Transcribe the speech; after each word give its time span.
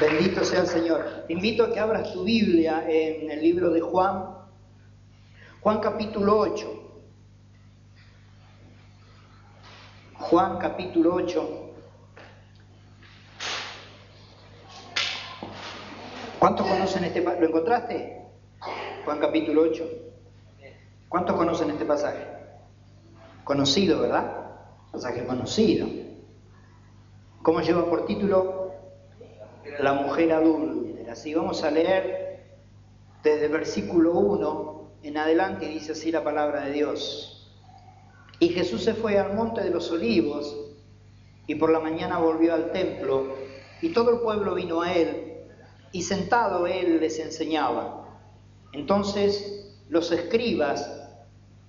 Bendito 0.00 0.42
sea 0.44 0.60
el 0.60 0.66
Señor. 0.66 1.24
Te 1.26 1.34
invito 1.34 1.64
a 1.64 1.72
que 1.72 1.78
abras 1.78 2.10
tu 2.14 2.24
Biblia 2.24 2.84
en 2.88 3.30
el 3.30 3.42
libro 3.42 3.70
de 3.70 3.82
Juan, 3.82 4.34
Juan 5.60 5.80
capítulo 5.80 6.38
8. 6.38 6.82
Juan 10.14 10.58
capítulo 10.58 11.14
8. 11.16 11.66
¿Cuántos 16.38 16.66
conocen 16.66 17.04
este 17.04 17.20
pasaje? 17.20 17.40
¿Lo 17.42 17.48
encontraste? 17.48 18.22
Juan 19.04 19.18
capítulo 19.18 19.62
8. 19.62 19.84
¿Cuántos 21.10 21.36
conocen 21.36 21.70
este 21.72 21.84
pasaje? 21.84 22.26
Conocido, 23.44 24.00
¿verdad? 24.00 24.46
Pasaje 24.92 25.26
conocido. 25.26 25.86
¿Cómo 27.42 27.60
lleva 27.60 27.84
por 27.84 28.06
título? 28.06 28.59
La 29.78 29.92
mujer 29.92 30.32
adúltera. 30.32 31.12
Así 31.12 31.34
vamos 31.34 31.62
a 31.62 31.70
leer 31.70 32.40
desde 33.22 33.46
el 33.46 33.52
versículo 33.52 34.12
1 34.12 34.80
en 35.02 35.16
adelante 35.16 35.66
dice 35.66 35.92
así 35.92 36.10
la 36.10 36.24
palabra 36.24 36.64
de 36.66 36.72
Dios. 36.72 37.50
Y 38.38 38.48
Jesús 38.48 38.82
se 38.82 38.94
fue 38.94 39.18
al 39.18 39.34
monte 39.34 39.62
de 39.62 39.70
los 39.70 39.90
olivos 39.90 40.56
y 41.46 41.54
por 41.54 41.70
la 41.70 41.80
mañana 41.80 42.18
volvió 42.18 42.54
al 42.54 42.72
templo 42.72 43.34
y 43.82 43.90
todo 43.90 44.10
el 44.10 44.20
pueblo 44.20 44.54
vino 44.54 44.82
a 44.82 44.92
él 44.92 45.34
y 45.92 46.02
sentado 46.02 46.66
él 46.66 47.00
les 47.00 47.18
enseñaba. 47.18 48.08
Entonces 48.72 49.76
los 49.88 50.12
escribas 50.12 50.96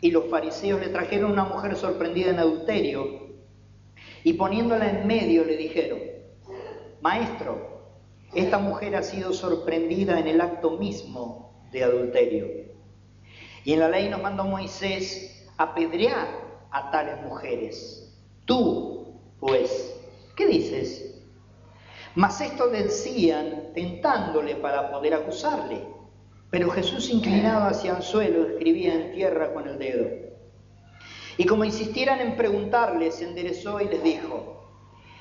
y 0.02 0.12
los 0.12 0.26
fariseos 0.30 0.80
le 0.80 0.90
trajeron 0.90 1.32
una 1.32 1.46
mujer 1.46 1.76
sorprendida 1.76 2.32
en 2.32 2.40
adulterio 2.40 3.22
y 4.24 4.34
poniéndola 4.34 4.90
en 4.90 5.08
medio 5.08 5.44
le 5.44 5.58
dijeron, 5.58 6.00
Maestro, 7.02 7.71
esta 8.34 8.58
mujer 8.58 8.96
ha 8.96 9.04
sido 9.04 9.34
sorprendida 9.34 10.20
en 10.20 10.28
el 10.28 10.42
acto 10.42 10.72
mismo 10.72 11.68
de 11.72 11.84
adulterio. 11.84 12.48
Y 13.64 13.74
en 13.74 13.80
la 13.80 13.90
ley 13.90 14.10
nos 14.10 14.22
mandó 14.22 14.46
Moisés 14.46 15.48
apedrear 15.58 16.28
a 16.72 16.92
tales 16.92 17.22
mujeres. 17.24 18.16
Tú, 18.46 19.20
pues, 19.40 19.94
¿qué 20.36 20.48
dices? 20.48 21.22
Mas 22.16 22.42
esto 22.42 22.68
decían 22.70 23.72
tentándole 23.74 24.56
para 24.56 24.92
poder 24.92 25.14
acusarle. 25.14 25.86
Pero 26.50 26.70
Jesús, 26.70 27.10
inclinado 27.10 27.68
hacia 27.68 27.96
el 27.96 28.04
suelo, 28.04 28.48
escribía 28.48 28.94
en 28.94 29.14
tierra 29.14 29.54
con 29.54 29.68
el 29.68 29.78
dedo. 29.78 30.10
Y 31.38 31.46
como 31.46 31.64
insistieran 31.64 32.20
en 32.20 32.36
preguntarle, 32.36 33.12
se 33.12 33.26
enderezó 33.26 33.80
y 33.80 33.86
les 33.86 34.04
dijo, 34.04 34.51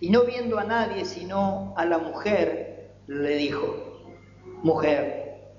y 0.00 0.10
no 0.10 0.24
viendo 0.24 0.58
a 0.58 0.64
nadie 0.64 1.04
sino 1.04 1.74
a 1.76 1.84
la 1.84 1.98
mujer, 1.98 2.94
le 3.06 3.36
dijo, 3.36 4.02
mujer, 4.62 5.52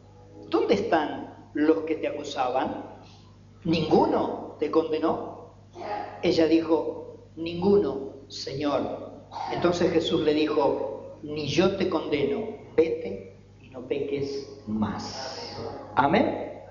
¿dónde 0.50 0.75
están 0.75 1.50
los 1.53 1.79
que 1.79 1.96
te 1.96 2.07
acusaban? 2.07 2.85
¿Ninguno 3.63 4.56
te 4.59 4.69
condenó? 4.69 5.53
Ella 6.22 6.47
dijo, 6.47 7.29
ninguno, 7.35 8.13
Señor. 8.28 9.12
Entonces 9.51 9.91
Jesús 9.91 10.22
le 10.22 10.34
dijo, 10.34 11.19
ni 11.24 11.47
yo 11.47 11.75
te 11.75 11.90
condeno, 11.90 12.47
vete 12.75 13.38
y 13.62 13.69
no 13.69 13.88
peques 13.88 14.62
más. 14.68 15.57
Amén. 15.95 16.62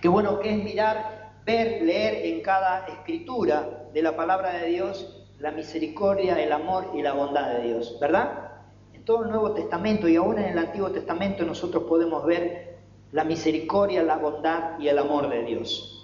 Qué 0.00 0.08
bueno 0.08 0.38
que 0.40 0.50
es 0.50 0.62
mirar, 0.62 1.40
ver, 1.44 1.82
leer 1.82 2.26
en 2.26 2.40
cada 2.42 2.86
escritura 2.86 3.88
de 3.92 4.02
la 4.02 4.16
palabra 4.16 4.52
de 4.52 4.66
Dios 4.68 5.17
la 5.38 5.52
misericordia, 5.52 6.40
el 6.42 6.52
amor 6.52 6.90
y 6.94 7.02
la 7.02 7.12
bondad 7.12 7.52
de 7.54 7.68
Dios, 7.68 7.96
¿verdad? 8.00 8.50
En 8.92 9.04
todo 9.04 9.24
el 9.24 9.30
Nuevo 9.30 9.52
Testamento 9.52 10.08
y 10.08 10.16
aún 10.16 10.38
en 10.38 10.46
el 10.46 10.58
Antiguo 10.58 10.90
Testamento 10.90 11.44
nosotros 11.44 11.84
podemos 11.84 12.24
ver 12.26 12.78
la 13.12 13.24
misericordia, 13.24 14.02
la 14.02 14.16
bondad 14.16 14.78
y 14.78 14.88
el 14.88 14.98
amor 14.98 15.28
de 15.28 15.44
Dios. 15.44 15.94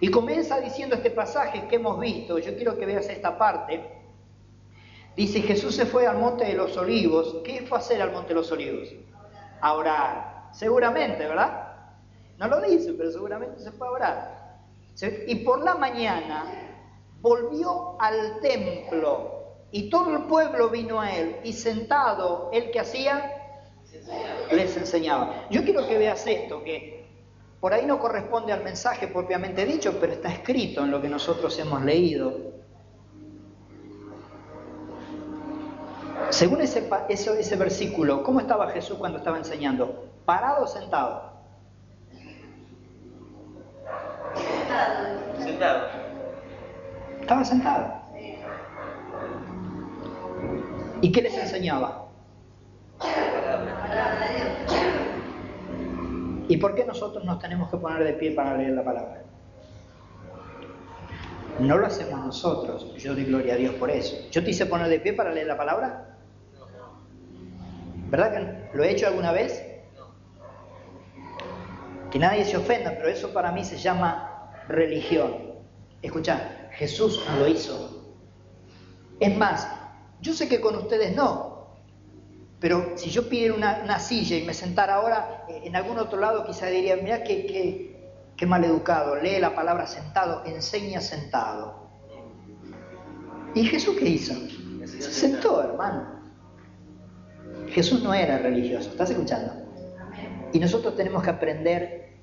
Y 0.00 0.10
comienza 0.10 0.60
diciendo 0.60 0.96
este 0.96 1.10
pasaje 1.10 1.66
que 1.68 1.76
hemos 1.76 1.98
visto, 2.00 2.38
yo 2.38 2.56
quiero 2.56 2.76
que 2.76 2.84
veas 2.84 3.08
esta 3.08 3.38
parte. 3.38 3.82
Dice, 5.16 5.40
Jesús 5.42 5.76
se 5.76 5.86
fue 5.86 6.06
al 6.06 6.18
monte 6.18 6.44
de 6.44 6.54
los 6.54 6.76
olivos. 6.76 7.36
¿Qué 7.44 7.62
fue 7.62 7.78
a 7.78 7.80
hacer 7.80 8.02
al 8.02 8.12
monte 8.12 8.30
de 8.30 8.34
los 8.34 8.50
olivos? 8.50 8.92
A 9.60 9.72
orar. 9.74 10.48
Seguramente, 10.52 11.26
¿verdad? 11.26 11.68
No 12.36 12.48
lo 12.48 12.60
dice, 12.60 12.92
pero 12.94 13.12
seguramente 13.12 13.60
se 13.60 13.70
fue 13.70 13.86
a 13.86 13.90
orar. 13.92 14.58
Y 15.28 15.36
por 15.36 15.62
la 15.64 15.76
mañana 15.76 16.63
volvió 17.24 17.96
al 17.98 18.38
templo 18.40 19.54
y 19.70 19.88
todo 19.88 20.14
el 20.14 20.24
pueblo 20.24 20.68
vino 20.68 21.00
a 21.00 21.10
él 21.10 21.36
y 21.42 21.54
sentado, 21.54 22.50
él 22.52 22.70
que 22.70 22.80
hacía, 22.80 23.30
les 24.52 24.76
enseñaba. 24.76 25.46
Yo 25.48 25.64
quiero 25.64 25.88
que 25.88 25.96
veas 25.96 26.26
esto, 26.26 26.62
que 26.62 27.06
por 27.60 27.72
ahí 27.72 27.86
no 27.86 27.98
corresponde 27.98 28.52
al 28.52 28.62
mensaje 28.62 29.08
propiamente 29.08 29.64
dicho, 29.64 29.96
pero 29.98 30.12
está 30.12 30.28
escrito 30.30 30.84
en 30.84 30.90
lo 30.90 31.00
que 31.00 31.08
nosotros 31.08 31.58
hemos 31.58 31.82
leído. 31.82 32.52
Según 36.28 36.60
ese, 36.60 36.86
ese, 37.08 37.40
ese 37.40 37.56
versículo, 37.56 38.22
¿cómo 38.22 38.40
estaba 38.40 38.68
Jesús 38.68 38.98
cuando 38.98 39.16
estaba 39.16 39.38
enseñando? 39.38 40.10
¿Parado 40.26 40.64
o 40.64 40.66
sentado? 40.66 41.32
Sentado. 44.34 45.42
Sentado. 45.42 46.03
Estaba 47.24 47.42
sentado. 47.42 47.90
¿Y 51.00 51.10
qué 51.10 51.22
les 51.22 51.34
enseñaba? 51.38 52.08
¿Y 56.48 56.58
por 56.58 56.74
qué 56.74 56.84
nosotros 56.84 57.24
nos 57.24 57.38
tenemos 57.38 57.70
que 57.70 57.78
poner 57.78 58.04
de 58.04 58.12
pie 58.12 58.32
para 58.32 58.58
leer 58.58 58.72
la 58.74 58.84
palabra? 58.84 59.22
No 61.60 61.78
lo 61.78 61.86
hacemos 61.86 62.26
nosotros. 62.26 62.94
Yo 62.98 63.14
doy 63.14 63.24
gloria 63.24 63.54
a 63.54 63.56
Dios 63.56 63.74
por 63.76 63.90
eso. 63.90 64.28
¿Yo 64.30 64.44
te 64.44 64.50
hice 64.50 64.66
poner 64.66 64.88
de 64.88 65.00
pie 65.00 65.14
para 65.14 65.32
leer 65.32 65.46
la 65.46 65.56
palabra? 65.56 66.18
¿Verdad 68.10 68.32
que 68.34 68.76
lo 68.76 68.84
he 68.84 68.90
hecho 68.90 69.06
alguna 69.06 69.32
vez? 69.32 69.64
Que 72.10 72.18
nadie 72.18 72.44
se 72.44 72.58
ofenda, 72.58 72.90
pero 72.90 73.08
eso 73.08 73.32
para 73.32 73.50
mí 73.50 73.64
se 73.64 73.78
llama 73.78 74.52
religión. 74.68 75.54
Escucha, 76.02 76.63
Jesús 76.76 77.22
lo 77.38 77.46
hizo. 77.46 78.14
Es 79.20 79.36
más, 79.36 79.68
yo 80.20 80.32
sé 80.32 80.48
que 80.48 80.60
con 80.60 80.76
ustedes 80.76 81.14
no, 81.14 81.54
pero 82.60 82.96
si 82.96 83.10
yo 83.10 83.28
pidiera 83.28 83.54
una, 83.54 83.98
silla 83.98 84.36
y 84.36 84.42
me 84.42 84.54
sentara 84.54 84.94
ahora 84.94 85.44
eh, 85.48 85.62
en 85.64 85.76
algún 85.76 85.98
otro 85.98 86.18
lado, 86.18 86.44
quizá 86.46 86.66
diría, 86.66 86.96
mira 86.96 87.22
qué, 87.22 87.46
qué, 87.46 88.10
qué 88.36 88.46
mal 88.46 88.64
educado, 88.64 89.16
lee 89.16 89.38
la 89.38 89.54
palabra 89.54 89.86
sentado, 89.86 90.42
enseña 90.46 91.00
sentado. 91.00 91.90
¿Y 93.54 93.64
Jesús 93.64 93.96
qué 93.98 94.08
hizo? 94.08 94.34
Se 94.86 95.12
sentó, 95.12 95.62
hermano. 95.62 96.14
Jesús 97.68 98.02
no 98.02 98.14
era 98.14 98.38
religioso, 98.38 98.90
¿estás 98.90 99.10
escuchando? 99.10 99.52
Y 100.52 100.58
nosotros 100.58 100.96
tenemos 100.96 101.22
que 101.22 101.30
aprender 101.30 102.16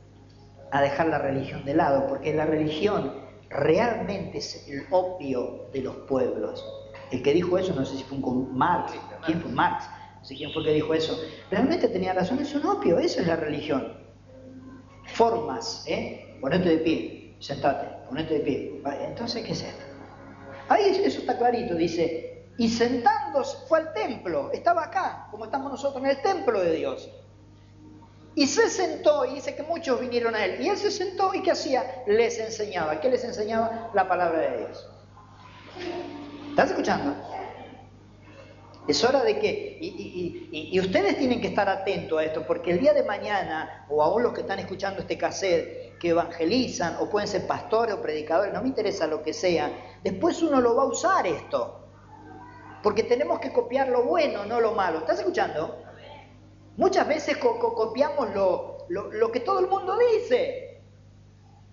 a 0.72 0.82
dejar 0.82 1.08
la 1.08 1.20
religión 1.20 1.66
de 1.66 1.74
lado, 1.74 2.08
porque 2.08 2.34
la 2.34 2.46
religión 2.46 3.21
realmente 3.52 4.38
es 4.38 4.68
el 4.68 4.86
opio 4.90 5.68
de 5.74 5.82
los 5.82 5.96
pueblos. 6.08 6.66
El 7.12 7.22
que 7.22 7.34
dijo 7.34 7.58
eso, 7.58 7.74
no 7.74 7.86
sé 7.86 7.98
si 7.98 8.04
fue 8.04 8.18
un 8.18 8.58
Marx, 8.58 8.94
¿quién 9.26 9.42
fue 9.42 9.52
Marx? 9.52 9.86
No 10.20 10.26
sé 10.26 10.36
quién 10.36 10.52
fue 10.52 10.62
el 10.62 10.68
que 10.70 10.74
dijo 10.76 10.94
eso. 10.94 11.20
Realmente 11.50 11.88
tenía 11.90 12.14
razón, 12.14 12.40
es 12.40 12.54
un 12.56 12.66
opio, 12.66 13.00
esa 13.00 13.22
es 13.22 13.28
la 13.28 13.36
religión. 13.36 13.98
Formas, 15.08 15.84
¿eh? 15.88 16.38
Ponete 16.40 16.70
de 16.70 16.78
pie, 16.78 17.36
sentate, 17.40 17.88
ponete 18.08 18.36
de 18.36 18.40
pie. 18.40 18.82
Entonces, 19.08 19.44
¿qué 19.44 19.52
es 19.52 19.64
esto? 19.64 19.84
Ahí 20.70 21.02
eso 21.04 21.20
está 21.20 21.38
clarito, 21.38 21.76
dice, 21.76 22.46
y 22.58 22.70
sentándose 22.70 23.58
fue 23.68 23.80
al 23.80 23.94
templo, 23.94 24.52
estaba 24.54 24.86
acá, 24.86 25.28
como 25.32 25.46
estamos 25.46 25.72
nosotros 25.72 26.02
en 26.04 26.12
el 26.12 26.22
templo 26.22 26.62
de 26.62 26.76
Dios. 26.76 27.10
Y 28.34 28.48
se 28.48 28.70
sentó, 28.70 29.26
y 29.26 29.36
dice 29.36 29.56
que 29.56 29.64
muchos 29.64 30.00
vinieron 30.00 30.36
a 30.36 30.46
él. 30.46 30.62
Y 30.62 30.70
él 30.70 30.78
se 30.78 30.90
sentó 30.90 31.34
y 31.34 31.44
¿qué 31.44 31.52
hacía? 31.52 32.04
Les 32.08 32.40
enseñaba. 32.40 33.00
¿Qué 33.02 33.10
les 33.10 33.24
enseñaba? 33.24 33.92
La 33.94 34.08
palabra 34.08 34.40
de 34.40 34.58
Dios. 34.60 34.90
¿Estás 36.50 36.70
escuchando? 36.70 37.16
Es 38.88 39.04
hora 39.04 39.24
de 39.24 39.38
que, 39.38 39.78
y, 39.80 40.80
ustedes 40.80 41.18
tienen 41.18 41.40
que 41.40 41.48
estar 41.48 41.70
atentos 41.70 42.20
a 42.20 42.24
esto, 42.24 42.46
porque 42.48 42.72
el 42.72 42.80
día 42.80 42.94
de 42.94 43.04
mañana, 43.04 43.86
o 43.90 44.02
aún 44.02 44.24
los 44.24 44.34
que 44.34 44.42
están 44.42 44.60
escuchando 44.60 45.02
este 45.02 45.18
cassette, 45.18 45.98
que 46.00 46.10
evangelizan, 46.10 46.98
o 47.00 47.10
pueden 47.10 47.28
ser 47.28 47.46
pastores 47.46 47.94
o 47.94 48.02
predicadores, 48.02 48.54
no 48.54 48.62
me 48.62 48.70
interesa 48.70 49.06
lo 49.06 49.22
que 49.22 49.34
sea, 49.34 49.72
después 50.04 50.42
uno 50.42 50.60
lo 50.60 50.76
va 50.76 50.84
a 50.84 50.88
usar 50.88 51.28
esto. 51.28 51.86
Porque 52.82 53.04
tenemos 53.04 53.40
que 53.40 53.54
copiar 53.54 53.90
lo 53.90 54.04
bueno, 54.04 54.46
no 54.46 54.60
lo 54.60 54.72
malo. 54.72 55.00
¿Estás 55.00 55.20
escuchando? 55.20 55.84
Muchas 56.78 57.08
veces 57.08 57.38
copiamos 57.38 58.34
lo, 58.34 58.88
lo, 58.90 59.32
que 59.32 59.40
todo 59.40 59.60
el 59.60 59.68
mundo 59.68 59.98
dice. 59.98 60.82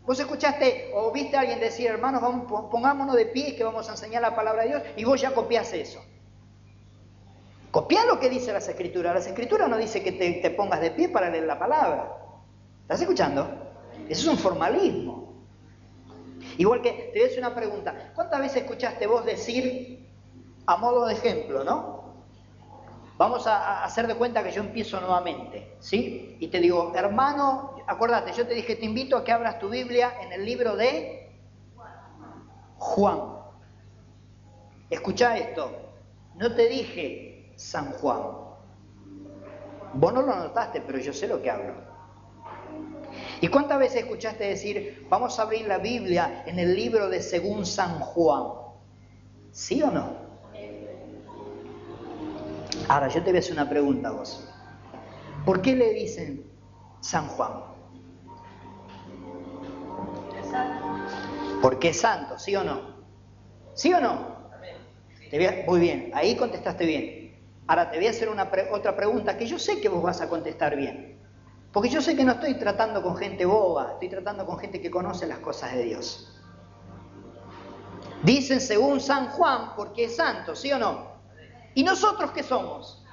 Vos 0.05 0.19
escuchaste 0.19 0.91
o 0.95 1.13
viste 1.13 1.37
a 1.37 1.41
alguien 1.41 1.61
decir, 1.61 1.87
hermanos, 1.87 2.23
vamos, 2.23 2.71
pongámonos 2.71 3.15
de 3.15 3.27
pie 3.27 3.55
que 3.55 3.65
vamos 3.65 3.89
a 3.89 3.93
enseñar 3.93 4.23
la 4.23 4.35
palabra 4.35 4.63
de 4.63 4.69
Dios, 4.69 4.83
y 4.97 5.05
vos 5.05 5.21
ya 5.21 5.35
copias 5.35 5.73
eso. 5.73 6.03
Copia 7.71 8.07
lo 8.07 8.19
que 8.19 8.31
dice 8.31 8.53
las 8.53 8.67
escrituras. 8.69 9.15
Las 9.15 9.27
escrituras 9.27 9.69
no 9.69 9.77
dice 9.77 10.03
que 10.03 10.13
te, 10.13 10.51
pongas 10.51 10.81
de 10.81 10.91
pie 10.91 11.11
para 11.11 11.29
leer 11.29 11.45
la 11.45 11.59
palabra. 11.59 12.17
¿Estás 12.83 13.03
escuchando? 13.03 13.47
Eso 14.09 14.23
es 14.23 14.27
un 14.27 14.39
formalismo. 14.39 15.35
Igual 16.57 16.81
que 16.81 16.93
te 16.93 17.11
voy 17.11 17.21
a 17.21 17.25
decir 17.25 17.39
una 17.41 17.55
pregunta. 17.55 18.13
¿Cuántas 18.15 18.41
veces 18.41 18.63
escuchaste 18.63 19.07
vos 19.07 19.25
decir, 19.27 20.09
a 20.67 20.77
modo 20.79 21.07
de 21.07 21.15
ejemplo, 21.15 21.63
¿no? 21.63 21.98
Vamos 23.19 23.49
a, 23.49 23.83
hacer 23.83 24.07
de 24.07 24.15
cuenta 24.15 24.45
que 24.45 24.53
yo 24.53 24.63
empiezo 24.63 25.01
nuevamente, 25.01 25.75
¿sí? 25.81 26.37
Y 26.39 26.47
te 26.47 26.61
digo, 26.61 26.93
hermano, 26.95 27.75
acuérdate, 27.89 28.33
yo 28.33 28.47
te 28.47 28.55
dije, 28.55 28.77
te 28.77 28.85
invito 28.85 29.17
a 29.17 29.25
que 29.25 29.33
abras 29.33 29.59
tu 29.59 29.69
Biblia 29.69 30.15
en 30.23 30.33
el 30.33 30.45
libro 30.45 30.77
de 30.77 31.37
Juan. 32.77 33.19
Escucha 34.89 35.37
esto. 35.37 35.69
No 36.37 36.55
te 36.55 36.69
dije, 36.69 37.53
San 37.57 37.91
Juan. 37.95 38.21
Vos 39.95 40.15
no 40.15 40.23
lo 40.23 40.37
notaste, 40.37 40.81
pero 40.83 40.99
yo 40.99 41.13
sé 41.13 41.27
lo 41.27 41.43
que 41.43 41.51
hablo. 41.51 41.75
¿Y 43.41 43.49
cuántas 43.49 43.81
veces 43.81 44.03
escuchaste 44.03 44.45
decir, 44.45 45.09
vamos 45.11 45.41
a 45.41 45.43
abrir 45.43 45.67
la 45.67 45.79
Biblia 45.79 46.45
en 46.47 46.61
el 46.61 46.77
libro 46.77 47.09
de 47.09 47.21
según 47.21 47.67
San 47.67 47.99
Juan? 47.99 48.45
¿Sí 49.51 49.83
o 49.83 49.91
no? 49.91 50.28
Ahora, 52.89 53.09
yo 53.09 53.23
te 53.23 53.31
voy 53.31 53.37
a 53.37 53.41
hacer 53.41 53.53
una 53.53 53.69
pregunta 53.69 54.09
a 54.09 54.13
vos. 54.13 54.49
¿Por 55.45 55.61
qué 55.61 55.77
le 55.77 55.93
dicen 55.93 56.51
San 57.01 57.29
Juan? 57.29 57.53
Porque 61.61 61.91
es 61.91 62.01
santo, 62.01 62.39
¿sí 62.39 62.57
o 62.57 62.65
no? 62.65 62.99
¿Sí 63.75 63.93
o 63.93 64.01
no? 64.01 64.39
Muy 65.67 65.81
bien, 65.81 66.11
ahí 66.15 66.35
contestaste 66.37 66.87
bien. 66.87 67.19
Ahora 67.67 67.91
te 67.91 67.99
voy 67.99 68.07
a 68.07 68.11
hacer 68.11 68.31
una 68.31 68.51
otra 68.73 68.97
pregunta 68.97 69.37
que 69.37 69.47
yo 69.47 69.59
sé 69.59 69.81
que 69.81 69.91
vos 69.91 70.03
vas 70.03 70.23
a 70.23 70.29
contestar 70.29 70.75
bien. 70.75 71.19
Porque 71.73 71.91
yo 71.91 72.01
sé 72.01 72.17
que 72.17 72.25
no 72.25 72.33
estoy 72.33 72.55
tratando 72.55 73.03
con 73.03 73.17
gente 73.17 73.45
boba, 73.45 73.93
estoy 73.93 74.09
tratando 74.09 74.47
con 74.47 74.59
gente 74.59 74.81
que 74.81 74.91
conoce 74.91 75.27
las 75.27 75.41
cosas 75.41 75.75
de 75.75 75.83
Dios. 75.83 76.41
Dicen 78.23 78.63
según 78.63 79.01
San 79.01 79.29
Juan, 79.29 79.75
porque 79.77 80.05
es 80.05 80.17
santo, 80.17 80.57
¿sí 80.57 80.73
o 80.73 80.79
no? 80.79 81.08
¿Y 81.79 81.85
nosotros 81.85 82.33
qué 82.33 82.43
somos? 82.43 83.05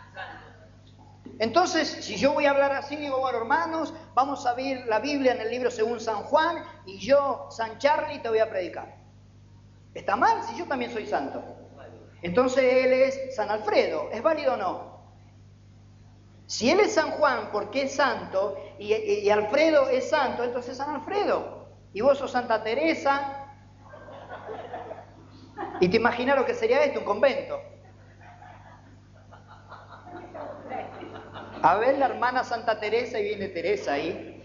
Entonces, 1.38 1.88
si 1.88 2.16
yo 2.16 2.34
voy 2.34 2.48
a 2.48 2.50
hablar 2.50 2.72
así, 2.72 2.96
digo, 2.96 3.20
bueno, 3.20 3.38
hermanos, 3.38 3.94
vamos 4.16 4.44
a 4.48 4.56
ver 4.56 4.88
la 4.88 4.98
Biblia 4.98 5.34
en 5.34 5.42
el 5.42 5.52
libro 5.52 5.70
según 5.70 6.00
San 6.00 6.24
Juan 6.24 6.64
y 6.88 6.98
yo, 6.98 7.46
San 7.52 7.78
Charlie, 7.78 8.18
te 8.24 8.30
voy 8.30 8.40
a 8.40 8.50
predicar. 8.50 8.96
¿Está 9.94 10.16
mal 10.16 10.42
si 10.46 10.58
yo 10.58 10.66
también 10.66 10.92
soy 10.92 11.06
santo? 11.06 11.44
Entonces 12.24 12.64
él 12.64 12.94
es 12.94 13.36
San 13.36 13.52
Alfredo. 13.52 14.10
¿Es 14.12 14.24
válido 14.24 14.56
o 14.56 14.58
no? 14.58 15.00
Si 16.48 16.72
él 16.72 16.80
es 16.80 16.96
San 16.96 17.12
Juan 17.12 17.50
porque 17.52 17.84
es 17.84 17.94
santo 17.94 18.58
y, 18.80 19.30
Alfredo 19.30 19.90
es 19.90 20.10
santo, 20.10 20.44
entonces 20.44 20.72
es 20.72 20.78
San 20.80 20.96
Alfredo. 20.96 21.68
Y 21.94 22.02
vos 22.02 22.18
sos 22.18 22.32
Santa 22.32 22.64
Teresa. 22.64 23.46
Y 25.80 25.88
te 25.88 25.98
imaginas 25.98 26.36
lo 26.36 26.48
que 26.48 26.56
sería 26.56 26.84
esto, 26.84 27.02
un 27.02 27.06
convento. 27.06 27.75
A 31.66 31.78
ver 31.78 31.98
la 31.98 32.06
hermana 32.06 32.44
Santa 32.44 32.80
Teresa 32.80 33.20
y 33.20 33.24
viene 33.24 33.48
Teresa 33.48 33.94
ahí 33.94 34.40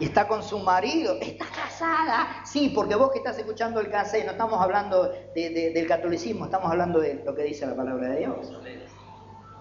y 0.00 0.06
está 0.06 0.26
con 0.26 0.42
su 0.42 0.58
marido, 0.58 1.16
está 1.20 1.44
casada. 1.44 2.42
Sí, 2.44 2.72
porque 2.74 2.96
vos 2.96 3.12
que 3.12 3.18
estás 3.18 3.38
escuchando 3.38 3.78
el 3.78 3.88
casé, 3.88 4.24
no 4.24 4.32
estamos 4.32 4.60
hablando 4.60 5.12
del 5.36 5.86
catolicismo, 5.86 6.46
estamos 6.46 6.68
hablando 6.68 6.98
de 6.98 7.22
lo 7.24 7.32
que 7.32 7.44
dice 7.44 7.64
la 7.64 7.76
palabra 7.76 8.08
de 8.08 8.18
Dios. 8.18 8.52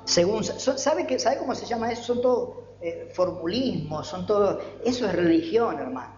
Según, 0.06 0.44
¿sabe, 0.44 1.06
que, 1.06 1.20
¿Sabe 1.20 1.38
cómo 1.38 1.54
se 1.54 1.68
llama 1.68 1.92
eso? 1.92 2.02
Son 2.02 2.22
todos 2.24 2.56
eh, 2.82 3.12
formulismos, 3.14 4.08
son 4.08 4.26
todo, 4.26 4.60
eso 4.84 5.06
es 5.06 5.16
religión, 5.16 5.78
hermano. 5.80 6.16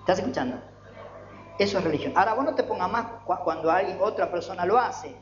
¿Estás 0.00 0.18
escuchando? 0.18 0.60
Eso 1.60 1.78
es 1.78 1.84
religión. 1.84 2.12
Ahora 2.16 2.34
vos 2.34 2.44
no 2.44 2.56
te 2.56 2.64
pongas 2.64 2.90
más 2.90 3.06
cuando 3.44 3.70
alguien, 3.70 3.98
otra 4.00 4.32
persona 4.32 4.66
lo 4.66 4.80
hace. 4.80 5.14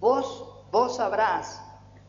Vos, 0.00 0.64
vos 0.72 0.96
sabrás 0.96 1.67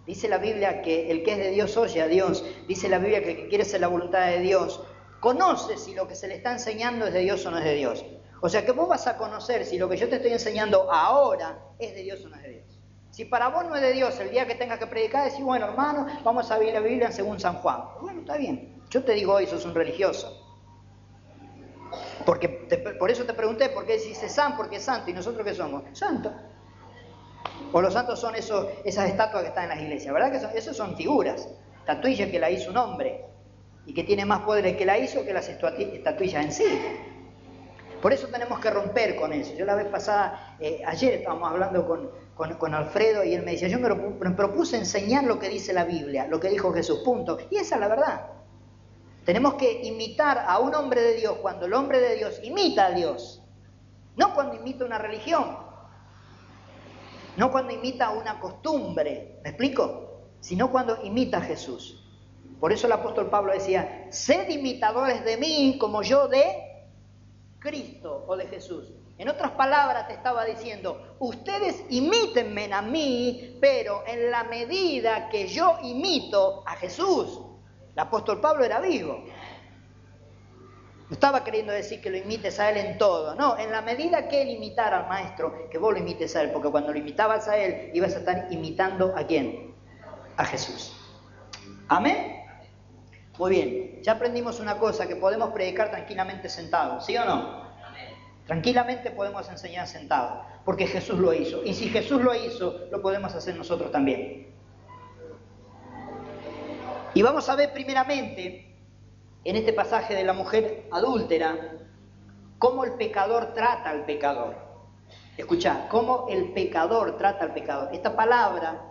Dice 0.10 0.28
la 0.28 0.40
Biblia 0.40 0.82
que 0.82 1.12
el 1.12 1.22
que 1.22 1.34
es 1.34 1.38
de 1.38 1.52
Dios 1.52 1.78
oye 1.78 2.02
a 2.02 2.08
Dios. 2.08 2.44
Dice 2.68 2.90
la 2.90 2.98
Biblia 2.98 3.22
que 3.22 3.30
el 3.30 3.38
que 3.38 3.48
quiere 3.48 3.64
ser 3.64 3.82
la 3.82 3.90
voluntad 3.90 4.26
de 4.26 4.40
Dios 4.40 4.82
conoce 5.20 5.78
si 5.78 5.94
lo 5.94 6.08
que 6.08 6.16
se 6.16 6.28
le 6.28 6.34
está 6.34 6.52
enseñando 6.52 7.06
es 7.06 7.14
de 7.14 7.20
Dios 7.20 7.46
o 7.46 7.52
no 7.52 7.60
es 7.60 7.64
de 7.64 7.76
Dios. 7.76 8.04
O 8.42 8.50
sea 8.50 8.66
que 8.66 8.72
vos 8.72 8.90
vas 8.90 9.06
a 9.06 9.18
conocer 9.18 9.68
si 9.68 9.78
lo 9.78 9.88
que 9.88 9.98
yo 9.98 10.10
te 10.10 10.16
estoy 10.16 10.32
enseñando 10.32 10.92
ahora 10.92 11.60
es 11.78 11.94
de 11.94 12.02
Dios 12.02 12.26
o 12.26 12.30
no 12.30 12.38
es 12.38 12.42
de 12.42 12.50
Dios. 12.50 12.80
Si 13.12 13.26
para 13.26 13.50
vos 13.50 13.66
no 13.66 13.76
es 13.76 13.84
de 13.84 13.94
Dios, 13.94 14.20
el 14.20 14.32
día 14.32 14.48
que 14.48 14.56
tengas 14.56 14.80
que 14.80 14.88
predicar, 14.88 15.26
decís, 15.26 15.46
bueno, 15.46 15.68
hermano, 15.68 16.08
vamos 16.24 16.50
a 16.50 16.56
abrir 16.56 16.74
la 16.74 16.80
Biblia 16.80 17.12
según 17.12 17.40
San 17.40 17.58
Juan. 17.58 17.84
Bueno, 18.02 18.22
está 18.22 18.36
bien. 18.38 18.82
Yo 18.90 19.04
te 19.04 19.14
digo 19.14 19.34
hoy, 19.34 19.46
sos 19.46 19.64
un 19.64 19.76
religioso. 19.76 20.44
Porque 22.26 22.50
por 22.98 23.12
eso 23.12 23.26
te 23.26 23.36
pregunté, 23.36 23.70
¿por 23.70 23.86
qué 23.86 24.00
decís 24.00 24.18
San? 24.18 24.58
Porque 24.58 24.78
es 24.78 24.84
santo. 24.84 25.12
¿Y 25.12 25.14
nosotros 25.14 25.46
qué 25.46 25.54
somos? 25.54 25.84
Santo. 25.96 26.34
O 27.72 27.82
los 27.82 27.94
santos 27.94 28.20
son 28.20 28.36
esos, 28.36 28.68
esas 28.84 29.10
estatuas 29.10 29.44
que 29.44 29.50
están 29.50 29.66
en 29.66 29.70
las 29.70 29.80
iglesias, 29.80 30.14
¿verdad? 30.14 30.32
Que 30.32 30.40
son, 30.40 30.52
esos 30.56 30.76
son 30.76 30.96
figuras, 30.96 31.48
estatuillas 31.80 32.30
que 32.30 32.40
la 32.40 32.50
hizo 32.50 32.72
un 32.72 32.78
hombre 32.78 33.26
y 33.86 33.94
que 33.94 34.04
tiene 34.04 34.26
más 34.26 34.42
poderes 34.42 34.76
que 34.76 34.86
la 34.86 34.98
hizo 34.98 35.24
que 35.24 35.34
las 35.34 35.48
estatuillas 35.50 36.46
en 36.46 36.52
sí. 36.52 36.66
Por 38.02 38.14
eso 38.14 38.28
tenemos 38.28 38.60
que 38.60 38.70
romper 38.70 39.16
con 39.16 39.34
eso. 39.34 39.54
Yo 39.56 39.66
la 39.66 39.76
vez 39.76 39.88
pasada, 39.88 40.56
eh, 40.60 40.82
ayer 40.86 41.16
estábamos 41.16 41.52
hablando 41.52 41.88
con, 41.88 42.74
Alfredo 42.74 43.24
y 43.26 43.34
él 43.34 43.44
me 43.44 43.52
decía, 43.52 43.68
yo 43.68 43.80
me, 43.80 44.32
propuse 44.32 44.78
enseñar 44.78 45.26
lo 45.26 45.40
que 45.40 45.50
dice 45.50 45.74
la 45.74 45.84
Biblia, 45.84 46.26
lo 46.28 46.40
que 46.40 46.50
dijo 46.50 46.72
Jesús, 46.72 47.00
punto. 47.00 47.38
Y 47.50 47.58
esa 47.58 47.76
es 47.76 47.82
la 47.82 47.88
verdad. 47.90 48.28
Tenemos 49.26 49.56
que 49.56 49.82
imitar 49.84 50.46
a 50.48 50.60
un 50.60 50.74
hombre 50.74 51.02
de 51.02 51.16
Dios 51.16 51.38
cuando 51.42 51.66
el 51.66 51.74
hombre 51.74 52.00
de 52.00 52.16
Dios 52.16 52.40
imita 52.42 52.88
a 52.88 52.92
Dios, 52.92 53.44
no 54.16 54.34
cuando 54.34 54.56
imita 54.56 54.86
una 54.86 54.98
religión 54.98 55.69
no 57.38 57.52
cuando 57.52 57.74
imita 57.74 58.10
una 58.12 58.40
costumbre, 58.40 59.40
¿me 59.44 59.50
explico? 59.50 60.22
Sino 60.40 60.72
cuando 60.72 61.04
imita 61.04 61.38
a 61.38 61.42
Jesús. 61.42 62.04
Por 62.60 62.74
eso 62.74 62.88
el 62.88 62.94
apóstol 62.94 63.30
Pablo 63.30 63.54
decía, 63.54 64.08
sed 64.10 64.50
imitadores 64.50 65.24
de 65.24 65.38
mí 65.38 65.78
como 65.80 66.02
yo 66.02 66.28
de 66.28 66.88
Cristo 67.60 68.26
o 68.28 68.36
de 68.36 68.48
Jesús. 68.48 68.92
En 69.18 69.28
otras 69.28 69.52
palabras 69.52 70.08
te 70.08 70.14
estaba 70.14 70.46
diciendo, 70.46 71.16
ustedes 71.20 71.84
imítenme 71.90 72.72
a 72.74 72.82
mí, 72.82 73.58
pero 73.60 74.04
en 74.08 74.32
la 74.32 74.46
medida 74.46 75.28
que 75.30 75.48
yo 75.48 75.78
imito 75.84 76.64
a 76.66 76.76
Jesús. 76.78 77.40
El 77.94 78.00
apóstol 78.00 78.40
Pablo 78.40 78.64
era 78.64 78.80
vivo. 78.80 79.26
No 81.10 81.16
estaba 81.16 81.44
queriendo 81.44 81.74
decir 81.74 82.02
que 82.02 82.12
lo 82.12 82.18
imites 82.18 82.60
a 82.60 82.70
él 82.70 82.78
en 82.78 82.98
todo, 83.00 83.34
no, 83.34 83.58
en 83.58 83.72
la 83.72 83.82
medida 83.82 84.28
que 84.28 84.44
él 84.44 84.50
imitara 84.50 85.00
al 85.00 85.10
maestro, 85.10 85.68
que 85.68 85.80
vos 85.80 85.92
lo 85.92 85.98
imites 85.98 86.36
a 86.36 86.44
él, 86.44 86.52
porque 86.52 86.70
cuando 86.70 86.92
lo 86.94 87.00
imitabas 87.00 87.48
a 87.48 87.58
él, 87.58 87.90
ibas 87.96 88.16
a 88.16 88.20
estar 88.20 88.48
imitando 88.52 89.16
a 89.18 89.26
quién? 89.26 89.74
A 90.38 90.46
Jesús. 90.46 90.96
Amén. 91.88 92.44
Muy 93.40 93.50
bien, 93.50 94.04
ya 94.04 94.12
aprendimos 94.12 94.60
una 94.60 94.78
cosa, 94.78 95.08
que 95.08 95.16
podemos 95.16 95.50
predicar 95.50 95.90
tranquilamente 95.90 96.48
sentados, 96.48 97.06
¿sí 97.08 97.18
o 97.18 97.26
no? 97.26 97.70
Tranquilamente 98.46 99.10
podemos 99.10 99.50
enseñar 99.50 99.88
sentados, 99.88 100.46
porque 100.64 100.86
Jesús 100.86 101.18
lo 101.18 101.34
hizo. 101.34 101.64
Y 101.64 101.74
si 101.74 101.90
Jesús 101.90 102.22
lo 102.22 102.36
hizo, 102.36 102.88
lo 102.92 103.02
podemos 103.02 103.34
hacer 103.34 103.56
nosotros 103.56 103.92
también. 103.92 104.54
Y 107.16 107.22
vamos 107.24 107.50
a 107.50 107.56
ver 107.56 107.74
primeramente 107.74 108.69
en 109.44 109.56
este 109.56 109.74
pasaje 109.74 110.16
de 110.16 110.24
la 110.24 110.34
mujer 110.34 110.88
adúltera, 110.92 111.78
cómo 112.58 112.84
el 112.84 112.94
pecador 112.94 113.54
trata 113.54 113.90
al 113.90 114.06
pecador. 114.06 114.56
Escucha, 115.38 115.88
cómo 115.90 116.28
el 116.30 116.52
pecador 116.52 117.18
trata 117.18 117.46
al 117.46 117.54
pecador. 117.54 117.90
Esta 117.94 118.16
palabra 118.16 118.82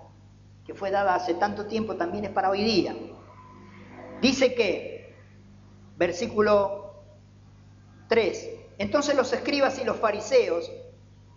que 0.64 0.74
fue 0.74 0.90
dada 0.90 1.14
hace 1.14 1.34
tanto 1.34 1.66
tiempo 1.66 1.96
también 1.96 2.24
es 2.24 2.30
para 2.30 2.50
hoy 2.50 2.64
día. 2.64 2.94
Dice 4.20 4.54
que, 4.54 5.14
versículo 5.96 6.94
3, 8.08 8.50
entonces 8.78 9.14
los 9.14 9.32
escribas 9.32 9.78
y 9.78 9.84
los 9.84 9.96
fariseos 9.96 10.70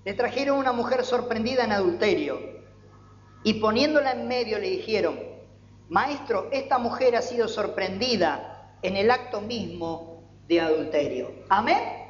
le 0.04 0.14
trajeron 0.14 0.58
una 0.58 0.72
mujer 0.72 1.04
sorprendida 1.04 1.64
en 1.64 1.74
adulterio 1.74 2.40
y 3.44 3.56
poniéndola 3.56 4.12
en 4.12 4.28
medio 4.28 4.60
le 4.60 4.70
dijeron, 4.70 5.20
Maestro, 5.90 6.48
esta 6.52 6.78
mujer 6.78 7.16
ha 7.16 7.22
sido 7.22 7.48
sorprendida 7.48 8.51
en 8.82 8.98
el 8.98 9.12
acto 9.12 9.42
mismo 9.42 10.24
de 10.48 10.62
adulterio. 10.62 11.32
Amén. 11.50 12.02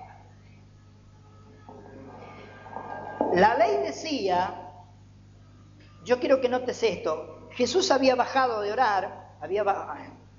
La 3.33 3.55
ley 3.55 3.77
decía, 3.83 4.71
yo 6.03 6.19
quiero 6.19 6.41
que 6.41 6.49
notes 6.49 6.83
esto, 6.83 7.47
Jesús 7.51 7.91
había 7.91 8.15
bajado 8.15 8.61
de 8.61 8.71
orar, 8.71 9.35
había 9.39 9.63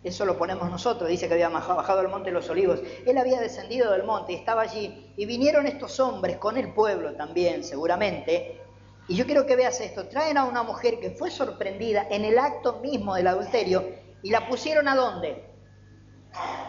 eso 0.02 0.26
lo 0.26 0.36
ponemos 0.36 0.68
nosotros, 0.68 1.08
dice 1.08 1.28
que 1.28 1.34
había 1.34 1.48
bajado 1.48 2.00
al 2.00 2.08
monte 2.08 2.30
de 2.30 2.34
los 2.34 2.50
olivos, 2.50 2.80
él 3.06 3.16
había 3.16 3.40
descendido 3.40 3.92
del 3.92 4.02
monte 4.02 4.32
y 4.32 4.36
estaba 4.36 4.62
allí, 4.62 5.12
y 5.16 5.26
vinieron 5.26 5.66
estos 5.66 6.00
hombres 6.00 6.38
con 6.38 6.56
el 6.56 6.74
pueblo 6.74 7.14
también, 7.14 7.62
seguramente, 7.62 8.60
y 9.08 9.14
yo 9.14 9.26
quiero 9.26 9.46
que 9.46 9.56
veas 9.56 9.80
esto, 9.80 10.08
traen 10.08 10.36
a 10.36 10.44
una 10.44 10.62
mujer 10.62 10.98
que 11.00 11.10
fue 11.10 11.30
sorprendida 11.30 12.06
en 12.10 12.24
el 12.24 12.38
acto 12.38 12.80
mismo 12.80 13.14
del 13.14 13.26
adulterio 13.26 13.84
y 14.22 14.30
la 14.30 14.48
pusieron 14.48 14.88
a 14.88 14.94
dónde? 14.94 15.51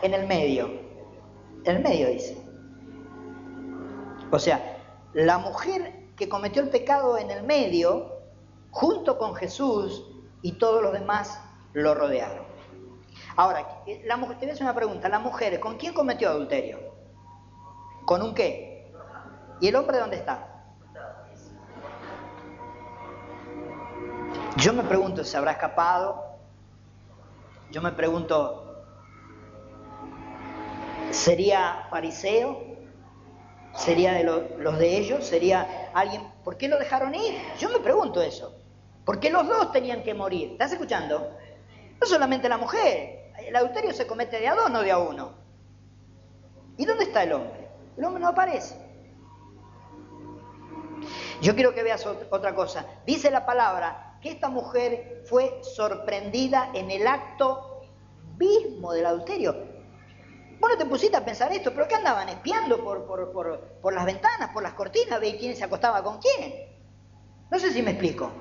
En 0.02 0.14
el 0.14 0.28
medio. 0.28 0.68
En 1.64 1.78
el 1.78 1.84
medio 1.84 2.10
dice. 2.10 2.38
O 4.32 4.40
sea, 4.40 4.78
la 5.14 5.38
mujer 5.38 6.10
que 6.16 6.28
cometió 6.28 6.62
el 6.62 6.70
pecado 6.70 7.18
en 7.18 7.32
el 7.32 7.44
medio, 7.44 8.12
junto 8.72 9.18
con 9.18 9.36
Jesús 9.36 10.08
y 10.42 10.54
todos 10.54 10.82
los 10.82 10.94
demás 10.94 11.40
lo 11.74 11.96
rodearon. 11.96 12.46
Ahora, 13.36 13.84
la 14.06 14.18
mujer, 14.18 14.38
te 14.38 14.46
voy 14.46 14.52
a 14.52 14.54
hacer 14.54 14.66
una 14.66 14.76
pregunta, 14.76 15.10
la 15.10 15.20
mujer, 15.20 15.60
¿con 15.60 15.78
quién 15.78 15.94
cometió 15.94 16.30
adulterio? 16.30 16.80
¿Con 18.06 18.22
un 18.22 18.36
qué? 18.36 18.92
¿Y 19.60 19.68
el 19.68 19.76
hombre 19.76 19.98
dónde 19.98 20.18
está? 20.18 20.50
Yo 24.58 24.74
me 24.74 24.84
pregunto, 24.84 25.24
¿se 25.24 25.36
habrá 25.36 25.54
escapado? 25.54 26.24
Yo 27.72 27.82
me 27.82 27.92
pregunto, 27.92 28.63
¿sería 31.14 31.88
fariseo? 31.90 32.74
¿Sería 33.76 34.14
de 34.14 34.24
los 34.24 34.78
de 34.78 34.98
ellos? 34.98 35.26
¿Sería 35.26 35.90
alguien? 35.94 36.22
¿Por 36.44 36.58
qué 36.58 36.68
lo 36.68 36.78
dejaron 36.78 37.16
ir? 37.16 37.36
Yo 37.60 37.70
me 37.70 37.80
pregunto 37.80 38.22
eso. 38.22 38.56
¿Por 39.06 39.20
qué 39.20 39.30
los 39.30 39.48
dos 39.48 39.72
tenían 39.72 40.04
que 40.04 40.14
morir? 40.14 40.52
¿Estás 40.52 40.74
escuchando? 40.74 41.36
No 42.00 42.08
solamente 42.08 42.48
la 42.48 42.58
mujer. 42.58 43.32
El 43.40 43.56
adulterio 43.56 43.94
se 43.94 44.06
comete 44.06 44.40
de 44.40 44.48
a 44.48 44.56
dos, 44.56 44.70
no 44.70 44.82
de 44.82 44.92
a 44.92 45.00
uno. 45.00 45.34
¿Y 46.78 46.86
dónde 46.86 47.06
está 47.06 47.24
el 47.24 47.34
hombre? 47.34 47.70
El 47.98 48.06
hombre 48.06 48.22
no 48.22 48.30
aparece. 48.30 48.76
Yo 51.42 51.56
quiero 51.56 51.74
que 51.74 51.84
veas 51.84 52.06
otra 52.06 52.56
cosa. 52.56 52.86
Dice 53.06 53.30
la 53.32 53.46
palabra 53.46 54.18
que 54.22 54.30
esta 54.30 54.50
mujer 54.50 55.24
fue 55.26 55.60
sorprendida 55.62 56.70
en 56.74 56.92
el 56.92 57.08
acto 57.08 57.82
mismo 58.38 58.94
del 58.94 59.08
adulterio. 59.08 59.73
Vos 60.60 60.70
no 60.70 60.78
te 60.78 60.86
pusiste 60.86 61.18
a 61.18 61.26
pensar 61.26 61.52
esto, 61.52 61.74
pero 61.74 61.88
¿qué 61.88 61.96
andaban 61.96 62.30
espiando 62.30 62.84
por, 62.84 63.06
por, 63.06 63.94
las 63.94 64.06
ventanas, 64.06 64.52
por 64.54 64.64
las 64.64 64.74
cortinas, 64.74 65.20
veis 65.20 65.36
quién 65.36 65.56
se 65.56 65.64
acostaba 65.64 66.04
con 66.04 66.20
quién? 66.20 66.54
No 67.52 67.60
sé 67.60 67.72
si 67.72 67.82
me 67.82 67.92
explico. 67.92 68.32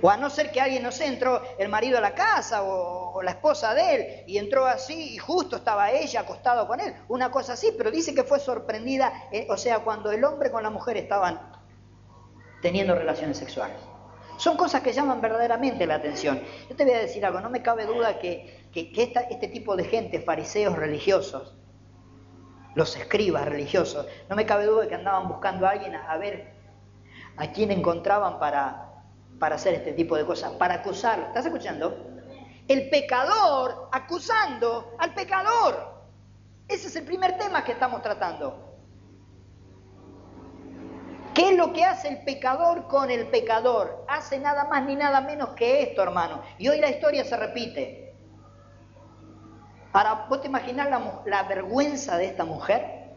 O 0.00 0.08
a 0.08 0.16
no 0.16 0.30
ser 0.30 0.52
que 0.52 0.60
alguien, 0.60 0.84
no 0.84 0.92
sé, 0.92 1.06
entró 1.06 1.42
el 1.58 1.68
marido 1.68 1.98
a 1.98 2.00
la 2.00 2.14
casa 2.14 2.62
o, 2.62 3.14
o, 3.14 3.22
la 3.22 3.32
esposa 3.32 3.74
de 3.74 3.94
él 3.94 4.24
y 4.28 4.38
entró 4.38 4.64
así 4.64 5.14
y 5.14 5.18
justo 5.18 5.56
estaba 5.56 5.90
ella 5.90 6.20
acostado 6.20 6.68
con 6.68 6.80
él. 6.80 6.94
Una 7.08 7.32
cosa 7.32 7.54
así, 7.54 7.74
pero 7.76 7.90
dice 7.90 8.14
que 8.14 8.22
fue 8.22 8.38
sorprendida, 8.38 9.12
eh, 9.32 9.48
o 9.50 9.56
sea, 9.56 9.80
cuando 9.80 10.12
el 10.12 10.24
hombre 10.24 10.52
con 10.52 10.62
la 10.62 10.70
mujer 10.70 10.96
estaban 10.96 11.40
teniendo 12.62 12.94
relaciones 12.94 13.36
sexuales. 13.36 13.76
Son 14.36 14.56
cosas 14.56 14.82
que 14.82 14.92
llaman 14.92 15.20
verdaderamente 15.20 15.84
la 15.84 15.96
atención. 15.96 16.40
Yo 16.68 16.76
te 16.76 16.84
voy 16.84 16.94
a 16.94 16.98
decir 16.98 17.26
algo, 17.26 17.40
no 17.40 17.50
me 17.50 17.60
cabe 17.60 17.86
duda 17.86 18.20
que, 18.20 18.57
este 18.74 19.48
tipo 19.48 19.76
de 19.76 19.84
gente, 19.84 20.20
fariseos 20.20 20.76
religiosos, 20.76 21.54
los 22.74 22.96
escribas 22.96 23.46
religiosos, 23.46 24.06
no 24.28 24.36
me 24.36 24.46
cabe 24.46 24.66
duda 24.66 24.88
que 24.88 24.94
andaban 24.94 25.28
buscando 25.28 25.66
a 25.66 25.70
alguien 25.70 25.94
a, 25.94 26.16
ver 26.16 26.52
a 27.36 27.50
quién 27.52 27.70
encontraban 27.70 28.38
para, 28.38 29.02
para 29.38 29.56
hacer 29.56 29.74
este 29.74 29.92
tipo 29.92 30.16
de 30.16 30.24
cosas, 30.24 30.52
para 30.52 30.74
acusarlo. 30.74 31.26
¿Estás 31.26 31.46
escuchando? 31.46 31.96
El 32.68 32.90
pecador 32.90 33.88
acusando 33.92 34.94
al 34.98 35.14
pecador. 35.14 35.98
Ese 36.68 36.88
es 36.88 36.96
el 36.96 37.04
primer 37.04 37.38
tema 37.38 37.64
que 37.64 37.72
estamos 37.72 38.02
tratando. 38.02 38.68
¿Qué 41.34 41.50
es 41.50 41.56
lo 41.56 41.72
que 41.72 41.84
hace 41.84 42.08
el 42.08 42.24
pecador 42.24 42.88
con 42.88 43.10
el 43.10 43.28
pecador? 43.28 44.04
Hace 44.08 44.38
nada 44.38 44.64
más 44.64 44.84
ni 44.84 44.96
nada 44.96 45.20
menos 45.20 45.50
que 45.50 45.82
esto, 45.82 46.02
hermano. 46.02 46.42
Y 46.58 46.68
hoy 46.68 46.80
la 46.80 46.90
historia 46.90 47.24
se 47.24 47.36
repite. 47.36 48.07
Ahora, 49.98 50.26
¿vos 50.28 50.40
te 50.40 50.46
imaginás 50.46 50.88
la, 51.24 51.42
vergüenza 51.42 52.16
de 52.18 52.26
esta 52.26 52.44
mujer? 52.44 53.16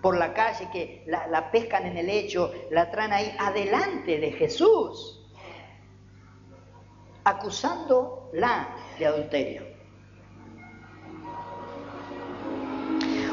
Por 0.00 0.16
la 0.16 0.32
calle, 0.32 0.70
que 0.72 1.04
la, 1.06 1.50
pescan 1.50 1.84
en 1.84 1.98
el 1.98 2.06
lecho, 2.06 2.50
la 2.70 2.90
traen 2.90 3.12
ahí, 3.12 3.36
adelante 3.38 4.18
de 4.18 4.32
Jesús, 4.32 5.30
acusándola 7.24 8.68
de 8.98 9.04
adulterio. 9.04 9.62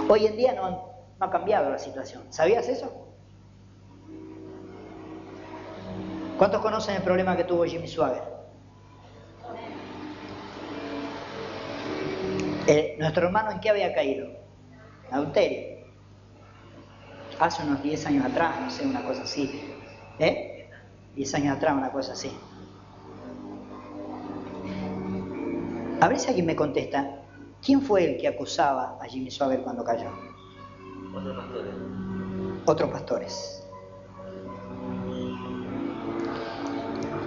Hoy 0.10 0.26
en 0.26 0.36
día 0.36 0.52
no, 0.52 0.70
no 1.18 1.26
ha 1.26 1.32
cambiado 1.32 1.70
la 1.70 1.80
situación. 1.80 2.24
¿Sabías 2.30 2.68
eso? 2.68 2.92
¿Cuántos 6.38 6.60
conocen 6.60 6.98
el 6.98 7.04
problema 7.04 7.38
que 7.38 7.46
tuvo 7.46 7.64
Jimmy 7.64 7.88
Swagger? 7.88 8.35
Eh, 12.68 12.96
nuestro 13.00 13.28
hermano 13.28 13.52
en 13.52 13.60
qué 13.60 13.70
había 13.70 13.94
caído? 13.94 14.28
Adulterio. 15.12 15.86
Hace 17.40 17.64
unos 17.64 17.84
10 17.84 18.06
años 18.08 18.26
atrás, 18.26 18.60
no 18.62 18.70
sé, 18.70 18.86
una 18.86 19.04
cosa 19.04 19.24
así. 19.24 19.62
¿Eh? 20.20 20.70
10 21.16 21.36
años 21.36 21.58
atrás, 21.58 21.76
una 21.76 21.92
cosa 21.92 22.14
así. 22.14 22.32
A 26.02 26.08
ver 26.08 26.20
si 26.20 26.28
alguien 26.28 26.46
me 26.46 26.56
contesta. 26.56 27.22
¿Quién 27.64 27.82
fue 27.82 28.04
el 28.06 28.18
que 28.18 28.28
acusaba 28.28 28.98
a 29.02 29.06
Jimmy 29.06 29.32
Swagger 29.32 29.62
cuando 29.62 29.84
cayó? 29.84 30.10
Otros 31.14 31.38
pastores. 31.38 31.74
Otros 32.66 32.90
pastores. 32.92 33.66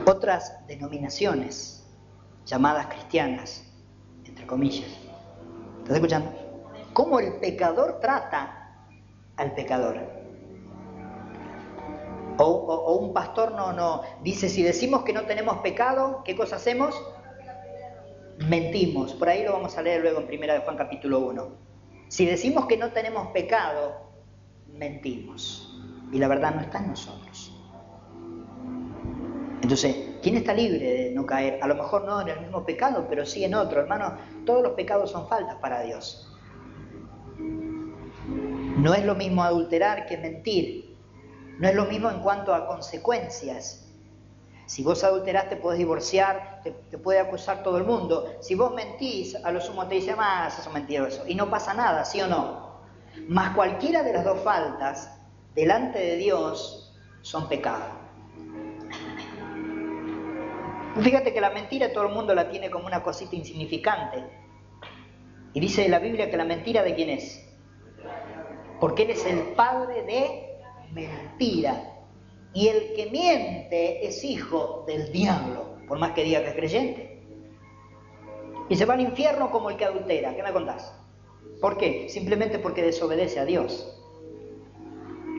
otras 0.08 0.54
denominaciones 0.66 1.84
llamadas 2.46 2.86
cristianas, 2.86 3.62
entre 4.24 4.46
comillas. 4.46 5.07
¿Estás 5.88 6.02
escuchando? 6.02 6.30
¿Cómo 6.92 7.18
el 7.18 7.32
pecador 7.36 7.98
trata 7.98 8.76
al 9.38 9.54
pecador? 9.54 9.96
O, 12.36 12.98
un 13.00 13.14
pastor 13.14 13.52
no, 13.52 13.72
no, 13.72 14.02
dice, 14.22 14.50
si 14.50 14.62
decimos 14.62 15.02
que 15.02 15.14
no 15.14 15.22
tenemos 15.22 15.56
pecado, 15.60 16.20
¿qué 16.26 16.36
cosa 16.36 16.56
hacemos? 16.56 16.94
Mentimos. 18.50 19.14
Por 19.14 19.30
ahí 19.30 19.44
lo 19.44 19.54
vamos 19.54 19.78
a 19.78 19.82
leer 19.82 20.02
luego 20.02 20.20
en 20.20 20.26
Primera 20.26 20.52
de 20.52 20.60
Juan 20.60 20.76
capítulo 20.76 21.20
1. 21.20 21.48
Si 22.08 22.26
decimos 22.26 22.66
que 22.66 22.76
no 22.76 22.92
tenemos 22.92 23.28
pecado, 23.28 24.10
mentimos. 24.66 25.74
Y 26.12 26.18
la 26.18 26.28
verdad 26.28 26.54
no 26.54 26.60
está 26.60 26.80
en 26.80 26.88
nosotros. 26.88 27.50
Entonces, 29.62 30.07
¿quién 30.22 30.36
está 30.36 30.54
libre 30.54 30.92
de 30.92 31.10
no 31.10 31.26
caer? 31.26 31.58
A 31.62 31.66
lo 31.66 31.74
mejor 31.74 32.04
no 32.04 32.20
en 32.20 32.28
el 32.28 32.40
mismo 32.40 32.64
pecado, 32.64 33.06
pero 33.08 33.24
sí 33.26 33.44
en 33.44 33.54
otro. 33.54 33.80
Hermano, 33.80 34.16
todos 34.44 34.62
los 34.62 34.72
pecados 34.72 35.10
son 35.10 35.28
faltas 35.28 35.56
para 35.56 35.82
Dios. 35.82 36.32
No 37.38 38.94
es 38.94 39.04
lo 39.04 39.14
mismo 39.14 39.42
adulterar 39.42 40.06
que 40.06 40.16
mentir. 40.16 40.96
No 41.58 41.68
es 41.68 41.74
lo 41.74 41.86
mismo 41.86 42.10
en 42.10 42.20
cuanto 42.20 42.54
a 42.54 42.66
consecuencias. 42.66 43.88
Si 44.66 44.82
vos 44.82 45.02
adulterás 45.02 45.48
te 45.48 45.56
podés 45.56 45.78
divorciar, 45.78 46.60
te, 46.62 46.98
puede 46.98 47.18
acusar 47.18 47.62
todo 47.62 47.78
el 47.78 47.84
mundo. 47.84 48.36
Si 48.40 48.54
vos 48.54 48.74
mentís, 48.74 49.34
a 49.34 49.50
lo 49.50 49.60
sumo 49.60 49.88
te 49.88 49.94
dice, 49.94 50.14
más, 50.14 50.58
eso 50.58 50.68
es 50.68 50.74
mentiroso. 50.74 51.24
Y 51.26 51.34
no 51.34 51.48
pasa 51.48 51.72
nada, 51.72 52.04
¿sí 52.04 52.20
o 52.20 52.28
no? 52.28 52.82
Más 53.28 53.56
cualquiera 53.56 54.02
de 54.02 54.12
las 54.12 54.24
dos 54.24 54.40
faltas, 54.40 55.10
delante 55.54 55.98
de 55.98 56.16
Dios, 56.16 56.94
son 57.22 57.48
pecados. 57.48 57.97
Fíjate 61.00 61.32
que 61.32 61.40
la 61.40 61.50
mentira 61.50 61.92
todo 61.92 62.06
el 62.06 62.14
mundo 62.14 62.34
la 62.34 62.48
tiene 62.50 62.70
como 62.70 62.86
una 62.86 63.02
cosita 63.02 63.36
insignificante. 63.36 64.24
Y 65.54 65.60
dice 65.60 65.88
la 65.88 65.98
Biblia 65.98 66.30
que 66.30 66.36
la 66.36 66.44
mentira 66.44 66.82
de 66.82 66.94
quién 66.94 67.10
es. 67.10 67.44
Porque 68.80 69.04
Él 69.04 69.10
es 69.10 69.24
el 69.26 69.38
padre 69.54 70.02
de 70.02 70.58
mentira. 70.92 71.94
Y 72.52 72.68
el 72.68 72.94
que 72.94 73.10
miente 73.10 74.06
es 74.06 74.24
hijo 74.24 74.84
del 74.86 75.12
diablo, 75.12 75.76
por 75.86 75.98
más 75.98 76.12
que 76.12 76.24
diga 76.24 76.42
que 76.42 76.48
es 76.48 76.54
creyente. 76.54 77.22
Y 78.68 78.76
se 78.76 78.84
va 78.84 78.94
al 78.94 79.00
infierno 79.00 79.50
como 79.50 79.70
el 79.70 79.76
que 79.76 79.84
adultera. 79.84 80.34
¿Qué 80.34 80.42
me 80.42 80.52
contás? 80.52 80.94
¿Por 81.60 81.76
qué? 81.78 82.08
Simplemente 82.08 82.58
porque 82.58 82.82
desobedece 82.82 83.40
a 83.40 83.44
Dios. 83.44 83.94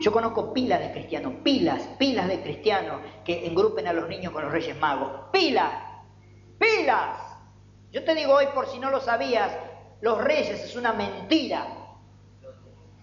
Yo 0.00 0.12
conozco 0.12 0.54
pilas 0.54 0.80
de 0.80 0.92
cristianos, 0.92 1.34
pilas, 1.44 1.82
pilas 1.98 2.26
de 2.26 2.40
cristianos 2.40 3.02
que 3.22 3.46
engrupen 3.46 3.86
a 3.86 3.92
los 3.92 4.08
niños 4.08 4.32
con 4.32 4.42
los 4.42 4.50
Reyes 4.50 4.78
Magos. 4.78 5.28
Pilas, 5.30 5.72
pilas. 6.58 7.18
Yo 7.92 8.02
te 8.02 8.14
digo 8.14 8.32
hoy, 8.32 8.46
por 8.54 8.66
si 8.66 8.78
no 8.78 8.90
lo 8.90 9.00
sabías, 9.00 9.52
los 10.00 10.22
reyes 10.24 10.64
es 10.64 10.74
una 10.74 10.94
mentira. 10.94 11.66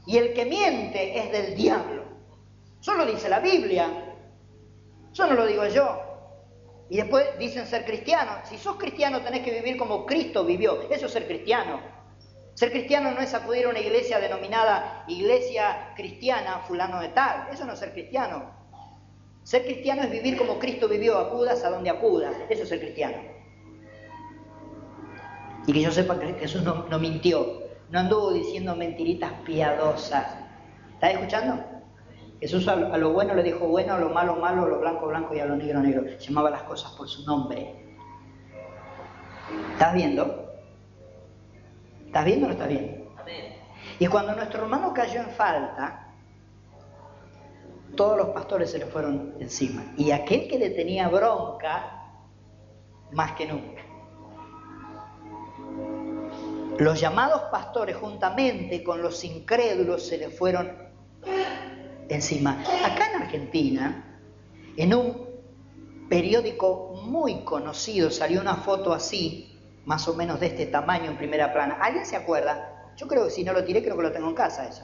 Y 0.08 0.18
el 0.18 0.34
que 0.34 0.46
miente 0.46 1.20
es 1.20 1.32
del 1.32 1.56
diablo. 1.56 2.04
Solo 2.80 3.06
dice 3.06 3.30
la 3.30 3.42
Biblia. 3.42 4.16
Eso 5.12 5.28
no 5.28 5.36
lo 5.36 5.46
digo 5.46 5.68
yo. 5.68 6.02
Y 6.90 6.98
después 6.98 7.28
dicen 7.38 7.68
ser 7.68 7.86
cristianos. 7.86 8.48
Si 8.50 8.58
sos 8.58 8.78
cristiano 8.78 9.22
tenés 9.22 9.44
que 9.44 9.52
vivir 9.52 9.78
como 9.78 10.06
Cristo 10.06 10.46
vivió. 10.46 10.90
Eso 10.90 11.06
es 11.06 11.12
ser 11.12 11.28
cristiano. 11.28 11.80
Ser 12.58 12.72
cristiano 12.72 13.12
no 13.12 13.20
es 13.20 13.36
acudir 13.36 13.68
a 13.68 13.70
una 13.70 13.80
iglesia 13.80 14.20
denominada 14.20 15.04
iglesia 15.08 15.94
cristiana 15.96 16.62
fulano 16.68 17.00
de 17.00 17.10
tal. 17.10 17.48
Eso 17.54 17.66
no 17.66 17.74
es 17.74 17.80
ser 17.80 17.94
cristiano. 17.94 18.50
Ser 19.44 19.64
cristiano 19.64 20.02
es 20.02 20.10
vivir 20.10 20.40
como 20.40 20.58
Cristo 20.58 20.88
vivió, 20.88 21.20
acudas 21.20 21.64
a 21.64 21.70
donde 21.70 21.92
acudas. 21.92 22.36
Eso 22.50 22.64
es 22.64 22.70
ser 22.70 22.80
cristiano. 22.80 23.18
Y 25.68 25.72
que 25.72 25.82
yo 25.82 25.92
sepa 25.92 26.20
que 26.20 26.34
Jesús 26.34 26.64
no, 26.64 26.98
mintió, 26.98 27.62
no 27.92 28.00
anduvo 28.00 28.34
diciendo 28.34 28.76
mentiritas 28.76 29.34
piadosas. 29.46 30.26
¿Estás 30.96 31.12
escuchando? 31.12 31.64
Jesús 32.40 32.68
a 32.68 32.76
lo, 32.76 33.14
bueno 33.14 33.36
le 33.36 33.44
dijo 33.44 33.68
bueno, 33.68 33.94
a 33.94 34.00
lo 34.00 34.10
malo 34.10 34.36
malo, 34.36 34.64
a 34.64 34.68
lo 34.68 34.80
blanco 34.80 35.06
blanco 35.06 35.36
y 35.36 35.40
a 35.42 35.46
lo 35.46 35.58
negro 35.58 35.80
negro. 35.80 36.06
Llamaba 36.18 36.50
las 36.50 36.64
cosas 36.64 36.92
por 36.94 37.08
su 37.08 37.24
nombre. 37.24 37.76
¿Estás 39.74 39.94
viendo? 39.94 40.47
¿Estás 42.08 42.26
viendo 42.26 42.46
o 42.46 42.50
no 42.50 42.54
estás 42.54 42.70
viendo? 42.70 43.16
Y 44.00 44.08
cuando 44.08 44.34
nuestro 44.36 44.64
hermano 44.64 44.94
cayó 44.94 45.22
en 45.22 45.30
falta, 45.30 46.14
todos 47.96 48.18
los 48.18 48.28
pastores 48.30 48.72
se 48.72 48.80
le 48.80 48.86
fueron 48.86 49.36
encima. 49.40 49.94
Y 49.98 50.12
aquel 50.12 50.48
que 50.48 50.58
le 50.58 50.70
tenía 50.70 51.10
bronca, 51.10 52.14
más 53.12 53.34
que 53.34 53.48
nunca. 53.48 53.82
Los 56.78 57.00
llamados 57.00 57.42
pastores 57.52 57.96
juntamente 57.96 58.84
con 58.84 59.02
los 59.02 59.24
incrédulos 59.24 60.06
se 60.06 60.18
le 60.18 60.30
fueron 60.30 60.72
encima. 62.08 62.62
Acá 62.86 63.10
en 63.14 63.22
Argentina, 63.24 64.22
en 64.78 64.94
un 64.94 65.28
periódico 66.08 67.02
muy 67.04 67.44
conocido, 67.44 68.12
salió 68.12 68.40
una 68.40 68.56
foto 68.58 68.94
así, 68.94 69.57
más 69.88 70.06
o 70.10 70.14
menos 70.14 70.42
de 70.42 70.48
este 70.48 70.66
tamaño 70.66 71.10
en 71.10 71.18
primera 71.18 71.54
plana. 71.54 71.78
¿Alguien 71.82 72.06
se 72.06 72.18
acuerda? 72.18 72.92
Yo 72.98 73.08
creo 73.08 73.24
que 73.24 73.32
si 73.32 73.46
no 73.46 73.54
lo 73.54 73.64
tiré, 73.64 73.82
creo 73.82 73.96
que 73.96 74.04
lo 74.04 74.12
tengo 74.12 74.28
en 74.28 74.36
casa 74.36 74.68
eso. 74.68 74.84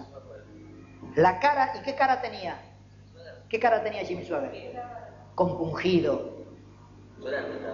La 1.16 1.40
cara, 1.40 1.74
¿y 1.78 1.84
qué 1.84 1.94
cara 1.94 2.22
tenía? 2.22 2.58
¿Qué 3.50 3.60
cara 3.60 3.84
tenía 3.84 4.06
Jimmy 4.06 4.24
Suave? 4.24 4.74
Compungido, 5.36 6.46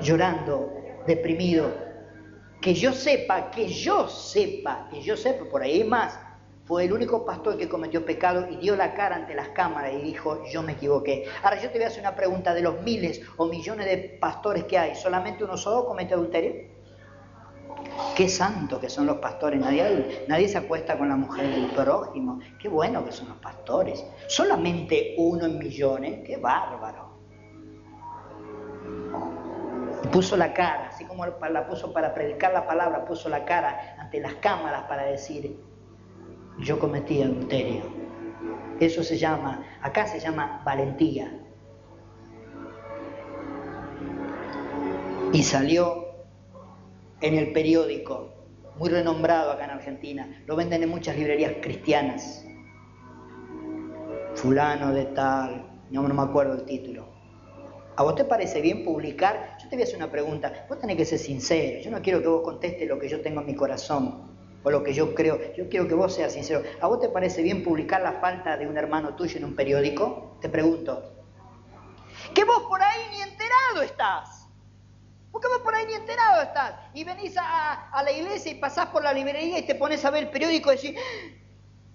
llorando, 0.01 0.73
deprimido. 1.05 1.71
Que 2.61 2.73
yo 2.73 2.93
sepa, 2.93 3.51
que 3.51 3.67
yo 3.67 4.07
sepa, 4.07 4.87
que 4.89 5.03
yo 5.03 5.15
sepa, 5.15 5.45
por 5.45 5.61
ahí 5.61 5.83
más, 5.83 6.19
fue 6.65 6.85
el 6.85 6.93
único 6.93 7.27
pastor 7.27 7.59
que 7.59 7.69
cometió 7.69 8.03
pecado 8.03 8.47
y 8.49 8.55
dio 8.55 8.75
la 8.75 8.95
cara 8.95 9.15
ante 9.15 9.35
las 9.35 9.49
cámaras 9.49 9.93
y 9.93 10.01
dijo, 10.01 10.43
yo 10.51 10.63
me 10.63 10.71
equivoqué. 10.71 11.25
Ahora 11.43 11.61
yo 11.61 11.69
te 11.69 11.77
voy 11.77 11.85
a 11.85 11.89
hacer 11.89 12.01
una 12.01 12.15
pregunta, 12.15 12.55
de 12.55 12.61
los 12.61 12.81
miles 12.81 13.21
o 13.37 13.45
millones 13.45 13.85
de 13.85 14.17
pastores 14.19 14.63
que 14.63 14.79
hay, 14.79 14.95
¿solamente 14.95 15.43
uno 15.43 15.57
solo 15.57 15.85
comete 15.85 16.15
adulterio? 16.15 16.78
Qué 18.15 18.27
santo 18.27 18.79
que 18.79 18.89
son 18.89 19.05
los 19.05 19.17
pastores. 19.17 19.59
Nadie, 19.59 20.47
se 20.47 20.57
acuesta 20.57 20.97
con 20.97 21.09
la 21.09 21.15
mujer 21.15 21.49
del 21.49 21.67
prójimo. 21.67 22.39
Qué 22.59 22.67
bueno 22.67 23.05
que 23.05 23.11
son 23.11 23.29
los 23.29 23.37
pastores. 23.37 24.05
Solamente 24.27 25.15
uno 25.17 25.45
en 25.45 25.57
millones. 25.57 26.19
Qué 26.25 26.37
bárbaro. 26.37 27.09
Puso 30.11 30.35
la 30.35 30.53
cara, 30.53 30.87
así 30.87 31.05
como 31.05 31.25
la 31.25 31.67
puso 31.67 31.93
para 31.93 32.13
predicar 32.13 32.51
la 32.53 32.65
palabra, 32.65 33.05
puso 33.05 33.29
la 33.29 33.45
cara 33.45 33.95
ante 33.99 34.19
las 34.19 34.35
cámaras 34.35 34.83
para 34.83 35.03
decir, 35.03 35.59
yo 36.59 36.79
cometí 36.79 37.21
adulterio. 37.21 37.83
Eso 38.79 39.03
se 39.03 39.17
llama, 39.17 39.63
acá 39.81 40.07
se 40.07 40.19
llama 40.19 40.61
valentía. 40.65 41.31
Y 45.31 45.43
salió 45.43 46.08
en 47.21 47.35
el 47.35 47.51
periódico, 47.51 48.33
muy 48.77 48.89
renombrado 48.89 49.51
acá 49.51 49.65
en 49.65 49.71
Argentina, 49.71 50.43
lo 50.45 50.55
venden 50.55 50.83
en 50.83 50.89
muchas 50.89 51.17
librerías 51.17 51.53
cristianas. 51.61 52.45
Fulano 54.35 54.93
de 54.93 55.05
tal, 55.05 55.69
no, 55.89 56.03
me 56.03 56.21
acuerdo 56.21 56.53
el 56.53 56.65
título. 56.65 57.09
¿A 57.97 58.03
vos 58.03 58.15
te 58.15 58.23
parece 58.23 58.61
bien 58.61 58.85
publicar? 58.85 59.57
Yo 59.61 59.67
te 59.67 59.75
voy 59.75 59.83
a 59.83 59.85
hacer 59.85 59.97
una 59.97 60.09
pregunta. 60.09 60.65
Vos 60.69 60.79
tenés 60.79 60.95
que 60.95 61.03
ser 61.03 61.19
sincero. 61.19 61.81
Yo 61.81 61.91
no 61.91 62.01
quiero 62.01 62.21
que 62.21 62.27
vos 62.27 62.43
contestes 62.43 62.87
lo 62.87 62.97
que 62.97 63.09
yo 63.09 63.21
tengo 63.21 63.41
en 63.41 63.47
mi 63.47 63.55
corazón 63.55 64.29
o 64.63 64.71
lo 64.71 64.83
que 64.83 64.93
yo 64.93 65.13
creo. 65.13 65.37
Yo 65.57 65.67
quiero 65.67 65.87
que 65.87 65.95
vos 65.95 66.13
seas 66.13 66.31
sincero. 66.31 66.63
¿A 66.79 66.87
vos 66.87 67.01
te 67.01 67.09
parece 67.09 67.41
bien 67.41 67.63
publicar 67.63 68.01
la 68.01 68.13
falta 68.13 68.55
de 68.55 68.67
un 68.67 68.77
hermano 68.77 69.15
tuyo 69.15 69.37
en 69.37 69.45
un 69.45 69.55
periódico? 69.55 70.37
Te 70.39 70.47
pregunto. 70.47 71.11
Que 72.33 72.45
vos 72.45 72.63
por 72.69 72.81
ahí 72.81 73.01
ni 73.11 73.21
enterado 73.21 73.81
estás. 73.81 74.38
Porque 75.31 75.47
vos 75.47 75.59
por 75.59 75.75
ahí 75.75 75.85
ni 75.85 75.93
enterado 75.93 76.41
estás. 76.41 76.73
Y 76.93 77.03
venís 77.03 77.35
a, 77.37 78.01
la 78.03 78.11
iglesia 78.11 78.51
y 78.51 78.55
pasás 78.55 78.87
por 78.87 79.03
la 79.03 79.13
librería 79.13 79.59
y 79.59 79.63
te 79.63 79.75
pones 79.75 80.03
a 80.05 80.09
ver 80.09 80.23
el 80.23 80.29
periódico 80.29 80.71
y 80.71 80.75
decís, 80.75 80.95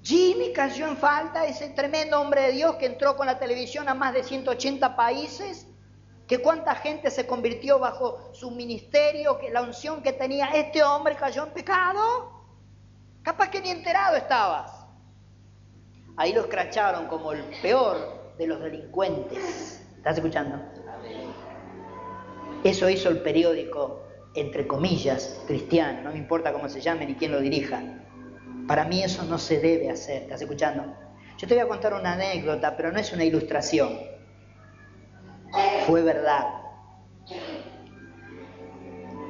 Jimmy 0.02 0.52
cayó 0.52 0.86
en 0.86 0.96
falta, 0.96 1.46
ese 1.46 1.70
tremendo 1.70 2.20
hombre 2.20 2.42
de 2.42 2.52
Dios 2.52 2.76
que 2.76 2.86
entró 2.86 3.16
con 3.16 3.26
la 3.26 3.38
televisión 3.38 3.88
a 3.88 3.94
más 3.94 4.12
de 4.14 4.22
180 4.22 4.96
países, 4.96 5.66
que 6.28 6.38
cuánta 6.38 6.74
gente 6.74 7.10
se 7.10 7.26
convirtió 7.26 7.78
bajo 7.78 8.32
su 8.32 8.50
ministerio, 8.50 9.38
que 9.38 9.50
la 9.50 9.62
unción 9.62 10.02
que 10.02 10.12
tenía 10.12 10.46
este 10.54 10.82
hombre 10.82 11.16
cayó 11.16 11.44
en 11.44 11.52
pecado. 11.52 12.30
Capaz 13.22 13.48
que 13.48 13.60
ni 13.60 13.70
enterado 13.70 14.16
estabas. 14.16 14.70
Ahí 16.16 16.32
lo 16.32 16.42
escracharon 16.42 17.06
como 17.08 17.32
el 17.32 17.42
peor 17.60 18.34
de 18.38 18.46
los 18.46 18.60
delincuentes. 18.60 19.82
¿Estás 19.96 20.16
escuchando? 20.16 20.73
Eso 22.64 22.88
hizo 22.88 23.10
el 23.10 23.18
periódico, 23.18 24.04
entre 24.34 24.66
comillas, 24.66 25.38
cristiano, 25.46 26.00
no 26.02 26.12
me 26.12 26.18
importa 26.18 26.50
cómo 26.50 26.66
se 26.70 26.80
llame 26.80 27.04
ni 27.04 27.14
quién 27.14 27.30
lo 27.30 27.40
dirija. 27.40 27.82
Para 28.66 28.86
mí 28.86 29.02
eso 29.02 29.22
no 29.24 29.38
se 29.38 29.60
debe 29.60 29.90
hacer, 29.90 30.22
¿estás 30.22 30.40
escuchando? 30.40 30.82
Yo 31.36 31.46
te 31.46 31.54
voy 31.54 31.62
a 31.62 31.68
contar 31.68 31.92
una 31.92 32.14
anécdota, 32.14 32.74
pero 32.74 32.90
no 32.90 32.98
es 32.98 33.12
una 33.12 33.22
ilustración. 33.22 33.98
Fue 35.86 36.02
verdad. 36.02 36.62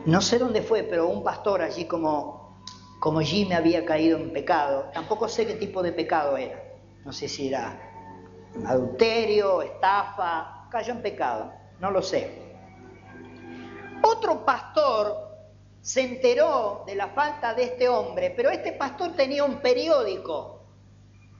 No 0.07 0.20
sé 0.20 0.38
dónde 0.38 0.62
fue, 0.62 0.85
pero 0.85 1.09
un 1.09 1.25
pastor 1.25 1.61
allí 1.61 1.87
como, 1.87 2.62
como 3.01 3.18
me 3.18 3.55
había 3.57 3.85
caído 3.85 4.16
en 4.16 4.33
pecado. 4.33 4.90
Tampoco 4.94 5.29
sé 5.29 5.44
qué 5.44 5.55
tipo 5.55 5.83
de 5.83 5.90
pecado 5.90 6.37
era. 6.37 6.62
No 7.05 7.12
sé 7.12 7.27
si 7.27 7.49
era 7.49 7.81
adulterio, 8.64 9.61
estafa, 9.61 10.68
cayó 10.70 10.92
en 10.92 11.03
pecado. 11.03 11.53
No 11.81 11.90
lo 11.90 12.01
sé. 12.01 12.43
Otro 14.02 14.44
pastor 14.44 15.35
se 15.80 16.00
enteró 16.00 16.85
de 16.87 16.94
la 16.94 17.09
falta 17.09 17.52
de 17.54 17.64
este 17.64 17.88
hombre, 17.88 18.30
pero 18.30 18.50
este 18.50 18.72
pastor 18.72 19.12
tenía 19.14 19.44
un 19.44 19.61
periódico. 19.61 20.64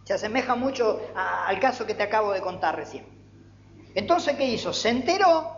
Se 0.05 0.13
asemeja 0.13 0.55
mucho 0.55 1.01
al 1.15 1.59
caso 1.59 1.87
que 1.87 1.95
te 1.95 2.03
acabo 2.03 2.33
de 2.33 2.43
contar 2.43 2.77
recién. 2.77 3.07
Entonces, 3.95 4.37
¿qué 4.37 4.45
hizo? 4.45 4.73
Se 4.73 4.91
enteró, 4.91 5.55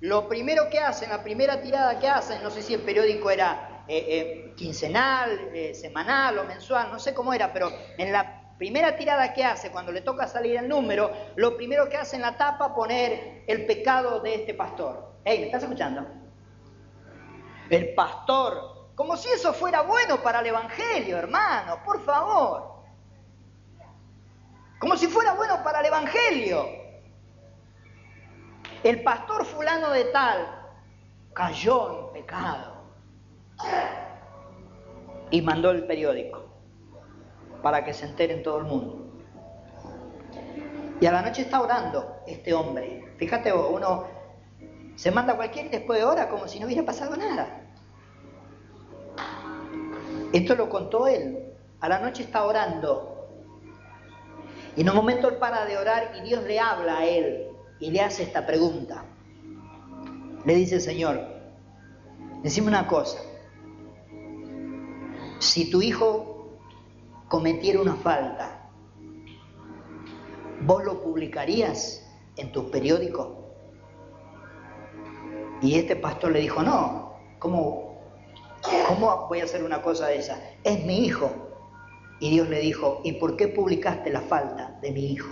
lo 0.00 0.28
primero 0.28 0.68
que 0.68 0.78
hacen, 0.78 1.10
la 1.10 1.22
primera 1.22 1.60
tirada 1.60 1.98
que 1.98 2.08
hacen, 2.08 2.42
no 2.42 2.50
sé 2.50 2.62
si 2.62 2.74
el 2.74 2.82
periódico 2.82 3.30
era 3.30 3.84
eh, 3.88 4.04
eh, 4.08 4.54
quincenal, 4.56 5.50
eh, 5.54 5.74
semanal 5.74 6.38
o 6.38 6.44
mensual, 6.44 6.90
no 6.92 6.98
sé 6.98 7.14
cómo 7.14 7.32
era, 7.32 7.52
pero 7.52 7.72
en 7.96 8.12
la 8.12 8.56
primera 8.58 8.96
tirada 8.96 9.32
que 9.32 9.44
hace, 9.44 9.70
cuando 9.70 9.90
le 9.90 10.02
toca 10.02 10.28
salir 10.28 10.56
el 10.56 10.68
número, 10.68 11.10
lo 11.36 11.56
primero 11.56 11.88
que 11.88 11.96
hace 11.96 12.16
en 12.16 12.22
la 12.22 12.36
tapa 12.36 12.74
poner 12.74 13.44
el 13.46 13.64
pecado 13.64 14.20
de 14.20 14.34
este 14.34 14.52
pastor. 14.52 15.14
Hey, 15.24 15.38
¿me 15.38 15.46
estás 15.46 15.62
escuchando? 15.62 16.17
El 17.70 17.94
pastor, 17.94 18.88
como 18.94 19.16
si 19.16 19.28
eso 19.28 19.52
fuera 19.52 19.82
bueno 19.82 20.22
para 20.22 20.40
el 20.40 20.46
Evangelio, 20.46 21.18
hermano, 21.18 21.82
por 21.84 22.04
favor. 22.04 22.78
Como 24.78 24.96
si 24.96 25.06
fuera 25.06 25.34
bueno 25.34 25.62
para 25.62 25.80
el 25.80 25.86
Evangelio. 25.86 26.66
El 28.82 29.02
pastor 29.02 29.44
fulano 29.44 29.90
de 29.90 30.04
tal 30.04 30.70
cayó 31.34 32.06
en 32.06 32.12
pecado 32.12 32.74
y 35.30 35.42
mandó 35.42 35.70
el 35.70 35.84
periódico 35.84 36.44
para 37.62 37.84
que 37.84 37.92
se 37.92 38.06
entere 38.06 38.34
en 38.34 38.42
todo 38.42 38.58
el 38.58 38.64
mundo. 38.64 39.04
Y 41.00 41.06
a 41.06 41.12
la 41.12 41.22
noche 41.22 41.42
está 41.42 41.60
orando 41.60 42.22
este 42.26 42.54
hombre. 42.54 43.14
Fíjate, 43.18 43.52
uno 43.52 44.17
se 44.98 45.12
manda 45.12 45.36
cualquier 45.36 45.70
después 45.70 46.00
de 46.00 46.04
hora 46.04 46.28
como 46.28 46.48
si 46.48 46.58
no 46.58 46.66
hubiera 46.66 46.84
pasado 46.84 47.16
nada. 47.16 47.62
Esto 50.32 50.56
lo 50.56 50.68
contó 50.68 51.06
él. 51.06 51.54
A 51.78 51.88
la 51.88 52.00
noche 52.00 52.24
está 52.24 52.44
orando. 52.44 53.28
Y 54.74 54.80
en 54.80 54.90
un 54.90 54.96
momento 54.96 55.28
él 55.28 55.36
para 55.36 55.66
de 55.66 55.78
orar 55.78 56.14
y 56.18 56.22
Dios 56.22 56.42
le 56.42 56.58
habla 56.58 56.98
a 56.98 57.06
él 57.06 57.46
y 57.78 57.92
le 57.92 58.00
hace 58.00 58.24
esta 58.24 58.44
pregunta. 58.44 59.04
Le 60.44 60.56
dice, 60.56 60.80
Señor, 60.80 61.24
decime 62.42 62.66
una 62.66 62.88
cosa. 62.88 63.20
Si 65.38 65.70
tu 65.70 65.80
hijo 65.80 66.58
cometiera 67.28 67.80
una 67.80 67.94
falta, 67.94 68.68
¿vos 70.62 70.82
lo 70.82 71.00
publicarías 71.04 72.04
en 72.34 72.50
tu 72.50 72.68
periódico? 72.72 73.37
Y 75.60 75.74
este 75.76 75.96
pastor 75.96 76.32
le 76.32 76.40
dijo, 76.40 76.62
no, 76.62 77.14
¿cómo, 77.38 78.00
¿cómo 78.86 79.26
voy 79.28 79.40
a 79.40 79.44
hacer 79.44 79.64
una 79.64 79.82
cosa 79.82 80.06
de 80.06 80.18
esa? 80.18 80.38
Es 80.62 80.84
mi 80.84 81.04
hijo. 81.04 81.30
Y 82.20 82.30
Dios 82.30 82.48
le 82.48 82.60
dijo, 82.60 83.00
¿y 83.04 83.12
por 83.12 83.36
qué 83.36 83.48
publicaste 83.48 84.10
la 84.10 84.20
falta 84.20 84.78
de 84.80 84.92
mi 84.92 85.12
hijo? 85.12 85.30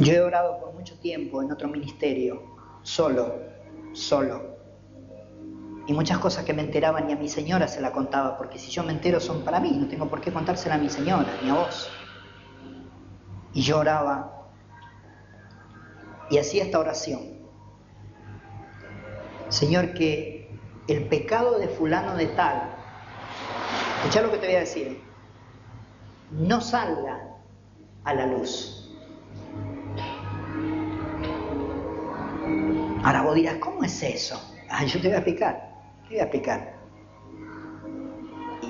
Yo 0.00 0.12
he 0.12 0.20
orado 0.20 0.60
por 0.60 0.72
mucho 0.74 0.98
tiempo 1.00 1.42
en 1.42 1.50
otro 1.50 1.68
ministerio, 1.68 2.42
solo, 2.82 3.34
solo. 3.92 4.56
Y 5.86 5.92
muchas 5.92 6.18
cosas 6.18 6.44
que 6.44 6.52
me 6.52 6.62
enteraban 6.62 7.08
y 7.08 7.14
a 7.14 7.16
mi 7.16 7.28
señora 7.28 7.66
se 7.66 7.80
la 7.80 7.92
contaba, 7.92 8.36
porque 8.36 8.58
si 8.58 8.70
yo 8.70 8.84
me 8.84 8.92
entero 8.92 9.20
son 9.20 9.42
para 9.42 9.58
mí, 9.58 9.72
no 9.74 9.88
tengo 9.88 10.08
por 10.08 10.20
qué 10.20 10.32
contársela 10.32 10.76
a 10.76 10.78
mi 10.78 10.88
señora, 10.88 11.26
ni 11.42 11.50
a 11.50 11.54
vos. 11.54 11.90
Y 13.54 13.62
yo 13.62 13.78
oraba 13.78 14.38
y 16.30 16.38
hacía 16.38 16.64
esta 16.64 16.78
oración. 16.78 17.38
Señor, 19.48 19.94
que 19.94 20.50
el 20.88 21.06
pecado 21.08 21.58
de 21.58 21.68
fulano 21.68 22.14
de 22.16 22.26
tal, 22.28 22.74
escucha 23.98 24.22
lo 24.22 24.30
que 24.30 24.38
te 24.38 24.46
voy 24.46 24.56
a 24.56 24.60
decir, 24.60 25.02
no 26.30 26.60
salga 26.60 27.36
a 28.04 28.14
la 28.14 28.26
luz. 28.26 28.90
Ahora 33.04 33.22
vos 33.22 33.34
dirás, 33.34 33.56
¿cómo 33.56 33.84
es 33.84 34.02
eso? 34.02 34.40
Ah, 34.68 34.84
yo 34.84 35.00
te 35.00 35.08
voy 35.08 35.14
a 35.14 35.18
explicar, 35.18 35.70
te 36.02 36.08
voy 36.08 36.18
a 36.18 36.22
explicar. 36.22 36.78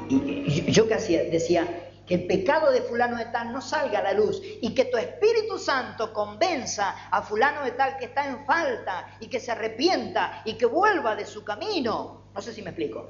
Y, 0.08 0.70
yo 0.70 0.86
qué 0.86 0.94
hacía, 0.94 1.24
decía, 1.24 1.87
que 2.08 2.14
el 2.14 2.26
pecado 2.26 2.72
de 2.72 2.80
fulano 2.80 3.18
de 3.18 3.26
tal 3.26 3.52
no 3.52 3.60
salga 3.60 3.98
a 3.98 4.02
la 4.02 4.14
luz 4.14 4.40
y 4.42 4.74
que 4.74 4.86
tu 4.86 4.96
Espíritu 4.96 5.58
Santo 5.58 6.10
convenza 6.12 7.08
a 7.10 7.20
fulano 7.20 7.62
de 7.62 7.72
tal 7.72 7.98
que 7.98 8.06
está 8.06 8.26
en 8.26 8.46
falta 8.46 9.16
y 9.20 9.28
que 9.28 9.38
se 9.38 9.52
arrepienta 9.52 10.40
y 10.46 10.54
que 10.54 10.64
vuelva 10.64 11.14
de 11.14 11.26
su 11.26 11.44
camino. 11.44 12.22
No 12.34 12.40
sé 12.40 12.54
si 12.54 12.62
me 12.62 12.70
explico. 12.70 13.06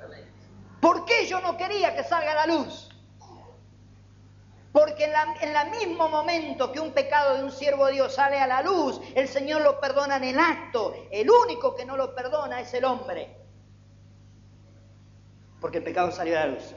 ¿Por 0.80 1.04
qué 1.04 1.26
yo 1.26 1.40
no 1.40 1.56
quería 1.56 1.94
que 1.94 2.02
salga 2.02 2.32
a 2.32 2.46
la 2.46 2.46
luz? 2.46 2.88
Porque 4.72 5.04
en, 5.04 5.56
el 5.56 5.70
mismo 5.70 6.08
momento 6.08 6.72
que 6.72 6.80
un 6.80 6.92
pecado 6.92 7.36
de 7.36 7.44
un 7.44 7.52
siervo 7.52 7.86
de 7.86 7.92
Dios 7.92 8.14
sale 8.14 8.38
a 8.38 8.46
la 8.46 8.62
luz, 8.62 9.00
el 9.14 9.28
Señor 9.28 9.62
lo 9.62 9.80
perdona 9.80 10.16
en 10.16 10.24
el 10.24 10.38
acto. 10.38 10.94
El 11.10 11.30
único 11.30 11.74
que 11.74 11.84
no 11.84 11.96
lo 11.96 12.14
perdona 12.14 12.60
es 12.60 12.74
el 12.74 12.84
hombre. 12.84 13.36
Porque 15.60 15.78
el 15.78 15.84
pecado 15.84 16.10
salió 16.10 16.36
a 16.36 16.46
la 16.46 16.46
luz. 16.48 16.74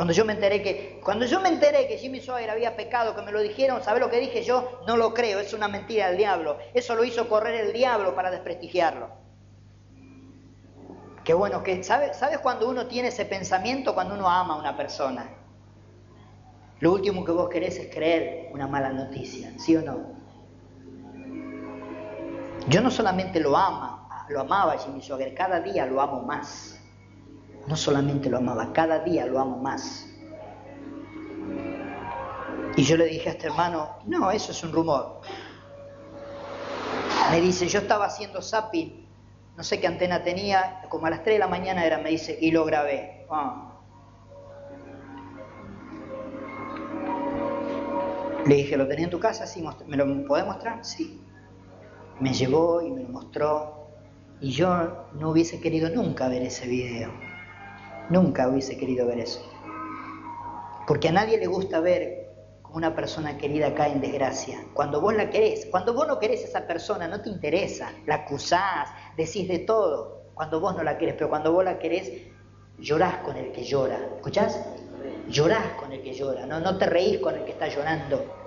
Cuando 0.00 0.14
yo 0.14 0.24
me 0.24 0.32
enteré 0.32 0.62
que, 0.62 0.98
cuando 1.04 1.26
yo 1.26 1.42
me 1.42 1.50
enteré 1.50 1.86
que 1.86 1.98
Jimmy 1.98 2.20
Sawyer 2.20 2.48
había 2.48 2.74
pecado, 2.74 3.14
que 3.14 3.20
me 3.20 3.32
lo 3.32 3.40
dijeron, 3.40 3.82
¿sabes 3.82 4.00
lo 4.00 4.08
que 4.08 4.18
dije 4.18 4.42
yo? 4.42 4.80
No 4.86 4.96
lo 4.96 5.12
creo, 5.12 5.40
es 5.40 5.52
una 5.52 5.68
mentira 5.68 6.08
del 6.08 6.16
diablo. 6.16 6.56
Eso 6.72 6.94
lo 6.94 7.04
hizo 7.04 7.28
correr 7.28 7.66
el 7.66 7.74
diablo 7.74 8.14
para 8.14 8.30
desprestigiarlo. 8.30 9.10
Qué 11.22 11.34
bueno 11.34 11.62
¿sabes, 11.82 12.16
¿sabes 12.16 12.38
cuando 12.38 12.70
uno 12.70 12.86
tiene 12.86 13.08
ese 13.08 13.26
pensamiento? 13.26 13.92
Cuando 13.92 14.14
uno 14.14 14.26
ama 14.26 14.54
a 14.54 14.58
una 14.60 14.74
persona. 14.74 15.28
Lo 16.78 16.92
último 16.92 17.22
que 17.22 17.32
vos 17.32 17.50
querés 17.50 17.76
es 17.76 17.94
creer 17.94 18.48
una 18.54 18.66
mala 18.66 18.88
noticia, 18.94 19.52
¿sí 19.58 19.76
o 19.76 19.82
no? 19.82 20.14
Yo 22.68 22.80
no 22.80 22.90
solamente 22.90 23.38
lo 23.38 23.54
ama, 23.54 24.26
lo 24.30 24.40
amaba 24.40 24.78
Jimmy 24.78 25.02
Swagger, 25.02 25.34
cada 25.34 25.60
día 25.60 25.84
lo 25.84 26.00
amo 26.00 26.22
más. 26.22 26.79
No 27.70 27.76
solamente 27.76 28.28
lo 28.28 28.38
amaba, 28.38 28.72
cada 28.72 28.98
día 28.98 29.26
lo 29.26 29.38
amo 29.38 29.56
más. 29.58 30.04
Y 32.76 32.82
yo 32.82 32.96
le 32.96 33.04
dije 33.04 33.28
a 33.28 33.32
este 33.32 33.46
hermano, 33.46 33.90
no, 34.06 34.28
eso 34.32 34.50
es 34.50 34.64
un 34.64 34.72
rumor. 34.72 35.20
Me 37.30 37.40
dice, 37.40 37.68
yo 37.68 37.78
estaba 37.78 38.06
haciendo 38.06 38.42
zapping, 38.42 39.08
no 39.56 39.62
sé 39.62 39.78
qué 39.78 39.86
antena 39.86 40.24
tenía, 40.24 40.82
como 40.88 41.06
a 41.06 41.10
las 41.10 41.22
3 41.22 41.36
de 41.36 41.38
la 41.38 41.46
mañana 41.46 41.86
era, 41.86 41.98
me 41.98 42.10
dice, 42.10 42.36
y 42.40 42.50
lo 42.50 42.64
grabé. 42.64 43.24
Ah. 43.30 43.78
Le 48.46 48.54
dije, 48.56 48.76
¿lo 48.76 48.88
tenía 48.88 49.04
en 49.04 49.10
tu 49.12 49.20
casa? 49.20 49.44
¿me 49.86 49.96
lo 49.96 50.26
podés 50.26 50.44
mostrar? 50.44 50.84
Sí. 50.84 51.22
Me 52.18 52.32
llevó 52.34 52.82
y 52.82 52.90
me 52.90 53.04
lo 53.04 53.10
mostró. 53.10 53.86
Y 54.40 54.50
yo 54.50 55.06
no 55.12 55.30
hubiese 55.30 55.60
querido 55.60 55.88
nunca 55.88 56.26
ver 56.26 56.42
ese 56.42 56.66
video. 56.66 57.29
Nunca 58.10 58.48
hubiese 58.48 58.76
querido 58.76 59.06
ver 59.06 59.20
eso. 59.20 59.40
Porque 60.86 61.08
a 61.08 61.12
nadie 61.12 61.38
le 61.38 61.46
gusta 61.46 61.80
ver 61.80 62.28
como 62.62 62.76
una 62.76 62.94
persona 62.94 63.38
querida 63.38 63.74
cae 63.74 63.92
en 63.92 64.00
desgracia. 64.00 64.64
Cuando 64.74 65.00
vos 65.00 65.14
la 65.14 65.30
querés, 65.30 65.66
cuando 65.70 65.94
vos 65.94 66.06
no 66.06 66.18
querés 66.18 66.42
a 66.42 66.48
esa 66.48 66.66
persona, 66.66 67.08
no 67.08 67.22
te 67.22 67.30
interesa, 67.30 67.92
la 68.06 68.16
acusás, 68.16 68.90
decís 69.16 69.48
de 69.48 69.60
todo. 69.60 70.24
Cuando 70.34 70.60
vos 70.60 70.76
no 70.76 70.82
la 70.82 70.98
querés, 70.98 71.14
pero 71.14 71.30
cuando 71.30 71.52
vos 71.52 71.64
la 71.64 71.78
querés, 71.78 72.12
llorás 72.78 73.18
con 73.18 73.36
el 73.36 73.52
que 73.52 73.64
llora. 73.64 73.98
¿Escuchás? 74.16 74.58
llorás 75.28 75.74
con 75.78 75.92
el 75.92 76.02
que 76.02 76.12
llora, 76.12 76.46
¿no? 76.46 76.60
no 76.60 76.76
te 76.76 76.86
reís 76.86 77.18
con 77.18 77.36
el 77.36 77.44
que 77.44 77.52
está 77.52 77.68
llorando. 77.68 78.39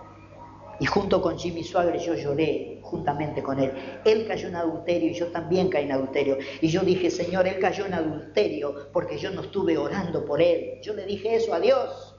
Y 0.80 0.86
junto 0.86 1.22
con 1.22 1.38
Jimmy 1.38 1.64
Suárez 1.64 2.04
yo 2.04 2.16
lloré 2.16 2.80
juntamente 2.82 3.44
con 3.44 3.60
él. 3.60 4.02
Él 4.04 4.26
cayó 4.28 4.48
en 4.48 4.56
adulterio 4.56 5.12
y 5.12 5.14
yo 5.14 5.28
también 5.28 5.70
caí 5.70 5.86
en 5.86 5.92
adulterio. 5.92 6.38
Y 6.62 6.68
yo 6.68 6.82
dije, 6.82 7.10
Señor, 7.10 7.48
él 7.48 7.60
cayó 7.60 7.86
en 7.86 7.94
adulterio 7.94 8.92
porque 8.92 9.18
yo 9.18 9.32
no 9.32 9.42
estuve 9.42 9.78
orando 9.78 10.26
por 10.26 10.42
él. 10.42 10.80
Yo 10.82 10.94
le 10.94 11.06
dije 11.06 11.36
eso 11.36 11.54
a 11.54 11.60
Dios. 11.60 12.16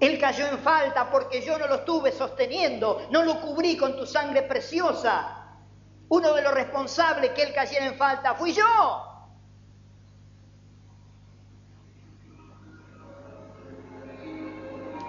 Él 0.00 0.18
cayó 0.18 0.46
en 0.48 0.58
falta 0.58 1.10
porque 1.10 1.40
yo 1.40 1.58
no 1.58 1.66
lo 1.66 1.76
estuve 1.76 2.12
sosteniendo, 2.12 3.06
no 3.10 3.22
lo 3.22 3.40
cubrí 3.40 3.76
con 3.76 3.96
tu 3.96 4.04
sangre 4.04 4.42
preciosa. 4.42 5.56
Uno 6.08 6.34
de 6.34 6.42
los 6.42 6.52
responsables 6.52 7.30
que 7.30 7.42
él 7.42 7.54
cayera 7.54 7.86
en 7.86 7.94
falta 7.94 8.34
fui 8.34 8.52
yo. 8.52 9.02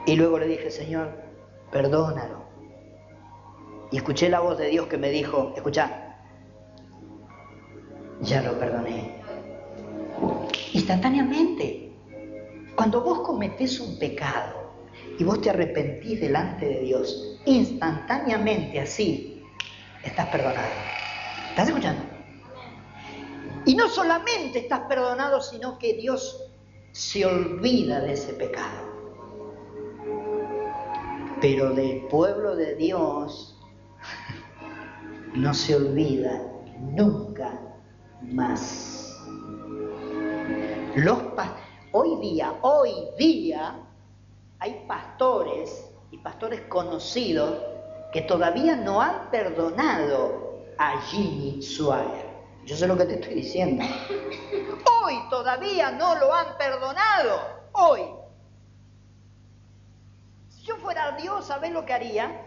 Y 0.05 0.15
luego 0.15 0.39
le 0.39 0.47
dije, 0.47 0.71
Señor, 0.71 1.26
perdónalo. 1.71 2.45
Y 3.91 3.97
escuché 3.97 4.29
la 4.29 4.39
voz 4.39 4.57
de 4.57 4.67
Dios 4.67 4.87
que 4.87 4.97
me 4.97 5.09
dijo, 5.09 5.53
escucha, 5.55 6.17
ya 8.21 8.41
lo 8.41 8.57
perdoné. 8.59 9.21
Instantáneamente, 10.73 11.91
cuando 12.75 13.01
vos 13.01 13.19
cometés 13.19 13.79
un 13.79 13.97
pecado 13.97 14.71
y 15.17 15.23
vos 15.23 15.41
te 15.41 15.49
arrepentís 15.49 16.21
delante 16.21 16.65
de 16.65 16.79
Dios, 16.81 17.39
instantáneamente 17.45 18.79
así, 18.79 19.43
estás 20.03 20.27
perdonado. 20.27 20.67
¿Estás 21.49 21.69
escuchando? 21.69 22.03
Y 23.65 23.75
no 23.75 23.89
solamente 23.89 24.59
estás 24.59 24.81
perdonado, 24.81 25.41
sino 25.41 25.77
que 25.77 25.93
Dios 25.93 26.43
se 26.91 27.25
olvida 27.25 27.99
de 27.99 28.13
ese 28.13 28.33
pecado. 28.33 28.86
Pero 31.39 31.71
del 31.73 32.01
pueblo 32.07 32.55
de 32.55 32.75
Dios 32.75 33.55
no 35.35 35.53
se 35.53 35.75
olvida 35.75 36.41
nunca 36.79 37.59
más. 38.21 39.15
Los 40.95 41.19
hoy 41.91 42.19
día, 42.21 42.55
hoy 42.61 42.91
día, 43.19 43.75
hay 44.59 44.83
pastores 44.87 45.91
y 46.09 46.17
pastores 46.17 46.61
conocidos 46.61 47.55
que 48.11 48.21
todavía 48.21 48.75
no 48.75 48.99
han 48.99 49.29
perdonado 49.29 50.63
a 50.79 50.99
Jimmy 51.01 51.61
Swagger. 51.61 52.25
Yo 52.65 52.75
sé 52.75 52.87
lo 52.87 52.97
que 52.97 53.05
te 53.05 53.13
estoy 53.13 53.35
diciendo. 53.35 53.83
Hoy 55.03 55.15
todavía 55.29 55.91
no 55.91 56.15
lo 56.15 56.33
han 56.33 56.57
perdonado. 56.57 57.39
Hoy 57.73 58.01
yo 60.67 60.75
fuera 60.77 61.11
Dios, 61.13 61.45
¿sabés 61.45 61.71
lo 61.71 61.85
que 61.85 61.93
haría? 61.93 62.41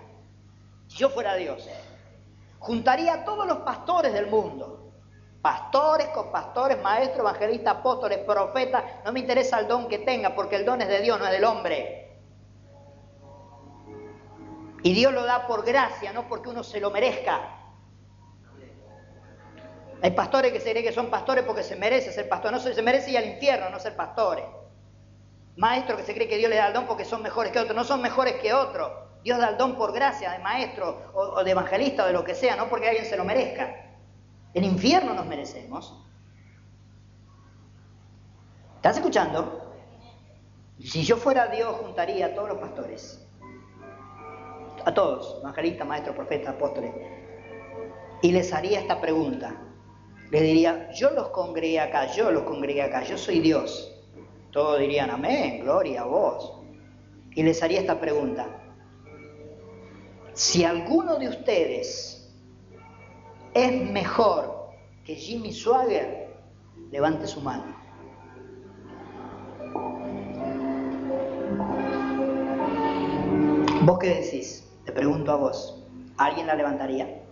Si 0.88 0.98
yo 0.98 1.08
fuera 1.08 1.34
Dios, 1.34 1.68
juntaría 2.58 3.14
a 3.14 3.24
todos 3.24 3.46
los 3.46 3.58
pastores 3.58 4.12
del 4.12 4.26
mundo. 4.26 4.76
Pastores, 5.40 6.08
copastores, 6.08 6.80
maestros, 6.82 7.20
evangelistas, 7.20 7.76
apóstoles, 7.76 8.18
profetas. 8.18 8.84
No 9.06 9.12
me 9.12 9.20
interesa 9.20 9.58
el 9.58 9.68
don 9.68 9.88
que 9.88 9.98
tenga, 9.98 10.34
porque 10.34 10.56
el 10.56 10.66
don 10.66 10.82
es 10.82 10.88
de 10.88 11.00
Dios, 11.00 11.18
no 11.18 11.24
es 11.24 11.32
del 11.32 11.44
hombre. 11.44 12.18
Y 14.82 14.92
Dios 14.92 15.14
lo 15.14 15.24
da 15.24 15.46
por 15.46 15.64
gracia, 15.64 16.12
no 16.12 16.28
porque 16.28 16.50
uno 16.50 16.62
se 16.62 16.78
lo 16.78 16.90
merezca. 16.90 17.56
Hay 20.02 20.10
pastores 20.10 20.52
que 20.52 20.60
se 20.60 20.70
creen 20.70 20.84
que 20.84 20.92
son 20.92 21.08
pastores 21.08 21.44
porque 21.44 21.62
se 21.62 21.76
merece 21.76 22.12
ser 22.12 22.28
pastor. 22.28 22.52
No 22.52 22.60
se 22.60 22.82
merece 22.82 23.10
ir 23.12 23.18
al 23.18 23.26
infierno, 23.26 23.70
no 23.70 23.78
ser 23.78 23.96
pastores. 23.96 24.44
Maestros 25.60 26.00
que 26.00 26.06
se 26.06 26.14
cree 26.14 26.26
que 26.26 26.38
Dios 26.38 26.48
le 26.48 26.56
da 26.56 26.68
el 26.68 26.72
don 26.72 26.86
porque 26.86 27.04
son 27.04 27.22
mejores 27.22 27.52
que 27.52 27.58
otros. 27.58 27.76
No 27.76 27.84
son 27.84 28.00
mejores 28.00 28.36
que 28.36 28.54
otros. 28.54 28.90
Dios 29.22 29.38
da 29.38 29.50
el 29.50 29.58
don 29.58 29.76
por 29.76 29.92
gracia 29.92 30.32
de 30.32 30.38
maestro 30.38 31.12
o, 31.12 31.44
de 31.44 31.50
evangelista 31.50 32.04
o 32.04 32.06
de 32.06 32.14
lo 32.14 32.24
que 32.24 32.34
sea, 32.34 32.56
no 32.56 32.70
porque 32.70 32.88
alguien 32.88 33.04
se 33.04 33.14
lo 33.14 33.26
merezca. 33.26 33.76
El 34.54 34.64
infierno 34.64 35.12
nos 35.12 35.26
merecemos. 35.26 36.02
¿Estás 38.76 38.96
escuchando? 38.96 39.74
Si 40.82 41.02
yo 41.02 41.18
fuera 41.18 41.48
Dios, 41.48 41.76
juntaría 41.76 42.28
a 42.28 42.34
todos 42.34 42.48
los 42.48 42.58
pastores. 42.58 43.28
A 44.86 44.94
todos, 44.94 45.40
evangelistas, 45.42 45.86
maestros, 45.86 46.16
profetas, 46.16 46.54
apóstoles. 46.54 46.90
Y 48.22 48.32
les 48.32 48.50
haría 48.54 48.80
esta 48.80 48.98
pregunta. 48.98 49.60
Les 50.30 50.40
diría, 50.40 50.90
yo 50.92 51.10
los 51.10 51.28
congregué 51.28 51.80
acá, 51.80 52.06
yo 52.06 52.30
los 52.30 52.44
congregué 52.44 52.80
acá, 52.80 53.02
yo 53.02 53.18
soy 53.18 53.40
Dios. 53.40 53.99
Todos 54.50 54.80
dirían, 54.80 55.10
amén, 55.10 55.60
gloria 55.60 56.02
a 56.02 56.04
vos. 56.04 56.60
Y 57.32 57.42
les 57.42 57.62
haría 57.62 57.80
esta 57.80 58.00
pregunta. 58.00 58.48
Si 60.32 60.64
alguno 60.64 61.16
de 61.16 61.28
ustedes 61.28 62.32
es 63.54 63.90
mejor 63.90 64.70
que 65.04 65.14
Jimmy 65.14 65.52
Swagger, 65.52 66.34
levante 66.90 67.26
su 67.26 67.40
mano. 67.40 67.76
¿Vos 73.82 73.98
qué 73.98 74.08
decís? 74.08 74.68
Te 74.84 74.92
pregunto 74.92 75.32
a 75.32 75.36
vos. 75.36 75.82
¿Alguien 76.16 76.46
la 76.46 76.54
levantaría? 76.54 77.22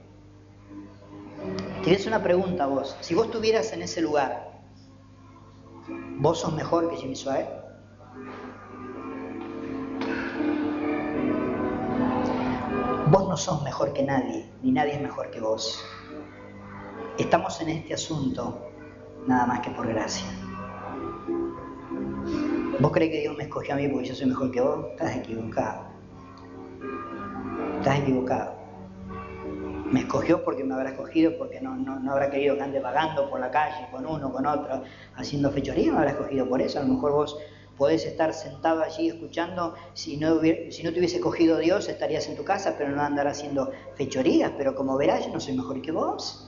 Tienes 1.83 2.07
una 2.07 2.22
pregunta 2.22 2.64
a 2.64 2.66
vos. 2.66 2.96
Si 3.00 3.14
vos 3.14 3.26
estuvieras 3.26 3.72
en 3.72 3.83
ese 3.83 4.00
lugar, 4.00 4.47
¿vos 6.18 6.40
sos 6.40 6.52
mejor 6.54 6.90
que 6.90 6.96
Jimmy 6.96 7.16
Swagger? 7.16 7.46
Vos 13.11 13.28
no 13.28 13.37
sos 13.37 13.62
mejor 13.62 13.92
que 13.92 14.02
nadie, 14.02 14.52
ni 14.62 14.72
nadie 14.72 14.94
es 14.94 15.00
mejor 15.00 15.31
que 15.31 15.40
vos. 15.40 15.83
Estamos 17.16 17.61
en 17.61 17.70
este 17.70 17.94
asunto 17.94 18.68
nada 19.26 19.46
más 19.46 19.61
que 19.61 19.70
por 19.70 19.87
gracia. 19.87 20.26
¿Vos 22.81 22.92
crees 22.92 23.11
que 23.11 23.20
Dios 23.20 23.37
me 23.37 23.44
escogió 23.44 23.74
a 23.74 23.76
mí 23.76 23.88
porque 23.88 24.09
yo 24.09 24.14
soy 24.14 24.26
mejor 24.26 24.50
que 24.50 24.61
vos? 24.61 24.87
Estás 24.90 25.16
equivocado. 25.16 25.87
Estás 27.78 27.98
equivocado. 28.00 28.58
Me 29.90 30.01
escogió 30.01 30.44
porque 30.44 30.64
me 30.64 30.74
habrá 30.74 30.90
escogido, 30.90 31.38
porque 31.38 31.61
no, 31.61 31.74
no, 31.77 32.12
habrá 32.12 32.31
querido 32.31 32.57
que 32.57 32.62
ande 32.62 32.81
vagando 32.81 33.31
por 33.31 33.40
la 33.40 33.51
calle 33.51 33.88
con 33.90 34.05
uno, 34.05 34.31
con 34.33 34.46
otro, 34.46 34.83
haciendo 35.16 35.51
fechoría, 35.51 35.92
me 35.92 35.98
habrá 35.98 36.11
escogido 36.11 36.48
por 36.48 36.61
eso. 36.61 36.79
A 36.79 36.83
lo 36.83 36.88
mejor 36.88 37.12
vos 37.12 37.38
podés 37.79 38.05
estar 38.05 38.35
sentado 38.35 38.83
allí 38.83 39.09
escuchando, 39.09 39.74
si 39.94 40.16
no, 40.16 40.40
si 40.70 40.83
no 40.83 40.92
te 40.92 40.98
hubiese 40.98 41.16
escogido 41.16 41.59
Dios 41.59 41.88
estarías 41.88 42.29
en 42.29 42.37
tu 42.37 42.44
casa, 42.44 42.74
pero 42.77 42.90
no 42.90 43.03
andar 43.03 43.29
haciendo 43.29 43.70
fechorías, 43.94 44.53
pero 44.59 44.74
como 44.74 44.98
verás 44.98 45.24
yo 45.27 45.33
no 45.33 45.40
soy 45.40 45.57
mejor 45.57 45.81
que 45.81 45.92
vos. 45.92 46.44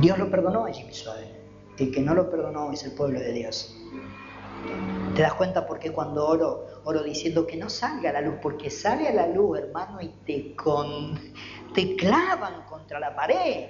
Dios 0.00 0.18
lo 0.18 0.30
perdonó 0.30 0.64
a 0.64 0.72
Jimmy 0.72 0.94
Suave. 0.94 1.28
El 1.78 1.92
que 1.92 2.00
no 2.00 2.14
lo 2.14 2.30
perdonó 2.30 2.72
es 2.72 2.82
el 2.84 2.92
pueblo 2.92 3.20
de 3.20 3.32
Dios. 3.32 3.76
¿Te 5.14 5.22
das 5.22 5.34
cuenta 5.34 5.66
por 5.66 5.78
qué 5.78 5.92
cuando 5.92 6.26
oro, 6.26 6.66
oro 6.84 7.02
diciendo 7.02 7.46
que 7.46 7.56
no 7.56 7.68
salga 7.68 8.12
la 8.12 8.20
luz? 8.20 8.36
Porque 8.40 8.70
sale 8.70 9.08
a 9.08 9.12
la 9.12 9.26
luz, 9.26 9.58
hermano, 9.58 10.00
y 10.00 10.08
te, 10.24 10.54
con, 10.54 11.18
te 11.74 11.96
clavan 11.96 12.64
contra 12.66 13.00
la 13.00 13.14
pared, 13.14 13.66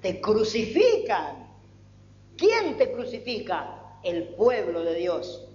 te 0.00 0.20
crucifican. 0.20 1.48
¿Quién 2.36 2.76
te 2.76 2.92
crucifica? 2.92 3.98
El 4.02 4.28
pueblo 4.34 4.84
de 4.84 4.94
Dios. 4.94 5.48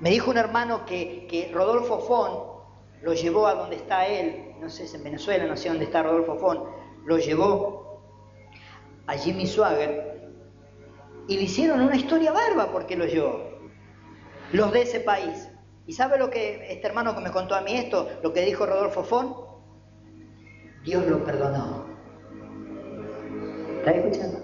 Me 0.00 0.10
dijo 0.10 0.30
un 0.30 0.38
hermano 0.38 0.86
que, 0.86 1.26
que 1.28 1.50
Rodolfo 1.52 1.98
Fon 1.98 2.50
lo 3.02 3.12
llevó 3.14 3.46
a 3.46 3.54
donde 3.54 3.76
está 3.76 4.06
él, 4.06 4.54
no 4.60 4.70
sé, 4.70 4.84
es 4.84 4.94
en 4.94 5.04
Venezuela, 5.04 5.44
no 5.46 5.56
sé 5.56 5.68
dónde 5.68 5.84
está 5.84 6.02
Rodolfo 6.02 6.36
Fon, 6.36 6.64
lo 7.04 7.18
llevó 7.18 8.00
a 9.06 9.14
Jimmy 9.14 9.46
Swagger 9.46 10.09
y 11.30 11.36
le 11.36 11.42
hicieron 11.44 11.80
una 11.80 11.94
historia 11.94 12.32
barba 12.32 12.72
porque 12.72 12.96
lo 12.96 13.06
llevó. 13.06 13.40
Los 14.52 14.72
de 14.72 14.82
ese 14.82 14.98
país. 14.98 15.48
¿Y 15.86 15.92
sabe 15.92 16.18
lo 16.18 16.28
que 16.28 16.72
este 16.72 16.88
hermano 16.88 17.14
que 17.14 17.20
me 17.20 17.30
contó 17.30 17.54
a 17.54 17.60
mí 17.60 17.76
esto, 17.76 18.08
lo 18.24 18.32
que 18.32 18.44
dijo 18.44 18.66
Rodolfo 18.66 19.04
Fon? 19.04 19.36
Dios 20.82 21.06
lo 21.06 21.22
perdonó. 21.24 21.86
¿Estás 23.78 23.94
escuchando? 23.94 24.38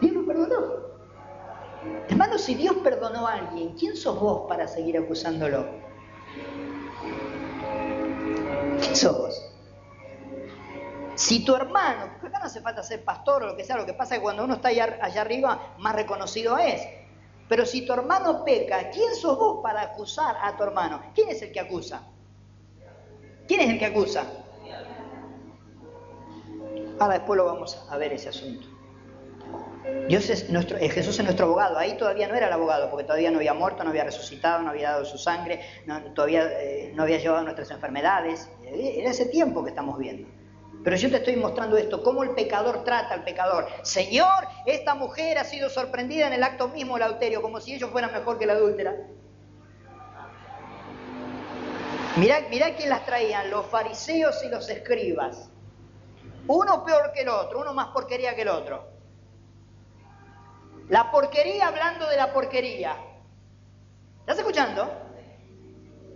Dios 0.00 0.14
lo 0.14 0.26
perdonó. 0.26 0.62
Hermano, 2.08 2.38
si 2.38 2.54
Dios 2.54 2.76
perdonó 2.76 3.28
a 3.28 3.34
alguien, 3.34 3.74
¿quién 3.78 3.94
sos 3.94 4.18
vos 4.18 4.48
para 4.48 4.66
seguir 4.66 4.96
acusándolo? 4.96 5.66
¿Quién 8.80 8.96
sos 8.96 9.18
vos? 9.18 9.43
Si 11.14 11.44
tu 11.44 11.54
hermano, 11.54 12.10
porque 12.12 12.28
acá 12.28 12.38
no 12.40 12.46
hace 12.46 12.60
falta 12.60 12.82
ser 12.82 13.04
pastor 13.04 13.42
o 13.42 13.46
lo 13.46 13.56
que 13.56 13.64
sea, 13.64 13.76
lo 13.76 13.86
que 13.86 13.94
pasa 13.94 14.14
es 14.14 14.20
que 14.20 14.22
cuando 14.22 14.44
uno 14.44 14.54
está 14.54 14.68
allá, 14.68 15.20
arriba, 15.20 15.74
más 15.78 15.94
reconocido 15.94 16.58
es. 16.58 16.82
Pero 17.48 17.66
si 17.66 17.86
tu 17.86 17.92
hermano 17.92 18.44
peca, 18.44 18.90
¿quién 18.90 19.14
sos 19.14 19.38
vos 19.38 19.60
para 19.62 19.82
acusar 19.82 20.36
a 20.42 20.56
tu 20.56 20.64
hermano? 20.64 21.02
¿Quién 21.14 21.28
es 21.28 21.42
el 21.42 21.52
que 21.52 21.60
acusa? 21.60 22.02
¿Quién 23.46 23.60
es 23.60 23.70
el 23.70 23.78
que 23.78 23.86
acusa? 23.86 24.24
Ahora 26.98 27.14
después 27.14 27.36
lo 27.36 27.44
vamos 27.44 27.86
a 27.90 27.96
ver 27.96 28.12
ese 28.12 28.30
asunto. 28.30 28.66
Dios 30.08 30.30
es 30.30 30.48
nuestro, 30.50 30.78
eh, 30.78 30.88
Jesús 30.88 31.18
es 31.18 31.24
nuestro 31.24 31.46
abogado. 31.46 31.78
Ahí 31.78 31.96
todavía 31.96 32.26
no 32.26 32.34
era 32.34 32.46
el 32.46 32.52
abogado, 32.52 32.90
porque 32.90 33.04
todavía 33.04 33.30
no 33.30 33.36
había 33.36 33.52
muerto, 33.52 33.84
no 33.84 33.90
había 33.90 34.04
resucitado, 34.04 34.62
no 34.62 34.70
había 34.70 34.92
dado 34.92 35.04
su 35.04 35.18
sangre, 35.18 35.60
todavía 36.14 36.48
eh, 36.60 36.92
no 36.94 37.02
había 37.02 37.18
llevado 37.18 37.42
nuestras 37.42 37.70
enfermedades. 37.70 38.50
Era 38.64 39.10
ese 39.10 39.26
tiempo 39.26 39.62
que 39.62 39.70
estamos 39.70 39.98
viendo. 39.98 40.28
Pero 40.84 40.96
yo 40.96 41.10
te 41.10 41.16
estoy 41.16 41.36
mostrando 41.36 41.78
esto, 41.78 42.02
cómo 42.02 42.22
el 42.22 42.30
pecador 42.30 42.84
trata 42.84 43.14
al 43.14 43.24
pecador. 43.24 43.66
Señor, 43.82 44.46
esta 44.66 44.94
mujer 44.94 45.38
ha 45.38 45.44
sido 45.44 45.70
sorprendida 45.70 46.26
en 46.26 46.34
el 46.34 46.42
acto 46.42 46.68
mismo 46.68 46.94
del 46.94 47.04
adulterio, 47.04 47.40
como 47.40 47.58
si 47.58 47.74
ellos 47.74 47.90
fueran 47.90 48.12
mejor 48.12 48.38
que 48.38 48.44
la 48.44 48.52
adúltera. 48.52 48.94
Mirá, 52.16 52.46
quién 52.76 52.90
las 52.90 53.06
traían, 53.06 53.50
los 53.50 53.64
fariseos 53.66 54.44
y 54.44 54.48
los 54.48 54.68
escribas. 54.68 55.48
Uno 56.46 56.84
peor 56.84 57.12
que 57.12 57.22
el 57.22 57.30
otro, 57.30 57.60
uno 57.60 57.72
más 57.72 57.88
porquería 57.88 58.36
que 58.36 58.42
el 58.42 58.48
otro. 58.48 58.86
La 60.90 61.10
porquería 61.10 61.68
hablando 61.68 62.06
de 62.06 62.16
la 62.18 62.30
porquería. 62.34 62.94
¿Estás 64.20 64.38
escuchando? 64.38 64.86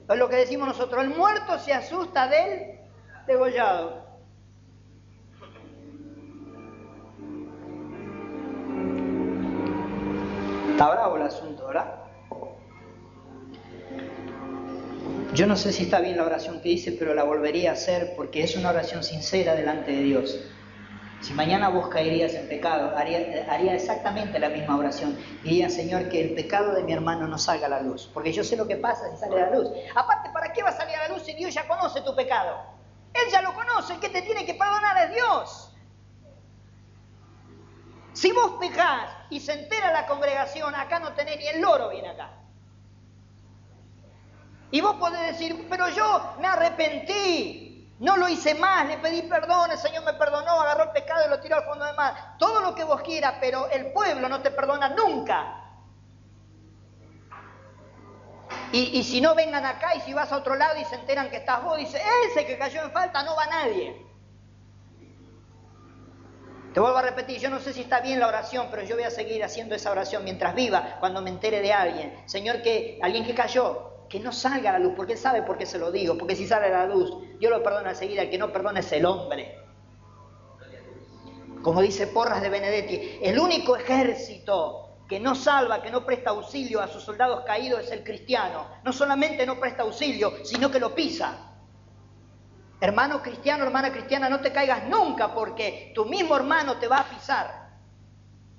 Es 0.06 0.16
lo 0.16 0.28
que 0.28 0.36
decimos 0.36 0.68
nosotros. 0.68 1.02
El 1.02 1.10
muerto 1.10 1.58
se 1.58 1.72
asusta 1.72 2.28
del 2.28 2.80
degollado. 3.26 4.07
Está 10.78 10.90
bravo 10.90 11.16
el 11.16 11.22
asunto, 11.22 11.66
¿verdad? 11.66 11.92
Yo 15.34 15.48
no 15.48 15.56
sé 15.56 15.72
si 15.72 15.82
está 15.82 15.98
bien 15.98 16.16
la 16.16 16.22
oración 16.22 16.60
que 16.60 16.68
hice, 16.68 16.92
pero 16.92 17.14
la 17.14 17.24
volvería 17.24 17.70
a 17.70 17.72
hacer 17.72 18.14
porque 18.14 18.44
es 18.44 18.54
una 18.54 18.70
oración 18.70 19.02
sincera 19.02 19.56
delante 19.56 19.90
de 19.90 20.02
Dios. 20.02 20.38
Si 21.20 21.34
mañana 21.34 21.68
vos 21.68 21.88
caerías 21.88 22.32
en 22.34 22.48
pecado, 22.48 22.96
haría, 22.96 23.74
exactamente 23.74 24.38
la 24.38 24.50
misma 24.50 24.76
oración. 24.78 25.18
Diría, 25.42 25.68
Señor, 25.68 26.10
que 26.10 26.20
el 26.20 26.34
pecado 26.34 26.72
de 26.74 26.84
mi 26.84 26.92
hermano 26.92 27.26
no 27.26 27.38
salga 27.38 27.66
a 27.66 27.70
la 27.70 27.80
luz, 27.80 28.08
porque 28.14 28.32
yo 28.32 28.44
sé 28.44 28.56
lo 28.56 28.68
que 28.68 28.76
pasa 28.76 29.10
si 29.10 29.16
sale 29.16 29.42
a 29.42 29.50
la 29.50 29.56
luz. 29.56 29.68
Aparte, 29.96 30.30
¿para 30.30 30.52
qué 30.52 30.62
va 30.62 30.68
a 30.68 30.76
salir 30.76 30.94
a 30.94 31.08
la 31.08 31.14
luz 31.16 31.24
si 31.24 31.34
Dios 31.34 31.52
ya 31.52 31.66
conoce 31.66 32.02
tu 32.02 32.14
pecado? 32.14 32.56
Él 33.14 33.32
ya 33.32 33.42
lo 33.42 33.52
conoce, 33.52 33.94
el 33.94 33.98
que 33.98 34.10
te 34.10 34.22
tiene 34.22 34.46
que 34.46 34.54
perdonar 34.54 35.08
es 35.08 35.14
Dios. 35.16 35.72
Si 38.12 38.30
vos 38.30 38.52
pecás 38.60 39.17
y 39.30 39.40
se 39.40 39.52
entera 39.52 39.92
la 39.92 40.06
congregación, 40.06 40.74
acá 40.74 40.98
no 40.98 41.12
tenés 41.12 41.38
ni 41.38 41.46
el 41.46 41.60
loro 41.60 41.90
viene 41.90 42.08
acá. 42.08 42.30
Y 44.70 44.80
vos 44.80 44.96
podés 44.96 45.20
decir, 45.32 45.66
pero 45.68 45.88
yo 45.88 46.34
me 46.40 46.46
arrepentí, 46.46 47.94
no 48.00 48.16
lo 48.16 48.28
hice 48.28 48.54
más, 48.54 48.86
le 48.86 48.98
pedí 48.98 49.22
perdón, 49.22 49.70
el 49.70 49.78
Señor 49.78 50.04
me 50.04 50.12
perdonó, 50.14 50.60
agarró 50.60 50.84
el 50.84 50.90
pecado 50.90 51.26
y 51.26 51.30
lo 51.30 51.40
tiró 51.40 51.56
al 51.56 51.64
fondo 51.64 51.84
del 51.84 51.96
mar. 51.96 52.36
Todo 52.38 52.60
lo 52.60 52.74
que 52.74 52.84
vos 52.84 53.00
quieras, 53.02 53.34
pero 53.40 53.68
el 53.70 53.92
pueblo 53.92 54.28
no 54.28 54.40
te 54.40 54.50
perdona 54.50 54.90
nunca. 54.90 55.64
Y, 58.72 58.98
y, 58.98 59.04
si 59.04 59.20
no 59.20 59.34
vengan 59.34 59.64
acá 59.64 59.94
y 59.94 60.00
si 60.00 60.14
vas 60.14 60.32
a 60.32 60.38
otro 60.38 60.54
lado 60.54 60.78
y 60.78 60.84
se 60.86 60.94
enteran 60.94 61.30
que 61.30 61.36
estás 61.36 61.62
vos, 61.62 61.76
dice, 61.76 62.00
ese 62.26 62.46
que 62.46 62.58
cayó 62.58 62.82
en 62.82 62.92
falta 62.92 63.22
no 63.22 63.36
va 63.36 63.46
nadie. 63.46 64.07
Te 66.72 66.80
vuelvo 66.80 66.98
a 66.98 67.02
repetir, 67.02 67.38
yo 67.38 67.48
no 67.48 67.60
sé 67.60 67.72
si 67.72 67.80
está 67.80 68.00
bien 68.00 68.20
la 68.20 68.28
oración, 68.28 68.68
pero 68.70 68.82
yo 68.82 68.94
voy 68.94 69.04
a 69.04 69.10
seguir 69.10 69.42
haciendo 69.42 69.74
esa 69.74 69.90
oración 69.90 70.22
mientras 70.22 70.54
viva, 70.54 70.96
cuando 71.00 71.22
me 71.22 71.30
entere 71.30 71.60
de 71.60 71.72
alguien. 71.72 72.14
Señor, 72.26 72.62
que 72.62 72.98
alguien 73.02 73.24
que 73.24 73.34
cayó, 73.34 74.06
que 74.08 74.20
no 74.20 74.32
salga 74.32 74.70
a 74.70 74.72
la 74.74 74.78
luz, 74.78 74.92
porque 74.94 75.14
él 75.14 75.18
sabe 75.18 75.42
por 75.42 75.56
qué 75.56 75.66
se 75.66 75.78
lo 75.78 75.90
digo, 75.90 76.18
porque 76.18 76.36
si 76.36 76.46
sale 76.46 76.66
a 76.66 76.70
la 76.70 76.86
luz, 76.86 77.10
Dios 77.38 77.50
lo 77.50 77.62
perdona 77.62 77.90
enseguida, 77.90 78.22
el 78.22 78.30
que 78.30 78.38
no 78.38 78.52
perdona 78.52 78.80
es 78.80 78.92
el 78.92 79.06
hombre. 79.06 79.56
Como 81.62 81.80
dice 81.80 82.06
Porras 82.06 82.42
de 82.42 82.50
Benedetti, 82.50 83.18
el 83.22 83.38
único 83.38 83.76
ejército 83.76 84.88
que 85.08 85.18
no 85.18 85.34
salva, 85.34 85.82
que 85.82 85.90
no 85.90 86.04
presta 86.04 86.30
auxilio 86.30 86.80
a 86.80 86.88
sus 86.88 87.02
soldados 87.02 87.44
caídos 87.44 87.80
es 87.80 87.90
el 87.90 88.04
cristiano. 88.04 88.66
No 88.84 88.92
solamente 88.92 89.46
no 89.46 89.58
presta 89.58 89.82
auxilio, 89.82 90.44
sino 90.44 90.70
que 90.70 90.78
lo 90.78 90.94
pisa. 90.94 91.47
Hermano 92.80 93.20
cristiano, 93.22 93.64
hermana 93.64 93.90
cristiana, 93.90 94.28
no 94.28 94.40
te 94.40 94.52
caigas 94.52 94.84
nunca 94.84 95.34
porque 95.34 95.92
tu 95.94 96.04
mismo 96.04 96.36
hermano 96.36 96.78
te 96.78 96.86
va 96.86 96.98
a 96.98 97.04
pisar. 97.04 97.68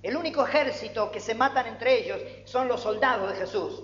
El 0.02 0.18
único 0.18 0.46
ejército 0.46 1.12
que 1.12 1.20
se 1.20 1.36
matan 1.36 1.68
entre 1.68 2.00
ellos 2.00 2.22
son 2.46 2.68
los 2.68 2.82
soldados 2.82 3.32
de 3.32 3.38
Jesús. 3.38 3.84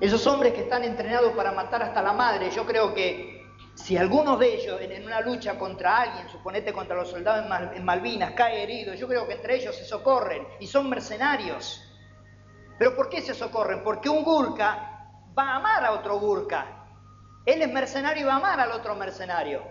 Esos 0.00 0.26
hombres 0.26 0.54
que 0.54 0.62
están 0.62 0.84
entrenados 0.84 1.32
para 1.32 1.52
matar 1.52 1.82
hasta 1.82 2.02
la 2.02 2.14
madre, 2.14 2.50
yo 2.50 2.64
creo 2.66 2.94
que 2.94 3.44
si 3.74 3.98
alguno 3.98 4.38
de 4.38 4.54
ellos 4.54 4.80
en 4.80 5.04
una 5.04 5.20
lucha 5.20 5.58
contra 5.58 6.00
alguien, 6.00 6.28
suponete 6.28 6.72
contra 6.72 6.96
los 6.96 7.10
soldados 7.10 7.46
en 7.74 7.84
Malvinas, 7.84 8.32
cae 8.32 8.62
herido, 8.62 8.94
yo 8.94 9.06
creo 9.06 9.26
que 9.26 9.34
entre 9.34 9.56
ellos 9.56 9.76
se 9.76 9.84
socorren 9.84 10.46
y 10.58 10.66
son 10.66 10.88
mercenarios. 10.88 11.82
¿Pero 12.78 12.96
por 12.96 13.10
qué 13.10 13.20
se 13.20 13.34
socorren? 13.34 13.82
Porque 13.84 14.08
un 14.08 14.24
Gurka 14.24 15.06
va 15.38 15.52
a 15.52 15.56
amar 15.56 15.84
a 15.84 15.92
otro 15.92 16.18
Gurka. 16.18 16.79
Él 17.46 17.62
es 17.62 17.72
mercenario 17.72 18.22
y 18.22 18.26
va 18.26 18.34
a 18.34 18.36
amar 18.36 18.60
al 18.60 18.72
otro 18.72 18.94
mercenario. 18.94 19.62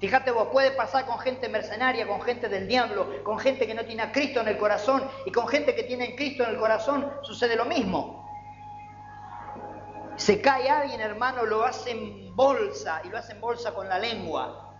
Fíjate 0.00 0.30
vos, 0.30 0.48
puede 0.52 0.70
pasar 0.70 1.06
con 1.06 1.18
gente 1.18 1.48
mercenaria, 1.48 2.06
con 2.06 2.20
gente 2.22 2.48
del 2.48 2.68
diablo, 2.68 3.24
con 3.24 3.38
gente 3.38 3.66
que 3.66 3.74
no 3.74 3.84
tiene 3.84 4.02
a 4.02 4.12
Cristo 4.12 4.40
en 4.40 4.48
el 4.48 4.56
corazón 4.56 5.02
y 5.26 5.32
con 5.32 5.48
gente 5.48 5.74
que 5.74 5.82
tiene 5.82 6.04
a 6.04 6.16
Cristo 6.16 6.44
en 6.44 6.50
el 6.50 6.56
corazón 6.56 7.10
sucede 7.22 7.56
lo 7.56 7.64
mismo. 7.64 8.24
Se 10.16 10.40
cae 10.40 10.68
alguien, 10.68 11.00
hermano, 11.00 11.44
lo 11.46 11.64
hace 11.64 11.90
en 11.90 12.34
bolsa 12.34 13.02
y 13.04 13.08
lo 13.08 13.18
hace 13.18 13.32
en 13.32 13.40
bolsa 13.40 13.74
con 13.74 13.88
la 13.88 13.98
lengua. 13.98 14.76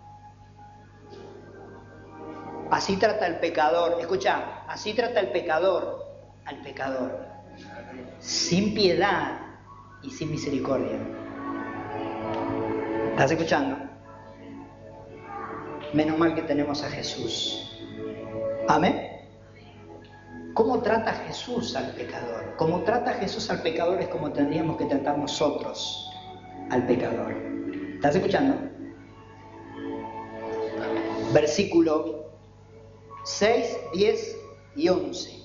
Así 2.70 2.96
trata 2.96 3.26
el 3.26 3.38
pecador, 3.38 3.98
escucha, 4.00 4.64
así 4.68 4.94
trata 4.94 5.20
el 5.20 5.32
pecador 5.32 6.06
al 6.44 6.60
pecador, 6.62 7.26
sin 8.18 8.74
piedad 8.74 9.40
y 10.02 10.10
sin 10.10 10.30
misericordia. 10.30 10.98
¿Estás 13.18 13.32
escuchando? 13.32 13.76
Menos 15.92 16.16
mal 16.18 16.36
que 16.36 16.42
tenemos 16.42 16.84
a 16.84 16.88
Jesús. 16.88 17.76
Amén. 18.68 19.26
¿Cómo 20.54 20.80
trata 20.82 21.12
Jesús 21.26 21.74
al 21.74 21.96
pecador? 21.96 22.54
Como 22.54 22.82
trata 22.84 23.14
Jesús 23.14 23.50
al 23.50 23.60
pecador 23.60 24.00
es 24.00 24.06
como 24.06 24.30
tendríamos 24.30 24.76
que 24.76 24.84
tratar 24.84 25.18
nosotros 25.18 26.08
al 26.70 26.86
pecador. 26.86 27.32
¿Estás 27.96 28.14
escuchando? 28.14 28.54
Versículo 31.32 32.30
6, 33.24 33.78
10 33.94 34.36
y 34.76 34.88
11. 34.90 35.42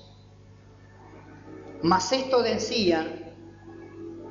Mas 1.82 2.12
esto 2.12 2.40
decían 2.40 3.23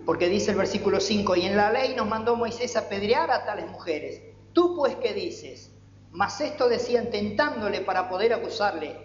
porque 0.05 0.29
dice 0.29 0.51
el 0.51 0.57
versículo 0.57 0.99
5, 0.99 1.35
y 1.35 1.45
en 1.45 1.55
la 1.55 1.71
ley 1.71 1.93
nos 1.95 2.07
mandó 2.07 2.35
Moisés 2.35 2.75
apedrear 2.75 3.31
a 3.31 3.45
tales 3.45 3.69
mujeres. 3.69 4.21
Tú 4.51 4.75
pues 4.75 4.95
qué 4.97 5.13
dices? 5.13 5.71
Mas 6.11 6.41
esto 6.41 6.67
decían 6.67 7.09
tentándole 7.09 7.81
para 7.81 8.09
poder 8.09 8.33
acusarle. 8.33 8.97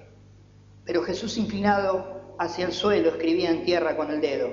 Pero 0.84 1.02
Jesús 1.02 1.38
inclinado 1.38 2.34
hacia 2.38 2.66
el 2.66 2.72
suelo 2.72 3.10
escribía 3.10 3.50
en 3.50 3.64
tierra 3.64 3.96
con 3.96 4.10
el 4.10 4.20
dedo. 4.20 4.48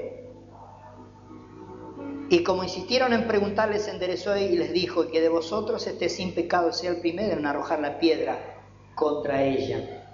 Y 2.29 2.43
como 2.43 2.63
insistieron 2.63 3.13
en 3.13 3.27
preguntarle, 3.27 3.79
se 3.79 3.91
enderezó 3.91 4.35
y 4.37 4.49
les 4.55 4.73
dijo 4.73 5.07
que 5.11 5.21
de 5.21 5.29
vosotros 5.29 5.85
esté 5.85 6.09
sin 6.09 6.33
pecado 6.33 6.71
sea 6.73 6.91
el 6.91 7.01
primero 7.01 7.37
en 7.37 7.45
arrojar 7.45 7.79
la 7.79 7.99
piedra 7.99 8.63
contra 8.95 9.43
ella. 9.43 10.05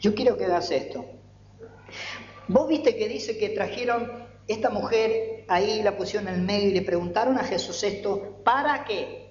Yo 0.00 0.14
quiero 0.14 0.36
que 0.36 0.46
veas 0.46 0.70
esto. 0.70 1.04
Vos 2.48 2.66
viste 2.68 2.96
que 2.96 3.08
dice 3.08 3.38
que 3.38 3.50
trajeron 3.50 4.29
esta 4.52 4.70
mujer 4.70 5.44
ahí 5.48 5.82
la 5.82 5.96
pusieron 5.96 6.28
en 6.28 6.34
el 6.34 6.42
medio 6.42 6.68
y 6.68 6.72
le 6.72 6.82
preguntaron 6.82 7.38
a 7.38 7.44
Jesús 7.44 7.82
esto, 7.84 8.40
¿para 8.44 8.84
qué? 8.84 9.30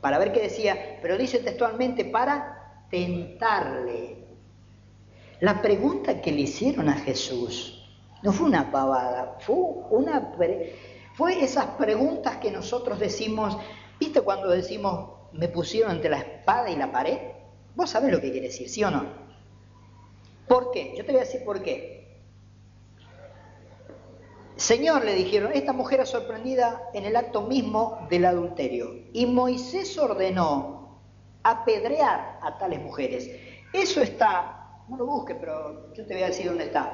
Para 0.00 0.18
ver 0.18 0.32
qué 0.32 0.42
decía, 0.42 0.98
pero 1.00 1.16
dice 1.16 1.38
textualmente, 1.38 2.04
para 2.04 2.84
tentarle. 2.90 4.16
La 5.40 5.60
pregunta 5.62 6.20
que 6.20 6.32
le 6.32 6.42
hicieron 6.42 6.88
a 6.88 6.94
Jesús 6.94 7.86
no 8.22 8.32
fue 8.32 8.46
una 8.46 8.70
pavada, 8.70 9.36
fue 9.40 9.56
una 9.90 10.32
fue 11.14 11.42
esas 11.42 11.66
preguntas 11.78 12.36
que 12.36 12.50
nosotros 12.50 12.98
decimos, 12.98 13.56
¿viste 13.98 14.20
cuando 14.20 14.50
decimos 14.50 15.10
me 15.32 15.48
pusieron 15.48 15.92
entre 15.92 16.10
la 16.10 16.18
espada 16.18 16.70
y 16.70 16.76
la 16.76 16.92
pared? 16.92 17.18
Vos 17.74 17.90
sabés 17.90 18.12
lo 18.12 18.20
que 18.20 18.30
quiere 18.30 18.48
decir, 18.48 18.68
¿sí 18.68 18.82
o 18.84 18.90
no? 18.90 19.06
¿Por 20.48 20.70
qué? 20.72 20.94
Yo 20.96 21.04
te 21.04 21.12
voy 21.12 21.20
a 21.20 21.24
decir 21.24 21.44
por 21.44 21.62
qué. 21.62 21.95
Señor, 24.56 25.04
le 25.04 25.14
dijeron, 25.14 25.52
esta 25.52 25.74
mujer 25.74 26.00
es 26.00 26.08
sorprendida 26.08 26.88
en 26.94 27.04
el 27.04 27.14
acto 27.14 27.42
mismo 27.42 28.06
del 28.08 28.24
adulterio. 28.24 28.90
Y 29.12 29.26
Moisés 29.26 29.98
ordenó 29.98 30.98
apedrear 31.42 32.40
a 32.40 32.56
tales 32.56 32.80
mujeres. 32.80 33.30
Eso 33.74 34.00
está, 34.00 34.82
no 34.88 34.96
lo 34.96 35.04
busque, 35.04 35.34
pero 35.34 35.92
yo 35.92 36.06
te 36.06 36.14
voy 36.14 36.22
a 36.22 36.28
decir 36.28 36.46
dónde 36.46 36.64
está. 36.64 36.90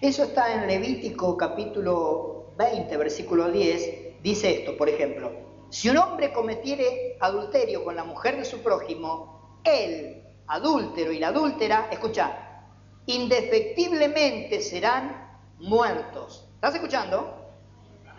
Eso 0.00 0.22
está 0.22 0.54
en 0.54 0.68
Levítico 0.68 1.36
capítulo 1.36 2.52
20, 2.58 2.96
versículo 2.96 3.50
10. 3.50 4.22
Dice 4.22 4.60
esto, 4.60 4.76
por 4.76 4.88
ejemplo, 4.88 5.32
si 5.70 5.88
un 5.88 5.96
hombre 5.96 6.32
cometiere 6.32 7.16
adulterio 7.18 7.82
con 7.84 7.96
la 7.96 8.04
mujer 8.04 8.36
de 8.36 8.44
su 8.44 8.62
prójimo, 8.62 9.60
él, 9.64 10.22
adúltero 10.46 11.10
y 11.10 11.18
la 11.18 11.28
adúltera, 11.28 11.88
escucha, 11.90 12.62
indefectiblemente 13.06 14.60
serán 14.60 15.40
muertos 15.58 16.43
¿Estás 16.64 16.76
escuchando? 16.76 17.52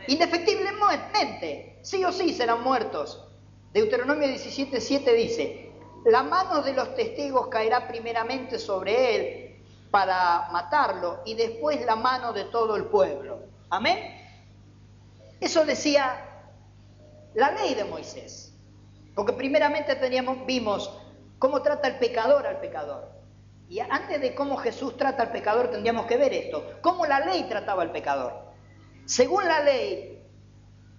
Indefectiblemente, 0.05 1.79
sí 1.81 2.05
o 2.05 2.11
sí 2.11 2.31
serán 2.31 2.61
muertos. 2.61 3.25
Deuteronomio 3.73 4.27
17:7 4.27 5.15
dice, 5.15 5.71
la 6.05 6.21
mano 6.21 6.61
de 6.61 6.73
los 6.73 6.93
testigos 6.93 7.47
caerá 7.47 7.87
primeramente 7.87 8.59
sobre 8.59 9.15
él 9.15 9.63
para 9.89 10.49
matarlo 10.51 11.21
y 11.25 11.33
después 11.33 11.83
la 11.87 11.95
mano 11.95 12.33
de 12.33 12.43
todo 12.43 12.75
el 12.75 12.83
pueblo. 12.83 13.39
Amén. 13.71 13.97
Eso 15.39 15.65
decía 15.65 16.45
la 17.33 17.49
ley 17.49 17.73
de 17.73 17.85
Moisés. 17.85 18.53
Porque 19.15 19.33
primeramente 19.33 19.95
teníamos, 19.95 20.45
vimos 20.45 20.91
cómo 21.39 21.63
trata 21.63 21.87
el 21.87 21.97
pecador 21.97 22.45
al 22.45 22.59
pecador. 22.59 23.14
Y 23.67 23.79
antes 23.79 24.21
de 24.21 24.35
cómo 24.35 24.57
Jesús 24.57 24.95
trata 24.95 25.23
al 25.23 25.31
pecador 25.31 25.71
tendríamos 25.71 26.05
que 26.05 26.17
ver 26.17 26.33
esto, 26.33 26.77
cómo 26.81 27.05
la 27.05 27.19
ley 27.19 27.43
trataba 27.49 27.81
al 27.81 27.91
pecador. 27.91 28.33
Según 29.05 29.45
la 29.45 29.61
ley, 29.61 30.23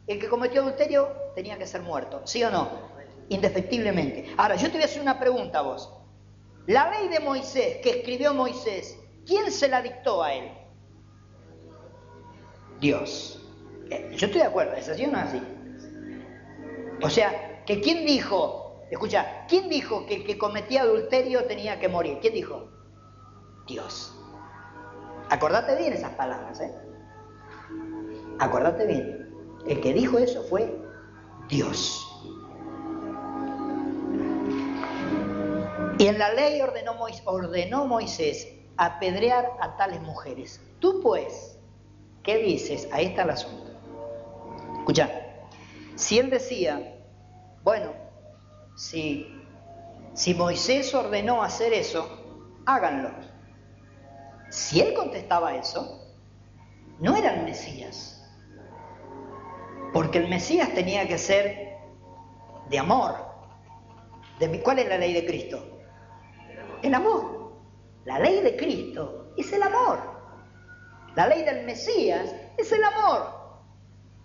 el 0.07 0.19
que 0.19 0.29
cometió 0.29 0.63
adulterio 0.63 1.09
tenía 1.35 1.59
que 1.59 1.67
ser 1.67 1.83
muerto, 1.83 2.23
¿sí 2.25 2.43
o 2.45 2.51
no? 2.51 2.69
Indefectiblemente. 3.29 4.33
Ahora, 4.37 4.57
yo 4.57 4.67
te 4.69 4.75
voy 4.75 4.83
a 4.83 4.87
hacer 4.87 5.03
una 5.03 5.19
pregunta 5.19 5.61
a 5.61 5.63
vos. 5.63 5.93
La 6.67 6.91
ley 6.91 7.09
de 7.09 7.21
Moisés, 7.21 7.79
que 7.83 7.91
escribió 7.91 8.35
Moisés, 8.35 8.99
¿quién 9.25 9.51
se 9.53 9.69
la 9.69 9.83
dictó 9.83 10.23
a 10.23 10.35
él? 10.35 10.51
Dios. 12.81 13.41
Eh, 13.91 14.11
yo 14.17 14.27
estoy 14.27 14.41
de 14.41 14.47
acuerdo, 14.47 14.75
¿es 14.75 14.89
así 14.89 15.05
o 15.05 15.11
no 15.11 15.19
así? 15.19 15.41
O 17.03 17.11
sea, 17.11 17.63
que 17.65 17.81
quién 17.81 18.05
dijo, 18.05 18.66
Escucha, 18.91 19.45
¿quién 19.49 19.69
dijo 19.69 20.07
que 20.07 20.17
el 20.17 20.25
que 20.25 20.39
cometía 20.39 20.83
adulterio 20.83 21.45
tenía 21.45 21.81
que 21.81 21.89
morir? 21.89 22.19
¿Quién 22.21 22.35
dijo? 22.35 22.69
Dios. 23.67 24.15
Acordate 25.29 25.77
bien 25.77 25.93
esas 25.93 26.13
palabras, 26.13 26.61
¿eh? 26.61 26.73
Acordate 28.39 28.87
bien. 28.87 29.35
El 29.67 29.81
que 29.81 29.93
dijo 29.93 30.19
eso 30.19 30.43
fue 30.45 30.73
Dios. 31.49 32.03
Y 35.99 36.07
en 36.07 36.19
la 36.19 36.33
ley 36.35 36.61
ordenó, 36.61 37.87
Moisés 37.87 38.49
apedrear 38.77 39.51
a 39.61 39.77
tales 39.77 40.01
mujeres. 40.03 40.61
Tú 40.79 41.01
pues, 41.03 41.59
¿qué 42.23 42.37
dices? 42.39 42.87
Ahí 42.93 43.07
está 43.07 43.23
el 43.23 43.31
asunto. 43.31 43.73
Escucha, 44.79 45.11
si 45.95 46.19
él 46.19 46.29
decía, 46.29 47.01
bueno, 47.65 48.06
si, 48.77 50.35
Moisés 50.37 50.95
ordenó 50.95 51.43
hacer 51.43 51.73
eso, 51.73 52.61
háganlo. 52.67 53.11
Si 54.51 54.81
él 54.81 54.95
contestaba 54.95 55.57
eso, 55.57 56.15
no 57.01 57.17
era 57.17 57.35
el 57.35 57.45
Mesías. 57.45 58.23
Porque 59.93 60.19
el 60.19 60.29
Mesías 60.29 60.73
tenía 60.75 61.09
que 61.09 61.19
ser 61.19 61.79
de 62.69 62.79
amor. 62.79 63.15
De, 64.39 64.63
¿Cuál 64.63 64.81
es 64.81 64.89
la 64.89 64.99
ley 64.99 65.15
de 65.15 65.27
Cristo? 65.27 65.81
El 66.83 66.93
amor. 66.95 67.55
La 68.05 68.19
ley 68.19 68.41
de 68.41 68.57
Cristo 68.57 69.33
es 69.39 69.51
el 69.53 69.63
amor. 69.63 69.99
La 71.15 71.27
ley 71.27 71.45
del 71.45 71.65
Mesías 71.65 72.35
es 72.59 72.71
el 72.73 72.85
amor. 72.85 73.36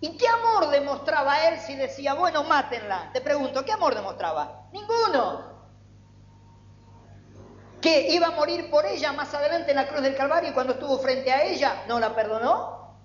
¿Y 0.02 0.16
qué 0.16 0.26
amor 0.26 0.68
demostraba 0.70 1.46
él 1.46 1.60
si 1.60 1.76
decía, 1.76 2.14
bueno, 2.14 2.42
mátenla? 2.42 3.10
Te 3.12 3.20
pregunto, 3.20 3.64
¿qué 3.64 3.70
amor 3.70 3.94
demostraba? 3.94 4.66
Ninguno. 4.72 5.52
¿Que 7.80 8.08
iba 8.12 8.26
a 8.26 8.30
morir 8.32 8.68
por 8.68 8.84
ella 8.84 9.12
más 9.12 9.32
adelante 9.32 9.70
en 9.70 9.76
la 9.76 9.86
cruz 9.86 10.02
del 10.02 10.16
Calvario 10.16 10.50
y 10.50 10.54
cuando 10.54 10.72
estuvo 10.72 10.98
frente 10.98 11.30
a 11.30 11.44
ella 11.44 11.84
no 11.86 12.00
la 12.00 12.16
perdonó? 12.16 12.98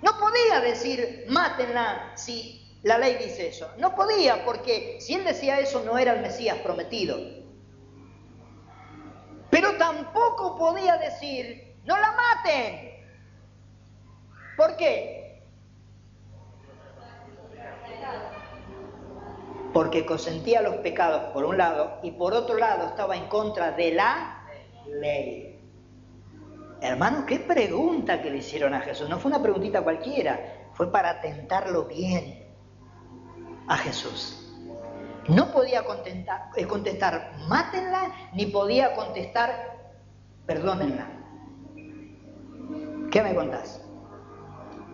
No 0.00 0.18
podía 0.20 0.60
decir, 0.60 1.24
mátenla 1.28 2.12
si 2.14 2.78
la 2.84 2.98
ley 2.98 3.16
dice 3.16 3.48
eso. 3.48 3.68
No 3.78 3.96
podía, 3.96 4.44
porque 4.44 4.98
si 5.00 5.14
él 5.14 5.24
decía 5.24 5.58
eso 5.58 5.82
no 5.84 5.98
era 5.98 6.12
el 6.12 6.22
Mesías 6.22 6.58
prometido. 6.58 7.18
Pero 9.50 9.76
tampoco 9.76 10.56
podía 10.56 10.98
decir, 10.98 11.80
no 11.84 11.98
la 11.98 12.12
maten. 12.12 12.92
¿Por 14.56 14.76
qué? 14.76 15.21
Porque 19.72 20.04
consentía 20.04 20.60
los 20.62 20.76
pecados 20.76 21.32
por 21.32 21.44
un 21.44 21.56
lado 21.56 21.98
y 22.02 22.10
por 22.12 22.34
otro 22.34 22.56
lado 22.56 22.88
estaba 22.88 23.16
en 23.16 23.26
contra 23.26 23.72
de 23.72 23.92
la 23.92 24.44
ley. 25.00 25.60
Hermano, 26.80 27.24
qué 27.26 27.38
pregunta 27.38 28.20
que 28.20 28.30
le 28.30 28.38
hicieron 28.38 28.74
a 28.74 28.80
Jesús. 28.80 29.08
No 29.08 29.18
fue 29.18 29.30
una 29.30 29.40
preguntita 29.40 29.82
cualquiera, 29.82 30.68
fue 30.74 30.90
para 30.90 31.20
tentarlo 31.20 31.84
bien 31.84 32.44
a 33.68 33.76
Jesús. 33.78 34.38
No 35.28 35.52
podía 35.52 35.84
contestar, 35.84 36.50
eh, 36.56 36.66
contestar 36.66 37.32
mátenla, 37.48 38.12
ni 38.34 38.46
podía 38.46 38.94
contestar 38.94 39.72
perdónenla. 40.46 41.06
¿Qué 43.10 43.22
me 43.22 43.34
contás? 43.34 43.84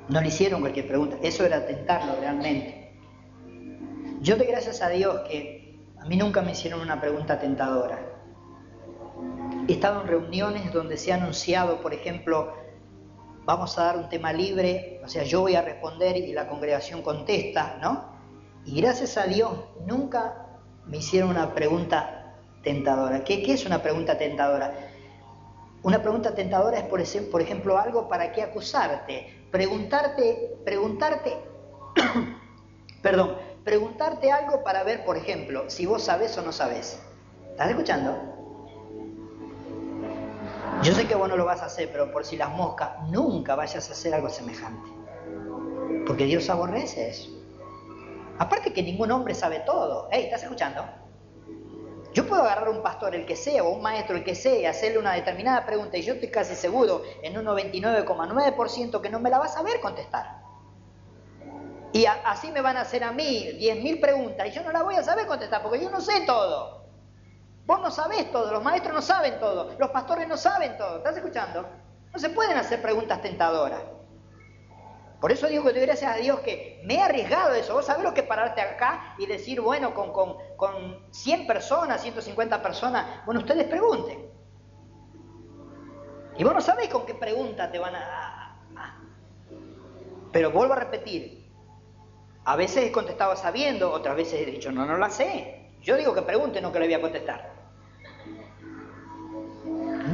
No 0.09 0.21
le 0.21 0.29
hicieron 0.29 0.61
cualquier 0.61 0.89
pregunta, 0.89 1.17
eso 1.23 1.45
era 1.45 1.67
tentarlo 1.67 2.17
realmente. 2.21 2.78
Yo 4.21 4.37
doy 4.37 4.47
gracias 4.47 4.83
a 4.83 4.89
Dios 4.89 5.21
que 5.29 5.79
a 6.01 6.05
mí 6.07 6.17
nunca 6.17 6.43
me 6.43 6.51
hicieron 6.51 6.81
una 6.81 7.01
pregunta 7.01 7.39
tentadora. 7.39 8.01
He 9.69 9.73
estado 9.73 10.03
en 10.03 10.09
reuniones 10.09 10.73
donde 10.73 10.97
se 10.97 11.13
ha 11.13 11.17
anunciado, 11.17 11.81
por 11.81 11.95
ejemplo, 11.95 12.53
vamos 13.45 13.79
a 13.79 13.85
dar 13.85 13.97
un 13.97 14.09
tema 14.09 14.33
libre, 14.33 15.01
o 15.05 15.09
sea, 15.09 15.23
yo 15.23 15.43
voy 15.43 15.55
a 15.55 15.63
responder 15.63 16.17
y 16.17 16.33
la 16.33 16.49
congregación 16.49 17.03
contesta, 17.03 17.79
¿no? 17.81 18.13
Y 18.65 18.81
gracias 18.81 19.17
a 19.19 19.25
Dios 19.25 19.53
nunca 19.87 20.47
me 20.87 20.97
hicieron 20.97 21.31
una 21.31 21.55
pregunta 21.55 22.35
tentadora. 22.65 23.23
¿Qué, 23.23 23.45
es 23.53 23.67
una 23.67 23.83
pregunta 23.83 24.19
tentadora? 24.19 24.75
Una 25.83 26.03
pregunta 26.03 26.35
tentadora 26.35 26.79
es, 26.79 27.23
por 27.23 27.41
ejemplo, 27.41 27.79
algo 27.79 28.09
para 28.09 28.33
qué 28.33 28.43
acusarte. 28.43 29.47
Preguntarte, 29.53 30.59
preguntarte, 30.65 31.37
perdón, 33.03 33.48
preguntarte 33.69 34.33
algo 34.33 34.65
para 34.65 34.83
ver, 34.83 35.05
por 35.05 35.19
ejemplo, 35.19 35.69
si 35.69 35.85
vos 35.85 36.03
sabés 36.03 36.39
o 36.39 36.41
no 36.41 36.53
sabés. 36.53 36.99
¿Estás 37.51 37.69
escuchando? 37.69 38.17
Yo 40.83 40.95
sé 40.95 41.07
que 41.07 41.15
vos 41.15 41.29
no 41.29 41.37
lo 41.37 41.45
vas 41.45 41.61
a 41.61 41.67
hacer, 41.67 41.91
pero 41.93 42.11
por 42.11 42.25
si 42.25 42.39
las 42.39 42.49
moscas, 42.49 42.93
nunca 43.11 43.57
vayas 43.57 43.87
a 43.91 43.93
hacer 43.93 44.15
algo 44.15 44.31
semejante. 44.31 44.89
Porque 46.07 46.25
Dios 46.25 46.49
aborrece 46.49 47.11
eso. 47.11 47.29
Aparte 48.39 48.73
que 48.73 48.83
ningún 48.83 49.13
hombre 49.13 49.35
sabe 49.35 49.61
todo. 49.67 50.09
Hey, 50.11 50.23
¿estás 50.25 50.45
escuchando? 50.45 50.87
Yo 52.15 52.27
puedo 52.27 52.41
agarrar 52.41 52.71
un 52.71 52.83
pastor, 52.83 53.15
el 53.15 53.27
que 53.27 53.37
sea, 53.37 53.65
o 53.65 53.69
un 53.69 53.83
maestro, 53.83 54.17
el 54.17 54.25
que 54.25 54.35
sea, 54.35 54.59
y 54.59 54.65
hacerle 54.65 54.99
una 54.99 55.13
determinada 55.13 55.67
pregunta, 55.67 55.99
y 55.99 56.03
yo 56.05 56.15
estoy 56.15 56.31
casi 56.31 56.55
seguro, 56.55 57.03
en 57.23 57.37
un 57.37 57.45
99,9%, 57.45 59.03
que 59.03 59.11
no 59.11 59.21
me 59.21 59.29
la 59.29 59.39
vas 59.39 59.59
a 59.59 59.63
ver 59.63 59.79
contestar. 59.83 60.48
Y 61.93 62.05
así 62.07 62.51
me 62.53 62.61
van 62.61 62.77
a 62.77 62.83
hacer 62.83 63.03
a 63.03 63.13
mí 63.13 63.47
10.000 63.59 64.01
preguntas, 64.01 64.47
y 64.47 64.51
yo 64.51 64.63
no 64.63 64.73
la 64.73 64.83
voy 64.83 64.97
a 64.97 65.03
saber 65.03 65.27
contestar, 65.27 65.63
porque 65.63 65.81
yo 65.81 65.91
no 65.91 66.01
sé 66.01 66.21
todo. 66.27 66.85
Vos 67.67 67.81
no 67.81 67.91
sabés 67.91 68.31
todo, 68.33 68.53
los 68.53 68.63
maestros 68.63 68.95
no 68.95 69.03
saben 69.03 69.39
todo, 69.39 69.75
los 69.79 69.91
pastores 69.91 70.27
no 70.27 70.37
saben 70.37 70.77
todo. 70.77 70.99
¿Estás 70.99 71.17
escuchando? 71.17 71.67
No 72.13 72.19
se 72.19 72.31
pueden 72.31 72.57
hacer 72.57 72.81
preguntas 72.81 73.21
tentadoras. 73.21 73.83
Por 75.21 75.33
eso 75.33 75.49
digo 75.49 75.65
que 75.65 75.73
doy 75.73 75.83
gracias 75.83 76.15
a 76.15 76.17
Dios 76.17 76.41
que 76.41 76.81
me 76.85 76.95
he 76.95 77.03
arriesgado 77.03 77.53
eso. 77.55 77.75
Vos 77.75 77.87
sabés 77.87 78.05
lo 78.05 78.15
que 78.15 78.23
pararte 78.23 78.61
acá 78.61 79.15
y 79.19 79.27
decir, 79.27 79.61
bueno, 79.61 79.93
con, 79.93 80.13
con, 80.13 80.37
con 80.57 81.13
100 81.13 81.47
personas, 81.47 82.01
150 82.01 82.63
personas, 82.63 83.25
bueno, 83.27 83.41
ustedes 83.41 83.65
pregunten. 83.65 84.31
Y 86.37 86.45
vos 86.45 86.55
no 86.55 86.61
sabés 86.61 86.89
con 86.89 87.05
qué 87.05 87.15
pregunta 87.15 87.71
te 87.71 87.79
van 87.79 87.97
a... 87.97 88.57
Pero 90.31 90.53
vuelvo 90.53 90.75
a 90.75 90.77
repetir, 90.77 91.38
a 92.49 92.57
veces 92.57 92.87
he 92.87 92.91
contestado 92.91 93.37
sabiendo, 93.37 93.93
otras 93.93 94.17
veces 94.17 94.41
he 94.41 94.51
dicho, 94.51 94.73
no, 94.73 94.87
no 94.87 94.97
la 94.97 95.11
sé. 95.11 95.67
Yo 95.83 95.99
digo 95.99 96.15
que 96.15 96.23
pregunte, 96.23 96.63
no 96.63 96.73
que 96.73 96.79
le 96.79 96.87
voy 96.87 96.95
a 96.95 97.01
contestar. 97.03 97.53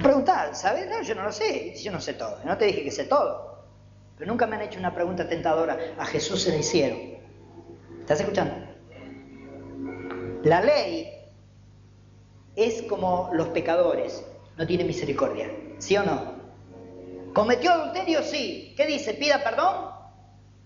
Preguntar, 0.03 0.53
¿sabes? 0.57 0.89
No, 0.91 1.01
yo 1.01 1.15
no 1.15 1.23
lo 1.23 1.31
sé, 1.31 1.77
yo 1.77 1.93
no 1.93 2.01
sé 2.01 2.15
todo. 2.15 2.41
No 2.45 2.59
te 2.59 2.65
dije 2.65 2.83
que 2.83 2.91
sé 2.91 3.05
todo. 3.05 3.63
Pero 4.19 4.33
nunca 4.33 4.49
me 4.49 4.57
han 4.57 4.63
hecho 4.63 4.81
una 4.81 4.93
pregunta 4.93 5.29
tentadora. 5.29 5.79
A 5.97 6.05
Jesús 6.07 6.43
se 6.43 6.51
le 6.51 6.59
hicieron. 6.59 6.99
¿Estás 8.01 8.19
escuchando? 8.19 8.67
La 10.43 10.61
ley 10.61 11.13
es 12.57 12.83
como 12.83 13.31
los 13.33 13.47
pecadores. 13.51 14.27
No 14.57 14.67
tiene 14.67 14.83
misericordia. 14.83 15.53
¿Sí 15.79 15.97
o 15.97 16.03
no? 16.03 16.35
¿Cometió 17.33 17.71
adulterio? 17.71 18.25
Sí. 18.25 18.75
¿Qué 18.77 18.87
dice? 18.87 19.15
¿Pida 19.15 19.45
perdón? 19.45 19.93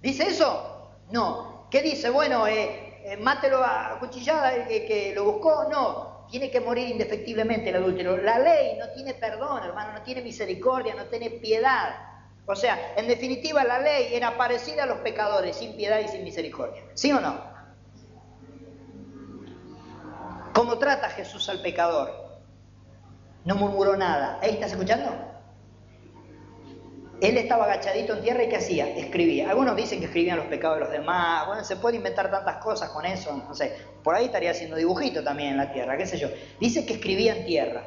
¿Dice 0.00 0.28
eso? 0.28 0.94
No. 1.10 1.47
¿Qué 1.70 1.82
dice? 1.82 2.10
Bueno, 2.10 2.46
eh, 2.46 3.00
eh, 3.04 3.16
mátelo 3.18 3.62
a 3.62 3.98
cuchillada 4.00 4.54
el 4.54 4.86
que 4.86 5.12
lo 5.14 5.24
buscó. 5.24 5.68
No. 5.70 6.26
Tiene 6.30 6.50
que 6.50 6.60
morir 6.60 6.88
indefectiblemente 6.88 7.70
el 7.70 7.76
adúltero. 7.76 8.16
La 8.18 8.38
ley 8.38 8.76
no 8.78 8.88
tiene 8.90 9.14
perdón, 9.14 9.62
hermano, 9.64 9.92
no 9.94 10.02
tiene 10.02 10.20
misericordia, 10.20 10.94
no 10.94 11.06
tiene 11.06 11.30
piedad. 11.30 11.96
O 12.44 12.54
sea, 12.54 12.94
en 12.96 13.08
definitiva 13.08 13.64
la 13.64 13.78
ley 13.78 14.08
era 14.12 14.36
parecida 14.36 14.84
a 14.84 14.86
los 14.86 14.98
pecadores, 14.98 15.56
sin 15.56 15.74
piedad 15.74 16.00
y 16.00 16.08
sin 16.08 16.24
misericordia. 16.24 16.82
¿Sí 16.94 17.12
o 17.12 17.20
no? 17.20 17.42
¿Cómo 20.52 20.78
trata 20.78 21.08
Jesús 21.10 21.48
al 21.48 21.62
pecador? 21.62 22.10
No 23.44 23.54
murmuró 23.54 23.96
nada. 23.96 24.38
¿Ahí 24.42 24.50
estás 24.50 24.72
escuchando? 24.72 25.10
Él 27.20 27.36
estaba 27.36 27.64
agachadito 27.64 28.14
en 28.14 28.22
tierra 28.22 28.44
y 28.44 28.48
¿qué 28.48 28.56
hacía? 28.56 28.88
Escribía. 28.96 29.50
Algunos 29.50 29.74
dicen 29.74 29.98
que 29.98 30.06
escribían 30.06 30.38
los 30.38 30.46
pecados 30.46 30.78
de 30.78 30.84
los 30.84 30.92
demás. 30.92 31.46
Bueno, 31.48 31.64
se 31.64 31.76
puede 31.76 31.96
inventar 31.96 32.30
tantas 32.30 32.58
cosas 32.58 32.90
con 32.90 33.04
eso. 33.04 33.36
No 33.36 33.54
sé. 33.54 33.76
Por 34.04 34.14
ahí 34.14 34.26
estaría 34.26 34.52
haciendo 34.52 34.76
dibujito 34.76 35.24
también 35.24 35.50
en 35.50 35.56
la 35.56 35.72
tierra, 35.72 35.96
qué 35.96 36.06
sé 36.06 36.16
yo. 36.16 36.28
Dice 36.60 36.86
que 36.86 36.94
escribía 36.94 37.36
en 37.36 37.44
tierra. 37.44 37.84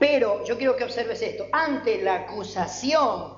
Pero 0.00 0.44
yo 0.44 0.58
quiero 0.58 0.74
que 0.74 0.82
observes 0.82 1.22
esto. 1.22 1.46
Ante 1.52 2.02
la 2.02 2.14
acusación 2.16 3.34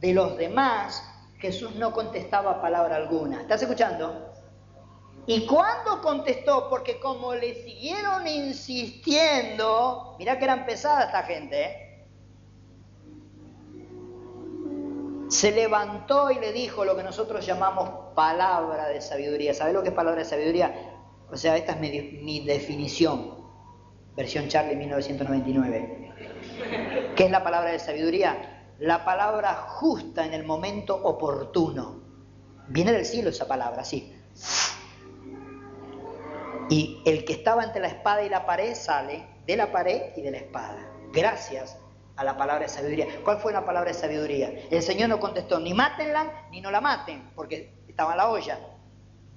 de 0.00 0.12
los 0.12 0.36
demás, 0.36 1.04
Jesús 1.38 1.76
no 1.76 1.92
contestaba 1.92 2.60
palabra 2.60 2.96
alguna. 2.96 3.42
¿Estás 3.42 3.62
escuchando? 3.62 4.32
¿Y 5.26 5.46
cuándo 5.46 6.02
contestó? 6.02 6.68
Porque 6.68 6.98
como 6.98 7.34
le 7.34 7.54
siguieron 7.62 8.26
insistiendo, 8.26 10.16
mira 10.18 10.38
que 10.38 10.44
era 10.44 10.66
pesada 10.66 11.04
esta 11.04 11.22
gente, 11.22 11.62
¿eh? 11.62 11.87
Se 15.28 15.52
levantó 15.52 16.30
y 16.30 16.38
le 16.38 16.52
dijo 16.52 16.84
lo 16.84 16.96
que 16.96 17.02
nosotros 17.02 17.44
llamamos 17.44 18.14
palabra 18.14 18.88
de 18.88 19.00
sabiduría. 19.00 19.54
¿Sabes 19.54 19.74
lo 19.74 19.82
que 19.82 19.90
es 19.90 19.94
palabra 19.94 20.20
de 20.20 20.28
sabiduría? 20.28 20.74
O 21.30 21.36
sea, 21.36 21.56
esta 21.56 21.72
es 21.72 21.80
mi, 21.80 22.40
definición 22.40 23.36
versión 24.16 24.48
Charlie 24.48 24.74
1999. 24.74 26.12
¿Qué 27.14 27.24
es 27.24 27.30
la 27.30 27.44
palabra 27.44 27.70
de 27.70 27.78
sabiduría? 27.78 28.74
La 28.78 29.04
palabra 29.04 29.54
justa 29.54 30.24
en 30.24 30.34
el 30.34 30.44
momento 30.44 30.96
oportuno. 30.96 32.02
Viene 32.68 32.92
del 32.92 33.04
cielo 33.04 33.30
esa 33.30 33.46
palabra, 33.46 33.84
sí. 33.84 34.14
Y 36.70 37.02
el 37.06 37.24
que 37.24 37.34
estaba 37.34 37.64
entre 37.64 37.80
la 37.80 37.88
espada 37.88 38.22
y 38.24 38.28
la 38.28 38.44
pared 38.44 38.74
sale 38.74 39.24
de 39.46 39.56
la 39.56 39.70
pared 39.72 40.12
y 40.16 40.22
de 40.22 40.30
la 40.30 40.38
espada. 40.38 40.90
Gracias 41.12 41.78
a 42.18 42.24
la 42.24 42.36
palabra 42.36 42.64
de 42.64 42.68
sabiduría. 42.68 43.06
¿Cuál 43.22 43.38
fue 43.38 43.52
la 43.52 43.64
palabra 43.64 43.92
de 43.92 43.98
sabiduría? 43.98 44.52
El 44.70 44.82
Señor 44.82 45.08
no 45.08 45.20
contestó, 45.20 45.60
ni 45.60 45.72
mátenla, 45.72 46.48
ni 46.50 46.60
no 46.60 46.72
la 46.72 46.80
maten, 46.80 47.30
porque 47.36 47.72
estaba 47.86 48.12
en 48.12 48.18
la 48.18 48.28
olla. 48.28 48.58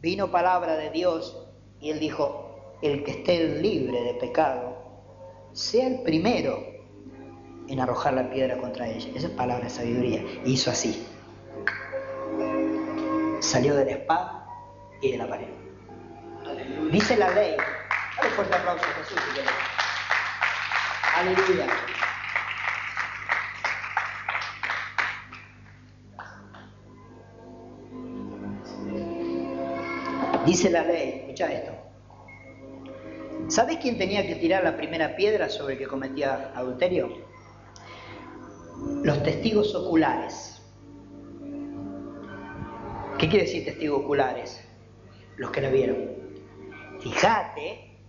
Vino 0.02 0.32
palabra 0.32 0.76
de 0.76 0.90
Dios 0.90 1.48
y 1.80 1.92
él 1.92 2.00
dijo, 2.00 2.76
el 2.82 3.04
que 3.04 3.12
esté 3.12 3.60
libre 3.62 4.02
de 4.02 4.16
pecado, 4.16 4.76
sea 5.54 5.86
el 5.86 6.02
primero 6.02 6.58
en 7.68 7.80
arrojar 7.80 8.14
la 8.14 8.28
piedra 8.32 8.58
contra 8.58 8.88
ella. 8.88 9.12
Esa 9.16 9.28
es 9.28 9.34
palabra 9.34 9.66
de 9.66 9.70
sabiduría. 9.70 10.24
hizo 10.44 10.72
así. 10.72 11.08
Salió 13.42 13.76
de 13.76 13.86
la 13.86 13.92
espada 13.92 14.48
y 15.02 15.12
de 15.12 15.18
la 15.20 15.28
pared. 15.28 15.48
Dice 16.92 17.16
la 17.16 17.30
ley. 17.30 17.56
Dale 18.18 18.30
fuerte 18.32 18.56
aplauso 18.56 18.84
a 18.84 19.04
Jesús 19.04 19.20
Aleluya. 21.16 21.68
Dice 30.46 30.72
la 30.72 30.84
ley, 30.84 31.22
escucha 31.22 31.52
esto. 31.52 31.72
¿Sabes 33.48 33.78
quién 33.78 33.98
tenía 33.98 34.26
que 34.26 34.36
tirar 34.36 34.64
la 34.64 34.76
primera 34.76 35.16
piedra 35.16 35.50
sobre 35.50 35.74
el 35.74 35.80
que 35.80 35.88
cometía 35.88 36.52
adulterio? 36.56 37.10
Los 39.04 39.22
testigos 39.22 39.76
oculares. 39.76 40.62
¿Qué 43.20 43.30
quiere 43.30 43.46
decir 43.46 43.66
testigos 43.66 44.04
oculares? 44.04 44.68
Los 45.38 45.52
que 45.52 45.62
la 45.62 45.70
vieron. 45.70 46.10
Fíjate 47.00 48.00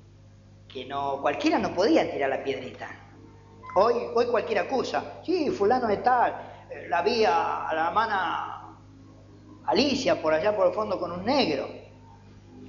que 0.69 0.87
no, 0.87 1.21
cualquiera 1.21 1.59
no 1.59 1.75
podía 1.75 2.11
tirar 2.11 2.31
la 2.31 2.43
piedrita. 2.43 2.89
Hoy, 3.75 3.95
hoy 4.15 4.27
cualquiera 4.27 4.63
acusa. 4.63 5.21
Sí, 5.23 5.51
fulano 5.51 5.87
de 5.87 5.99
tal, 5.99 6.35
eh, 6.71 6.87
la 6.89 7.03
vi 7.03 7.25
a 7.27 7.69
la 7.75 7.89
hermana 7.89 8.79
Alicia 9.67 10.21
por 10.21 10.33
allá 10.33 10.57
por 10.57 10.69
el 10.69 10.73
fondo 10.73 10.99
con 10.99 11.13
un 11.13 11.25
negro. 11.25 11.82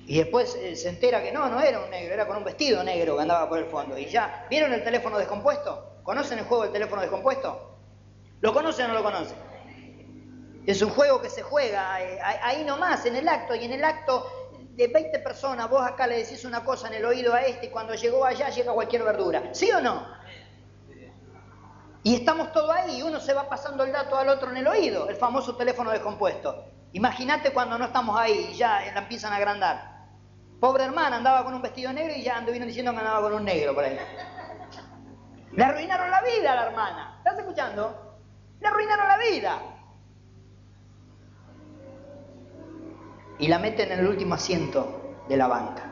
Y 0.06 0.18
después 0.18 0.56
eh, 0.56 0.76
se 0.76 0.90
entera 0.90 1.24
que 1.24 1.32
no, 1.32 1.48
no 1.50 1.62
era 1.62 1.80
un 1.80 1.90
negro, 1.90 2.14
era 2.14 2.28
con 2.28 2.38
un 2.38 2.44
vestido 2.44 2.84
negro 2.84 3.16
que 3.16 3.22
andaba 3.22 3.48
por 3.48 3.60
el 3.60 3.66
fondo. 3.66 3.98
Y 3.98 4.06
ya, 4.08 4.46
¿vieron 4.50 4.74
el 4.74 4.84
teléfono 4.84 5.18
descompuesto? 5.18 6.00
¿Conocen 6.04 6.40
el 6.40 6.46
juego 6.46 6.64
del 6.64 6.74
teléfono 6.74 7.02
descompuesto? 7.02 7.78
¿Lo 8.42 8.54
conocen 8.54 8.86
o 8.86 8.88
no 8.90 8.94
lo 8.96 9.04
conocen? 9.04 9.38
Es 10.66 10.82
un 10.82 10.90
juego 10.90 11.22
que 11.22 11.30
se 11.30 11.42
juega 11.42 12.02
eh, 12.02 12.20
ahí 12.22 12.64
nomás, 12.66 13.06
en 13.06 13.16
el 13.16 13.28
acto, 13.30 13.56
y 13.56 13.64
en 13.64 13.74
el 13.74 13.84
acto 13.84 14.26
de 14.72 14.88
20 14.88 15.20
personas, 15.20 15.70
vos 15.70 15.86
acá 15.86 16.08
le 16.08 16.18
decís 16.18 16.44
una 16.44 16.64
cosa 16.64 16.88
en 16.88 16.96
el 16.96 17.06
oído 17.06 17.34
a 17.34 17.42
este 17.44 17.68
y 17.68 17.70
cuando 17.70 17.94
llegó 17.94 18.26
allá 18.26 18.50
llega 18.50 18.74
cualquier 18.74 19.04
verdura. 19.04 19.54
¿Sí 19.54 19.72
o 19.72 19.80
no? 19.82 20.06
Y 22.04 22.16
estamos 22.16 22.52
todos 22.52 22.70
ahí, 22.76 22.98
y 22.98 23.02
uno 23.02 23.22
se 23.22 23.34
va 23.34 23.48
pasando 23.48 23.86
el 23.86 23.94
dato 23.94 24.18
al 24.18 24.28
otro 24.28 24.52
en 24.52 24.58
el 24.58 24.68
oído, 24.68 25.08
el 25.08 25.16
famoso 25.16 25.56
teléfono 25.56 25.92
descompuesto. 25.92 26.66
Imagínate 26.92 27.52
cuando 27.52 27.78
no 27.78 27.86
estamos 27.86 28.20
ahí 28.20 28.50
y 28.52 28.56
ya 28.56 28.82
la 28.94 29.00
empiezan 29.00 29.32
a 29.32 29.38
agrandar. 29.38 29.93
Pobre 30.64 30.86
hermana 30.86 31.18
andaba 31.18 31.44
con 31.44 31.54
un 31.56 31.62
vestido 31.62 31.92
negro 31.92 32.14
y 32.16 32.24
ya 32.24 32.40
vino 32.40 32.66
diciendo 32.66 32.94
que 32.94 32.98
andaba 33.00 33.20
con 33.20 33.34
un 33.34 33.44
negro 33.44 33.76
por 33.76 33.84
ahí. 33.84 34.00
Le 35.52 35.62
arruinaron 35.62 36.10
la 36.10 36.22
vida 36.22 36.54
a 36.54 36.56
la 36.56 36.66
hermana. 36.68 37.16
¿Estás 37.18 37.38
escuchando? 37.40 38.18
Le 38.62 38.68
arruinaron 38.70 39.08
la 39.10 39.18
vida. 39.18 39.60
y 43.40 43.48
la 43.50 43.60
meten 43.60 43.92
en 43.92 44.00
el 44.00 44.08
último 44.08 44.36
asiento 44.36 45.18
de 45.28 45.36
la 45.36 45.48
banca. 45.48 45.92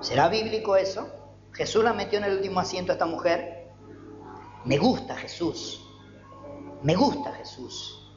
¿Será 0.00 0.28
bíblico 0.28 0.76
eso? 0.76 1.06
Jesús 1.52 1.84
la 1.84 1.92
metió 1.92 2.18
en 2.18 2.24
el 2.24 2.36
último 2.36 2.60
asiento 2.60 2.92
a 2.92 2.94
esta 2.94 3.04
mujer. 3.04 3.68
Me 4.64 4.78
gusta 4.78 5.16
Jesús. 5.16 5.86
Me 6.82 6.94
gusta 6.94 7.30
Jesús. 7.32 8.10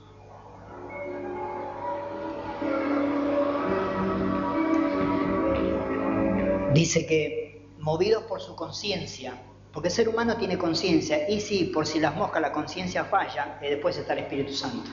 Dice 6.73 7.05
que 7.05 7.67
movidos 7.79 8.23
por 8.23 8.41
su 8.41 8.55
conciencia, 8.55 9.33
porque 9.71 9.89
el 9.89 9.93
ser 9.93 10.09
humano 10.09 10.37
tiene 10.37 10.57
conciencia, 10.57 11.29
y 11.29 11.39
sí, 11.39 11.71
por 11.73 11.85
si 11.85 11.99
las 11.99 12.15
moscas 12.15 12.41
la 12.41 12.51
conciencia 12.51 13.05
falla, 13.05 13.59
y 13.61 13.67
después 13.67 13.97
está 13.97 14.13
el 14.13 14.19
Espíritu 14.19 14.53
Santo. 14.53 14.89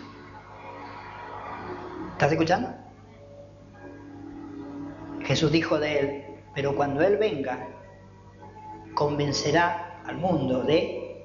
¿Estás 2.12 2.32
escuchando? 2.32 2.74
Jesús 5.22 5.52
dijo 5.52 5.78
de 5.78 6.00
él, 6.00 6.24
pero 6.54 6.74
cuando 6.74 7.02
Él 7.02 7.16
venga, 7.16 7.68
convencerá 8.94 10.02
al 10.06 10.16
mundo 10.16 10.62
de 10.62 11.24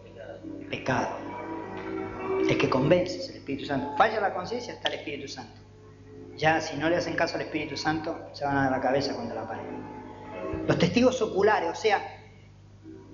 pecado. 0.70 1.18
El 2.48 2.58
que 2.58 2.70
convence 2.70 3.32
el 3.32 3.38
Espíritu 3.38 3.66
Santo. 3.66 3.98
Falla 3.98 4.22
la 4.22 4.34
conciencia, 4.34 4.74
está 4.74 4.90
el 4.90 4.96
Espíritu 4.96 5.28
Santo. 5.28 5.60
Ya 6.38 6.62
si 6.62 6.78
no 6.78 6.90
le 6.90 6.98
hacen 6.98 7.16
caso 7.16 7.36
al 7.36 7.42
Espíritu 7.42 7.76
Santo, 7.76 8.30
se 8.34 8.46
van 8.46 8.58
a 8.58 8.64
dar 8.64 8.72
la 8.72 8.82
cabeza 8.82 9.16
contra 9.16 9.36
la 9.36 9.48
pared. 9.48 9.64
Los 10.68 10.80
testigos 10.80 11.22
oculares, 11.22 11.70
o 11.72 11.76
sea, 11.76 12.22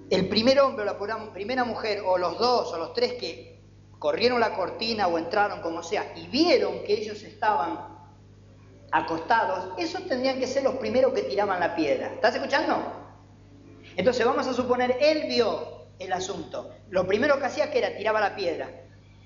el 0.10 0.28
primer 0.30 0.60
hombre 0.60 0.84
o 0.84 1.06
la 1.06 1.32
primera 1.34 1.64
mujer, 1.64 2.02
o 2.06 2.18
los 2.18 2.38
dos 2.38 2.72
o 2.74 2.78
los 2.78 2.93
tres 2.93 3.14
que 3.14 3.62
corrieron 3.99 4.39
la 4.39 4.56
cortina 4.56 5.08
o 5.08 5.18
entraron 5.18 5.62
como 5.62 5.84
sea, 5.84 6.14
y 6.16 6.28
vieron 6.28 6.84
que 6.84 6.93
ellos 6.93 7.24
estaban 7.24 7.91
acostados, 8.91 9.74
esos 9.78 10.08
tendrían 10.08 10.39
que 10.39 10.47
ser 10.47 10.64
los 10.64 10.76
primeros 10.76 11.14
que 11.14 11.24
tiraban 11.24 11.60
la 11.60 11.76
piedra. 11.76 12.14
¿Estás 12.14 12.36
escuchando? 12.36 12.76
Entonces 13.95 14.26
vamos 14.26 14.47
a 14.47 14.54
suponer, 14.54 14.97
él 14.99 15.28
vio 15.28 15.88
el 15.99 16.12
asunto. 16.14 16.72
Lo 16.89 17.06
primero 17.06 17.39
que 17.39 17.45
hacía 17.45 17.72
que 17.72 17.80
era 17.80 17.95
tiraba 17.95 18.20
la 18.20 18.36
piedra. 18.36 18.81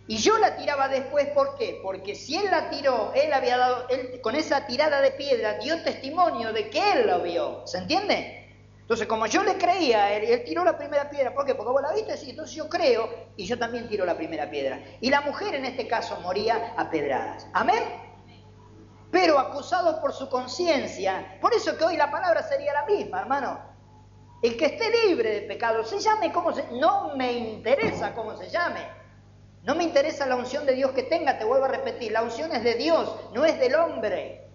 Y 0.07 0.17
yo 0.17 0.37
la 0.37 0.55
tiraba 0.55 0.87
después, 0.87 1.27
¿por 1.29 1.57
qué? 1.57 1.79
Porque 1.81 2.15
si 2.15 2.37
él 2.37 2.45
la 2.51 2.69
tiró, 2.69 3.11
él 3.15 3.33
había 3.33 3.57
dado, 3.57 3.87
con 4.21 4.35
esa 4.35 4.67
tirada 4.67 5.01
de 5.01 5.11
piedra 5.11 5.57
dio 5.57 5.81
testimonio 5.83 6.53
de 6.53 6.69
que 6.69 6.91
él 6.93 7.07
lo 7.07 7.21
vio. 7.21 7.65
¿Se 7.65 7.79
entiende? 7.79 8.43
Entonces, 8.81 9.07
como 9.07 9.25
yo 9.25 9.41
le 9.43 9.57
creía, 9.57 10.13
él, 10.13 10.25
él 10.25 10.43
tiró 10.43 10.63
la 10.63 10.77
primera 10.77 11.09
piedra. 11.09 11.33
¿Por 11.33 11.45
qué? 11.45 11.55
Porque 11.55 11.71
vos 11.71 11.81
la 11.81 11.93
viste, 11.93 12.13
entonces 12.29 12.55
yo 12.55 12.69
creo 12.69 13.09
y 13.35 13.45
yo 13.45 13.57
también 13.57 13.87
tiro 13.89 14.05
la 14.05 14.15
primera 14.15 14.49
piedra. 14.49 14.79
Y 15.01 15.09
la 15.09 15.21
mujer 15.21 15.55
en 15.55 15.65
este 15.65 15.87
caso 15.87 16.19
moría 16.21 16.73
a 16.77 16.89
pedradas. 16.91 17.47
¿Amén? 17.53 18.05
pero 19.15 19.39
acusados 19.39 19.95
por 20.01 20.11
su 20.11 20.27
conciencia. 20.27 21.37
Por 21.39 21.53
eso 21.53 21.77
que 21.77 21.85
hoy 21.85 21.95
la 21.95 22.11
palabra 22.11 22.43
sería 22.43 22.73
la 22.73 22.85
misma, 22.85 23.21
hermano. 23.21 23.57
El 24.41 24.57
que 24.57 24.65
esté 24.65 24.91
libre 25.07 25.31
de 25.35 25.41
pecado, 25.43 25.85
se 25.85 26.01
llame 26.01 26.33
como 26.33 26.53
se... 26.53 26.65
No 26.73 27.15
me 27.15 27.31
interesa 27.31 28.13
cómo 28.13 28.35
se 28.35 28.49
llame. 28.49 28.81
No 29.65 29.73
me 29.73 29.83
interesa 29.83 30.27
la 30.27 30.35
unción 30.35 30.65
de 30.67 30.73
Dios 30.73 30.91
que 30.91 31.01
tenga, 31.01 31.39
te 31.39 31.43
vuelvo 31.43 31.65
a 31.65 31.69
repetir. 31.69 32.11
La 32.11 32.21
unción 32.21 32.53
es 32.53 32.63
de 32.63 32.75
Dios, 32.75 33.15
no 33.33 33.45
es 33.45 33.59
del 33.59 33.73
hombre. 33.75 34.47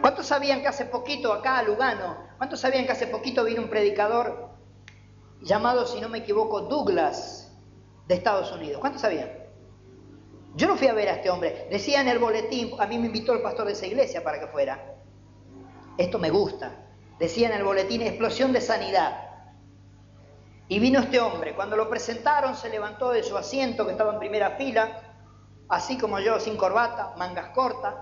¿Cuántos 0.00 0.26
sabían 0.26 0.62
que 0.62 0.68
hace 0.68 0.86
poquito 0.86 1.32
acá 1.32 1.58
a 1.58 1.62
Lugano, 1.62 2.26
cuántos 2.38 2.60
sabían 2.60 2.86
que 2.86 2.92
hace 2.92 3.06
poquito 3.06 3.44
vino 3.44 3.62
un 3.62 3.68
predicador 3.68 4.50
llamado, 5.42 5.86
si 5.86 6.00
no 6.00 6.08
me 6.08 6.18
equivoco, 6.18 6.62
Douglas 6.62 7.54
de 8.08 8.14
Estados 8.14 8.50
Unidos? 8.52 8.80
¿Cuántos 8.80 9.02
sabían? 9.02 9.30
Yo 10.56 10.68
no 10.68 10.76
fui 10.76 10.86
a 10.86 10.94
ver 10.94 11.08
a 11.08 11.16
este 11.16 11.28
hombre. 11.28 11.68
Decía 11.70 12.00
en 12.00 12.08
el 12.08 12.18
boletín, 12.18 12.72
a 12.78 12.86
mí 12.86 12.98
me 12.98 13.06
invitó 13.06 13.34
el 13.34 13.42
pastor 13.42 13.66
de 13.66 13.72
esa 13.72 13.86
iglesia 13.86 14.24
para 14.24 14.40
que 14.40 14.46
fuera. 14.46 14.94
Esto 15.98 16.18
me 16.18 16.30
gusta. 16.30 16.86
Decía 17.18 17.48
en 17.48 17.54
el 17.54 17.64
boletín, 17.64 18.00
explosión 18.02 18.52
de 18.52 18.60
sanidad. 18.62 19.23
Y 20.68 20.78
vino 20.78 21.00
este 21.00 21.20
hombre. 21.20 21.54
Cuando 21.54 21.76
lo 21.76 21.88
presentaron, 21.88 22.56
se 22.56 22.70
levantó 22.70 23.10
de 23.10 23.22
su 23.22 23.36
asiento, 23.36 23.84
que 23.84 23.92
estaba 23.92 24.14
en 24.14 24.18
primera 24.18 24.52
fila, 24.52 25.00
así 25.68 25.98
como 25.98 26.18
yo, 26.20 26.40
sin 26.40 26.56
corbata, 26.56 27.14
mangas 27.16 27.50
cortas, 27.50 27.94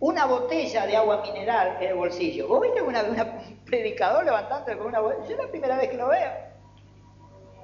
una 0.00 0.24
botella 0.24 0.86
de 0.86 0.96
agua 0.96 1.22
mineral 1.22 1.76
en 1.80 1.90
el 1.90 1.94
bolsillo. 1.94 2.48
¿Vos 2.48 2.62
viste 2.62 2.80
una, 2.80 3.02
un 3.02 3.64
predicador 3.66 4.24
levantándose 4.24 4.78
con 4.78 4.86
una 4.86 5.00
botella? 5.00 5.24
Yo 5.26 5.32
es 5.32 5.38
la 5.38 5.50
primera 5.50 5.76
vez 5.76 5.90
que 5.90 5.96
lo 5.96 6.08
veo. 6.08 6.50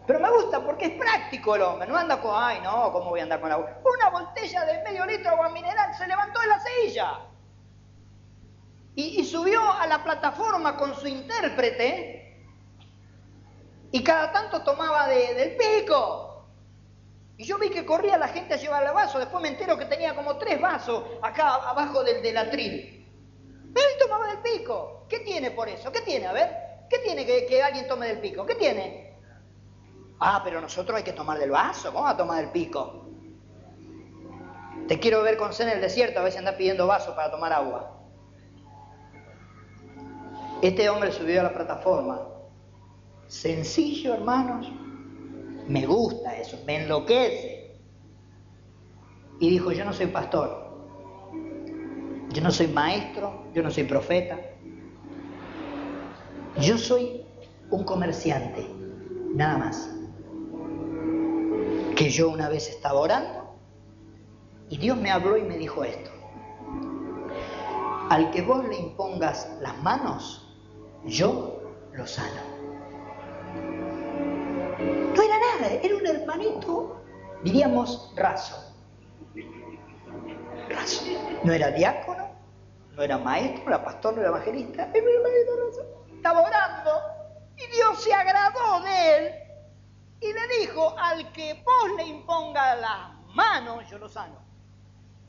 Pero 0.07 0.21
me 0.21 0.31
gusta 0.31 0.61
porque 0.61 0.87
es 0.87 0.93
práctico 0.93 1.57
el 1.57 1.63
hombre, 1.63 1.89
no 1.89 1.97
anda 1.97 2.21
con, 2.21 2.31
ay 2.33 2.61
no, 2.63 2.93
¿cómo 2.93 3.11
voy 3.11 3.21
a 3.21 3.25
andar 3.25 3.41
con 3.41 3.51
agua? 3.51 3.81
Una 3.83 4.11
botella 4.11 4.65
de 4.65 4.83
medio 4.85 5.05
litro 5.05 5.25
de 5.25 5.29
agua 5.31 5.49
mineral 5.49 5.95
se 5.95 6.07
levantó 6.07 6.39
de 6.41 6.47
la 6.47 6.61
silla 6.61 7.21
y, 8.95 9.25
subió 9.25 9.61
a 9.73 9.87
la 9.87 10.03
plataforma 10.03 10.77
con 10.77 10.95
su 10.95 11.07
intérprete 11.07 12.26
y 13.93 14.03
cada 14.03 14.33
tanto 14.33 14.63
tomaba 14.63 15.09
del 15.09 15.57
pico. 15.57 16.47
Y 17.39 17.45
yo 17.45 17.59
vi 17.59 17.69
que 17.69 17.85
corría 17.85 18.17
la 18.17 18.29
gente 18.29 18.55
a 18.55 18.57
llevarle 18.57 18.91
vaso, 18.91 19.19
después 19.19 19.43
me 19.43 19.49
entero 19.49 19.77
que 19.77 19.85
tenía 19.85 20.15
como 20.15 20.39
tres 20.39 20.61
vasos 20.61 21.05
acá 21.23 21.55
abajo 21.55 22.03
del, 22.03 22.23
del 22.23 22.37
atril. 22.37 22.97
Pero 23.75 23.87
él 23.89 23.95
tomaba 23.99 24.29
del 24.29 24.39
pico. 24.39 25.05
¿Qué 25.09 25.21
tiene 25.21 25.51
por 25.51 25.69
eso? 25.69 25.93
¿Qué 25.93 26.01
tiene? 26.01 26.27
A 26.27 26.33
ver, 26.33 26.51
¿qué 26.89 26.99
tiene 27.01 27.27
que, 27.27 27.63
alguien 27.63 27.87
tome 27.87 28.07
del 28.07 28.21
pico? 28.21 28.47
¿Qué 28.47 28.55
tiene? 28.55 29.15
Ah, 30.19 30.41
pero 30.43 30.61
nosotros 30.61 30.97
hay 30.97 31.05
que 31.05 31.13
tomar 31.13 31.39
del 31.39 31.51
vaso, 31.51 31.93
¿cómo 31.93 32.07
a 32.07 32.17
tomar 32.17 32.39
del 32.39 32.51
pico? 32.51 33.07
Te 34.89 34.99
quiero 34.99 35.23
ver 35.23 35.37
con 35.37 35.53
sed 35.53 35.69
en 35.69 35.75
el 35.75 35.81
desierto, 35.81 36.21
a 36.21 36.31
si 36.31 36.39
andas 36.39 36.55
pidiendo 36.55 36.87
vaso 36.87 37.15
para 37.15 37.31
tomar 37.31 37.53
agua. 37.53 37.93
Este 40.63 40.89
hombre 40.89 41.13
subió 41.13 41.41
a 41.41 41.45
la 41.45 41.53
plataforma. 41.53 42.36
Sencillo, 43.29 44.15
hermanos. 44.15 44.73
Me 45.69 45.85
gusta 45.87 46.37
eso, 46.37 46.59
me 46.67 46.83
enloquece. 46.83 47.77
Y 49.41 49.51
dijo, 49.51 49.73
yo 49.73 49.85
no 49.85 49.93
soy 49.93 50.07
pastor. 50.07 50.67
Yo 52.31 52.43
no 52.43 52.51
soy 52.51 52.69
maestro, 52.69 53.45
yo 53.55 53.63
no 53.63 53.71
soy 53.71 53.85
profeta. 53.85 54.39
Yo 56.61 56.79
soy 56.79 57.23
un 57.71 57.85
comerciante, 57.85 58.67
nada 59.35 59.59
más 59.59 59.97
que 61.97 62.11
yo 62.11 62.29
una 62.29 62.49
vez 62.49 62.69
estaba 62.69 63.01
orando 63.01 63.57
y 64.69 64.77
Dios 64.77 64.99
me 64.99 65.11
habló 65.11 65.37
y 65.39 65.43
me 65.43 65.57
dijo 65.57 65.83
esto. 65.83 66.11
Al 68.11 68.31
que 68.31 68.43
vos 68.43 68.65
le 68.69 68.79
impongas 68.79 69.51
las 69.61 69.83
manos, 69.83 70.55
yo 71.05 71.61
lo 71.95 72.07
sano. 72.07 72.56
No 75.15 75.23
era 75.23 75.39
nada, 75.39 75.73
era 75.83 75.97
un 75.97 76.07
hermanito, 76.07 77.03
diríamos, 77.43 78.13
raso. 78.17 78.75
No 81.45 81.53
era 81.53 81.71
diácono, 81.71 82.29
no 82.95 83.03
era 83.03 83.19
maestro, 83.19 83.65
no 83.65 83.69
era 83.71 83.85
pastor, 83.85 84.15
no 84.15 84.21
era 84.21 84.31
evangelista. 84.31 84.91
Estaba 86.15 86.43
orando 86.43 86.93
y 87.57 87.67
Dios 87.69 88.03
se 88.03 88.13
agradó 88.13 88.81
de 88.81 89.17
él 89.17 89.35
y 90.21 90.33
le 90.33 90.49
dijo, 90.61 90.99
al 90.99 91.31
que 91.33 91.63
vos 91.65 91.97
le 91.97 92.05
imponga 92.05 92.75
las 92.77 93.35
manos, 93.35 93.89
yo 93.89 93.99
lo 93.99 94.09
sano. 94.09 94.41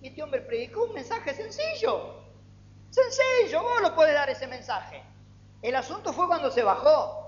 Y 0.02 0.08
este 0.08 0.24
hombre 0.24 0.42
predicó 0.42 0.86
un 0.86 0.94
mensaje 0.94 1.34
sencillo. 1.34 2.24
Sencillo, 2.90 3.64
vos 3.64 3.82
lo 3.82 3.96
podés 3.96 4.14
dar 4.14 4.30
ese 4.30 4.48
mensaje. 4.48 5.04
El 5.62 5.76
asunto 5.76 6.14
fue 6.14 6.28
cuando 6.28 6.50
se 6.52 6.64
bajó. 6.64 7.27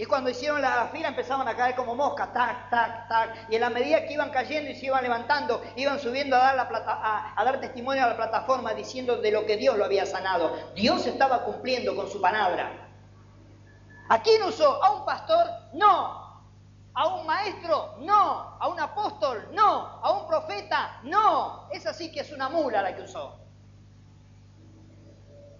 Y 0.00 0.06
cuando 0.06 0.30
hicieron 0.30 0.62
la 0.62 0.88
fila 0.92 1.08
empezaban 1.08 1.48
a 1.48 1.56
caer 1.56 1.74
como 1.74 1.96
moscas, 1.96 2.32
tac, 2.32 2.70
tac, 2.70 3.08
tac. 3.08 3.50
Y 3.50 3.56
en 3.56 3.60
la 3.60 3.68
medida 3.68 4.06
que 4.06 4.14
iban 4.14 4.30
cayendo 4.30 4.70
y 4.70 4.76
se 4.76 4.86
iban 4.86 5.02
levantando, 5.02 5.60
iban 5.74 5.98
subiendo 5.98 6.36
a 6.36 6.54
dar, 6.54 6.70
a, 7.36 7.44
dar 7.44 7.60
testimonio 7.60 8.04
a 8.04 8.06
la 8.10 8.16
plataforma 8.16 8.74
diciendo 8.74 9.16
de 9.16 9.32
lo 9.32 9.44
que 9.44 9.56
Dios 9.56 9.76
lo 9.76 9.84
había 9.84 10.06
sanado. 10.06 10.54
Dios 10.76 11.04
estaba 11.04 11.42
cumpliendo 11.42 11.96
con 11.96 12.08
su 12.08 12.20
palabra. 12.20 12.70
¿A 14.08 14.22
quién 14.22 14.40
usó? 14.44 14.82
¿A 14.84 14.92
un 14.92 15.04
pastor? 15.04 15.48
No. 15.72 16.44
¿A 16.94 17.06
un 17.16 17.26
maestro? 17.26 17.96
No. 17.98 18.56
¿A 18.60 18.68
un 18.68 18.78
apóstol? 18.78 19.48
No. 19.50 20.00
¿A 20.00 20.12
un 20.12 20.28
profeta? 20.28 21.00
No. 21.02 21.68
Esa 21.72 21.92
sí 21.92 22.12
que 22.12 22.20
es 22.20 22.30
una 22.30 22.48
mula 22.48 22.82
la 22.82 22.94
que 22.94 23.02
usó 23.02 23.37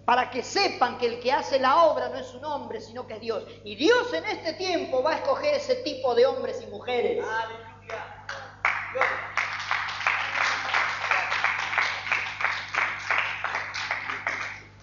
para 0.09 0.31
que 0.31 0.43
sepan 0.43 0.97
que 0.97 1.05
el 1.05 1.21
que 1.21 1.31
hace 1.31 1.59
la 1.59 1.85
obra 1.85 2.09
no 2.09 2.17
es 2.17 2.33
un 2.33 2.43
hombre, 2.43 2.81
sino 2.81 3.07
que 3.07 3.13
es 3.13 3.21
Dios. 3.21 3.45
Y 3.63 3.77
Dios 3.77 4.11
en 4.15 4.25
este 4.25 4.55
tiempo 4.55 5.03
va 5.03 5.11
a 5.11 5.17
escoger 5.17 5.53
ese 5.57 5.75
tipo 5.75 6.15
de 6.15 6.25
hombres 6.25 6.65
y 6.67 6.71
mujeres. 6.71 7.23
Aleluya. 7.23 8.25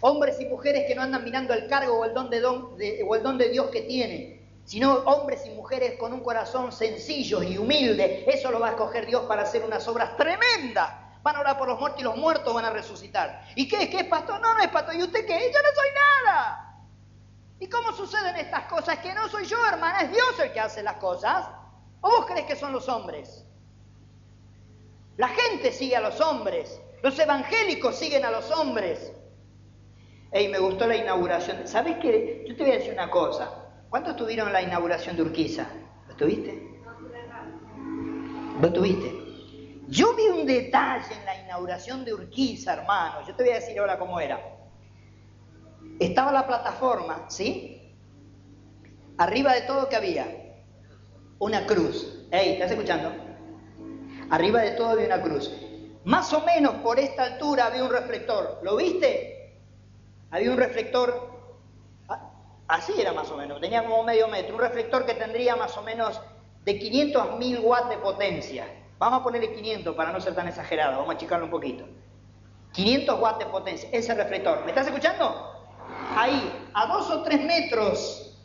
Hombres 0.02 0.40
y 0.40 0.46
mujeres 0.46 0.86
que 0.88 0.94
no 0.94 1.02
andan 1.02 1.24
mirando 1.24 1.56
el 1.56 1.68
cargo 1.68 2.02
o 2.02 2.06
el 2.06 2.14
don 2.14 2.30
de, 2.30 3.04
o 3.04 3.16
el 3.16 3.24
don 3.24 3.40
de 3.40 3.50
Dios 3.50 3.72
que 3.72 3.82
tienen, 3.82 4.48
sino 4.64 4.94
hombres 4.94 5.44
y 5.48 5.50
mujeres 5.56 5.98
con 5.98 6.14
un 6.14 6.20
corazón 6.20 6.72
sencillo 6.72 7.42
y 7.42 7.58
humilde. 7.58 8.26
Eso 8.28 8.52
lo 8.52 8.60
va 8.60 8.68
a 8.68 8.72
escoger 8.74 9.08
Dios 9.08 9.24
para 9.24 9.42
hacer 9.42 9.64
unas 9.64 9.88
obras 9.88 10.16
tremendas 10.18 11.05
van 11.26 11.38
a 11.38 11.40
orar 11.40 11.58
por 11.58 11.68
los 11.68 11.80
muertos 11.80 12.00
y 12.00 12.04
los 12.04 12.16
muertos 12.18 12.54
van 12.54 12.66
a 12.66 12.70
resucitar. 12.70 13.48
¿Y 13.56 13.68
qué? 13.68 13.90
¿Qué 13.90 14.02
es 14.02 14.04
pastor? 14.06 14.40
No, 14.40 14.54
no 14.54 14.62
es 14.62 14.68
pastor. 14.68 14.94
¿Y 14.94 15.02
usted 15.02 15.26
qué? 15.26 15.52
Yo 15.52 15.60
no 15.60 15.70
soy 15.74 15.90
nada. 16.24 16.76
¿Y 17.60 17.68
cómo 17.68 17.92
suceden 17.94 18.36
estas 18.36 18.66
cosas? 18.66 19.00
Que 19.00 19.12
no 19.16 19.28
soy 19.28 19.46
yo, 19.46 19.58
hermana, 19.66 20.02
es 20.02 20.12
Dios 20.12 20.40
el 20.40 20.54
que 20.54 20.60
hace 20.60 20.84
las 20.84 20.98
cosas. 20.98 21.50
¿O 22.02 22.10
vos 22.12 22.28
crees 22.28 22.46
que 22.46 22.56
son 22.56 22.72
los 22.72 22.88
hombres? 22.88 23.44
La 25.18 25.30
gente 25.30 25.72
sigue 25.72 25.96
a 25.96 26.02
los 26.02 26.22
hombres. 26.22 26.80
Los 27.02 27.18
evangélicos 27.18 27.96
siguen 27.96 28.24
a 28.24 28.30
los 28.30 28.52
hombres. 28.52 29.12
Ey, 30.32 30.48
me 30.50 30.60
gustó 30.60 30.86
la 30.86 30.96
inauguración. 30.96 31.68
¿Sabes 31.68 31.98
qué? 32.04 32.46
Yo 32.48 32.56
te 32.56 32.62
voy 32.62 32.74
a 32.74 32.76
decir 32.76 32.94
una 32.94 33.10
cosa. 33.10 33.50
¿Cuántos 33.90 34.12
estuvieron 34.12 34.46
en 34.50 34.54
la 34.54 34.62
inauguración 34.62 35.16
de 35.16 35.24
Urquiza? 35.24 35.66
¿Lo 36.08 36.16
tuviste? 36.16 36.84
¿Lo 38.62 38.72
tuviste? 38.72 39.25
Yo 39.88 40.16
vi 40.16 40.28
un 40.28 40.46
detalle 40.48 41.14
en 41.14 41.26
la 41.26 41.42
inauguración 41.44 42.04
de 42.06 42.14
Urquiza, 42.14 42.74
hermano. 42.74 43.26
Yo 43.28 43.36
te 43.36 43.44
voy 43.44 43.52
a 43.52 43.56
decir 43.56 43.78
ahora 43.80 44.00
cómo 44.00 44.20
era. 44.20 44.40
Estaba 46.00 46.32
la 46.32 46.48
plataforma, 46.48 47.26
¿sí? 47.30 47.94
Arriba 49.18 49.54
de 49.54 49.62
todo 49.62 49.88
que 49.88 49.96
había 49.96 50.28
una 51.38 51.68
cruz. 51.68 52.26
Ey, 52.32 52.54
¿estás 52.54 52.72
escuchando? 52.72 53.12
Arriba 54.32 54.62
de 54.62 54.72
todo 54.72 54.90
había 54.90 55.06
una 55.06 55.22
cruz. 55.22 55.52
Más 56.04 56.34
o 56.34 56.42
menos 56.42 56.76
por 56.76 57.00
esta 57.00 57.24
altura 57.24 57.68
había 57.68 57.84
un 57.84 57.92
reflector. 57.92 58.60
¿Lo 58.64 58.76
viste? 58.78 59.60
Había 60.32 60.52
un 60.52 60.58
reflector. 60.58 61.30
Ah, 62.10 62.32
así 62.68 62.94
era 63.00 63.14
más 63.14 63.30
o 63.30 63.38
menos. 63.38 63.62
Tenía 63.62 63.84
como 63.84 64.04
medio 64.04 64.28
metro. 64.28 64.56
Un 64.56 64.62
reflector 64.62 65.06
que 65.06 65.14
tendría 65.14 65.56
más 65.56 65.78
o 65.78 65.84
menos 65.84 66.20
de 66.64 66.80
500 66.80 67.22
a 67.22 67.36
1000 67.36 67.60
watts 67.60 67.90
de 67.90 67.98
potencia. 67.98 68.66
Vamos 68.98 69.20
a 69.20 69.24
ponerle 69.24 69.54
500 69.54 69.96
para 69.96 70.12
no 70.12 70.22
ser 70.22 70.36
tan 70.36 70.48
exagerado, 70.48 70.94
vamos 70.94 71.10
a 71.10 71.14
achicarlo 71.14 71.46
un 71.46 71.52
poquito. 71.52 71.86
500 72.72 73.20
watts 73.20 73.40
de 73.40 73.46
potencia, 73.46 73.90
ese 73.92 74.14
reflector. 74.14 74.64
¿Me 74.64 74.72
estás 74.72 74.88
escuchando? 74.88 75.52
Ahí, 76.16 76.70
a 76.74 76.86
dos 76.88 77.10
o 77.10 77.24
tres 77.24 77.44
metros 77.44 78.38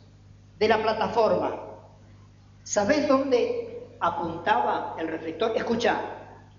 de 0.57 0.67
la 0.67 0.81
plataforma. 0.81 1.59
¿Sabes 2.63 3.07
dónde 3.07 3.95
apuntaba 3.99 4.95
el 4.99 5.07
reflector? 5.07 5.53
Escucha, 5.55 6.01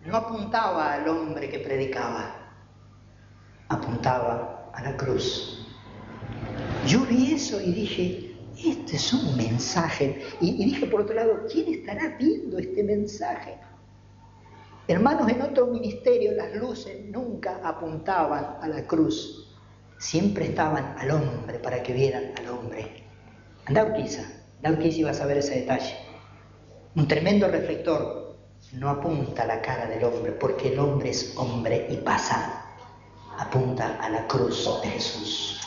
no 0.04 0.16
apuntaba 0.16 0.94
al 0.94 1.08
hombre 1.08 1.48
que 1.48 1.58
predicaba, 1.58 2.34
apuntaba 3.68 4.70
a 4.72 4.82
la 4.82 4.96
cruz. 4.96 5.66
Yo 6.86 7.00
vi 7.06 7.34
eso 7.34 7.60
y 7.60 7.72
dije, 7.72 8.36
este 8.56 8.96
es 8.96 9.12
un 9.12 9.36
mensaje. 9.36 10.26
Y, 10.40 10.62
y 10.62 10.64
dije 10.64 10.86
por 10.86 11.02
otro 11.02 11.14
lado, 11.14 11.46
¿quién 11.50 11.72
estará 11.72 12.16
viendo 12.18 12.58
este 12.58 12.82
mensaje? 12.82 13.58
Hermanos, 14.88 15.28
en 15.30 15.40
otro 15.40 15.68
ministerio 15.68 16.32
las 16.32 16.54
luces 16.56 17.04
nunca 17.04 17.60
apuntaban 17.62 18.56
a 18.60 18.66
la 18.66 18.84
cruz, 18.84 19.48
siempre 19.98 20.46
estaban 20.46 20.96
al 20.98 21.10
hombre 21.12 21.60
para 21.60 21.82
que 21.84 21.92
vieran 21.92 22.32
al 22.36 22.48
hombre. 22.48 23.04
Anda 23.66 23.84
Urquiza, 23.84 24.22
anda 24.56 24.76
Urquiza 24.76 24.98
y 24.98 25.02
vas 25.04 25.20
a 25.20 25.26
ver 25.26 25.38
ese 25.38 25.60
detalle. 25.60 25.94
Un 26.96 27.06
tremendo 27.06 27.46
reflector 27.46 28.36
no 28.72 28.88
apunta 28.88 29.44
a 29.44 29.46
la 29.46 29.62
cara 29.62 29.86
del 29.86 30.02
hombre 30.02 30.32
porque 30.32 30.72
el 30.72 30.78
hombre 30.80 31.10
es 31.10 31.32
hombre 31.36 31.86
y 31.88 31.96
pasa, 31.98 32.64
apunta 33.38 33.98
a 34.00 34.10
la 34.10 34.26
cruz 34.26 34.68
de 34.82 34.88
Jesús. 34.88 35.60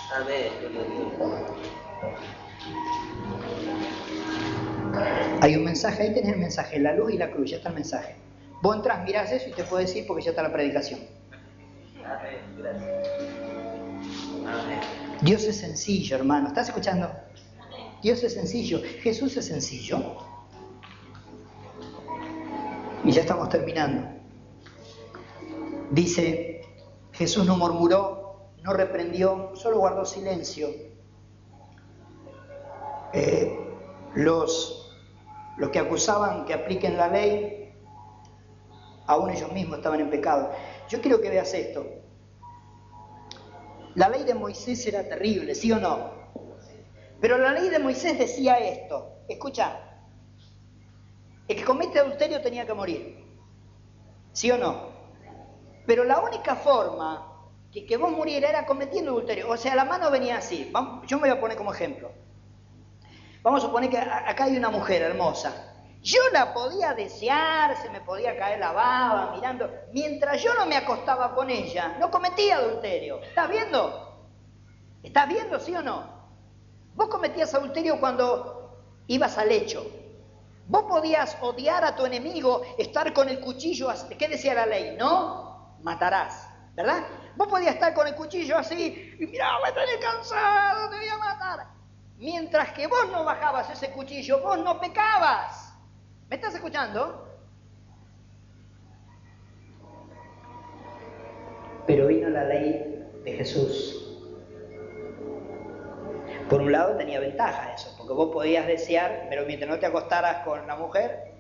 Hay 5.42 5.56
un 5.56 5.64
mensaje, 5.64 6.04
ahí 6.04 6.14
tenés 6.14 6.34
el 6.34 6.40
mensaje, 6.40 6.80
la 6.80 6.94
luz 6.94 7.14
y 7.14 7.18
la 7.18 7.32
cruz, 7.32 7.52
ya 7.52 7.58
está 7.58 7.70
el 7.70 7.76
mensaje. 7.76 8.25
Vos 8.66 8.78
entras, 8.78 9.04
mirás 9.04 9.32
eso 9.32 9.48
y 9.48 9.52
te 9.52 9.64
puedes 9.64 9.90
decir 9.90 10.08
porque 10.08 10.24
ya 10.24 10.32
está 10.32 10.42
la 10.42 10.52
predicación. 10.52 11.00
Dios 15.22 15.44
es 15.44 15.58
sencillo, 15.58 16.16
hermano. 16.16 16.48
¿Estás 16.48 16.70
escuchando? 16.70 17.12
Dios 18.02 18.24
es 18.24 18.34
sencillo. 18.34 18.82
Jesús 19.04 19.38
es 19.38 19.46
sencillo. 19.46 20.00
Y 23.04 23.12
ya 23.12 23.22
estamos 23.22 23.50
terminando. 23.50 24.08
Dice, 25.92 26.62
Jesús 27.12 27.46
no 27.46 27.58
murmuró, 27.58 28.50
no 28.64 28.74
reprendió, 28.74 29.52
solo 29.54 29.78
guardó 29.78 30.06
silencio. 30.06 30.70
Eh, 33.14 33.60
los, 34.16 34.92
los 35.58 35.70
que 35.70 35.78
acusaban 35.78 36.46
que 36.46 36.56
apliquen 36.56 36.98
la 36.98 37.10
ley 37.10 37.55
aún 39.08 39.30
ellos 39.30 39.52
mismos 39.52 39.78
estaban 39.78 40.00
en 40.00 40.10
pecado. 40.10 40.52
Yo 40.90 41.02
quiero 41.02 41.22
que 41.22 41.30
veas 41.30 41.54
esto. 41.54 41.86
La 43.96 44.10
ley 44.10 44.24
de 44.24 44.34
Moisés 44.34 44.86
era 44.88 45.08
terrible, 45.08 45.56
¿sí 45.56 45.72
o 45.72 45.80
no? 45.80 46.12
Pero 47.22 47.38
la 47.38 47.52
ley 47.54 47.70
de 47.70 47.80
Moisés 47.80 48.18
decía 48.18 48.58
esto. 48.58 49.20
Escucha, 49.28 49.80
el 51.48 51.56
que 51.56 51.64
comete 51.64 52.00
adulterio 52.00 52.42
tenía 52.42 52.66
que 52.66 52.74
morir. 52.74 53.24
¿Sí 54.34 54.52
o 54.52 54.58
no? 54.58 54.90
Pero 55.86 56.04
la 56.04 56.20
única 56.20 56.56
forma 56.56 57.50
que, 57.72 57.86
que 57.86 57.98
vos 57.98 58.12
muriera 58.12 58.50
era 58.50 58.66
cometiendo 58.66 59.12
adulterio. 59.12 59.50
O 59.50 59.58
sea, 59.58 59.76
la 59.76 59.86
mano 59.86 60.12
venía 60.12 60.38
así. 60.38 60.72
yo 61.08 61.18
me 61.18 61.30
voy 61.30 61.38
a 61.38 61.40
poner 61.40 61.56
como 61.56 61.74
ejemplo. 61.74 62.12
Vamos 63.44 63.64
a 63.64 63.68
suponer 63.68 63.90
que 63.90 63.98
acá 63.98 64.46
hay 64.46 64.58
una 64.58 64.70
mujer 64.70 65.04
hermosa. 65.04 65.75
Yo 66.06 66.20
la 66.32 66.54
podía 66.54 66.94
desear, 66.94 67.76
se 67.82 67.90
me 67.90 68.00
podía 68.00 68.38
caer 68.38 68.60
la 68.60 68.72
baba 68.72 69.32
mirando. 69.34 69.68
Mientras 69.92 70.40
yo 70.40 70.54
no 70.54 70.68
me 70.68 70.78
acostaba 70.78 71.34
con 71.34 71.50
ella, 71.50 71.98
no 72.00 72.12
cometía 72.12 72.58
adulterio. 72.58 73.20
¿Estás 73.24 73.50
viendo? 73.50 74.30
¿Estás 75.02 75.28
viendo, 75.28 75.60
sí 75.60 75.76
o 75.76 75.82
no? 75.82 76.08
Vos 76.94 77.08
cometías 77.08 77.56
adulterio 77.56 78.00
cuando 78.00 78.84
ibas 79.08 79.36
al 79.40 79.50
lecho. 79.50 79.84
Vos 80.68 80.84
podías 80.84 81.40
odiar 81.42 81.84
a 81.84 81.96
tu 81.96 82.06
enemigo, 82.06 82.62
estar 82.78 83.12
con 83.12 83.28
el 83.28 83.40
cuchillo. 83.40 83.92
¿Qué 84.20 84.28
decía 84.28 84.54
la 84.54 84.68
ley? 84.68 84.96
No 85.00 85.76
matarás, 85.82 86.48
¿verdad? 86.76 87.04
Vos 87.36 87.48
podías 87.48 87.74
estar 87.74 87.96
con 87.96 88.08
el 88.08 88.14
cuchillo 88.14 88.60
así 88.60 89.16
y 89.20 89.26
mira, 89.26 89.48
me 89.66 89.72
tenés 89.72 89.98
cansado, 89.98 90.88
te 90.88 90.98
voy 90.98 91.08
a 91.08 91.18
matar. 91.18 91.68
Mientras 92.18 92.74
que 92.74 92.86
vos 92.86 93.08
no 93.12 93.24
bajabas 93.24 93.72
ese 93.72 93.90
cuchillo, 93.90 94.40
vos 94.42 94.60
no 94.60 94.80
pecabas. 94.80 95.65
¿Me 96.30 96.36
estás 96.36 96.56
escuchando? 96.56 97.28
Pero 101.86 102.08
vino 102.08 102.30
la 102.30 102.46
ley 102.46 103.06
de 103.24 103.34
Jesús. 103.34 104.02
Por 106.50 106.62
un 106.62 106.72
lado 106.72 106.96
tenía 106.98 107.20
ventaja 107.20 107.74
eso, 107.74 107.94
porque 107.98 108.14
vos 108.14 108.32
podías 108.32 108.68
desear, 108.68 109.28
pero 109.30 109.46
mientras 109.46 109.70
no 109.70 109.80
te 109.80 109.86
acostaras 109.86 110.44
con 110.46 110.66
la 110.68 110.76
mujer, 110.76 111.36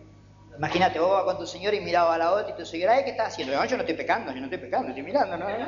Imagínate, 0.57 0.99
vos 0.99 1.11
vas 1.11 1.25
con 1.25 1.37
tu 1.37 1.45
señor 1.45 1.73
y 1.73 1.81
miraba 1.81 2.15
a 2.15 2.17
la 2.17 2.31
otra 2.31 2.53
y 2.53 2.57
tu 2.57 2.65
señora, 2.65 3.03
¿qué 3.03 3.11
estás 3.11 3.33
haciendo? 3.33 3.53
Yo 3.65 3.75
no 3.75 3.83
estoy 3.83 3.95
pecando, 3.95 4.31
yo 4.31 4.37
no 4.37 4.45
estoy 4.45 4.59
pecando, 4.59 4.89
estoy 4.89 5.03
mirando, 5.03 5.37
no, 5.37 5.49
no. 5.49 5.65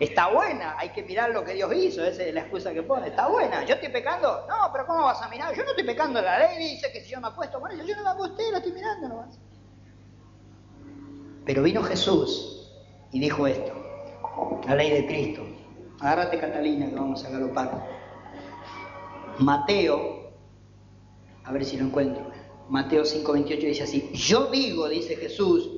Está 0.00 0.28
buena, 0.28 0.76
hay 0.78 0.90
que 0.90 1.02
mirar 1.02 1.30
lo 1.30 1.44
que 1.44 1.54
Dios 1.54 1.72
hizo, 1.74 2.04
esa 2.04 2.22
es 2.22 2.32
la 2.32 2.40
excusa 2.40 2.72
que 2.72 2.82
pone. 2.82 3.08
Está 3.08 3.28
buena, 3.28 3.64
yo 3.64 3.74
estoy 3.74 3.88
pecando. 3.88 4.46
No, 4.48 4.70
pero 4.72 4.86
¿cómo 4.86 5.04
vas 5.04 5.20
a 5.20 5.28
mirar? 5.28 5.54
Yo 5.56 5.64
no 5.64 5.70
estoy 5.70 5.84
pecando, 5.84 6.22
la 6.22 6.38
ley 6.38 6.70
dice 6.70 6.92
que 6.92 7.00
si 7.00 7.10
yo 7.10 7.20
me 7.20 7.26
acuesto 7.26 7.60
con 7.60 7.72
ella, 7.72 7.82
yo 7.82 7.96
no 7.96 8.04
me 8.04 8.10
acosté, 8.10 8.50
la 8.52 8.58
estoy 8.58 8.72
mirando 8.72 9.08
nomás. 9.08 9.40
Pero 11.44 11.62
vino 11.62 11.82
Jesús 11.82 12.70
y 13.10 13.18
dijo 13.18 13.46
esto, 13.46 13.72
la 14.66 14.76
ley 14.76 14.90
de 14.90 15.06
Cristo. 15.06 15.42
Agárrate 16.00 16.38
Catalina 16.38 16.88
que 16.88 16.94
vamos 16.94 17.24
a 17.24 17.30
galopar. 17.30 17.86
Mateo, 19.38 20.30
a 21.44 21.52
ver 21.52 21.64
si 21.64 21.76
lo 21.76 21.86
encuentro. 21.86 22.30
Mateo 22.68 23.02
5:28 23.02 23.58
dice 23.66 23.82
así, 23.82 24.10
yo 24.12 24.46
digo, 24.46 24.88
dice 24.88 25.16
Jesús, 25.16 25.70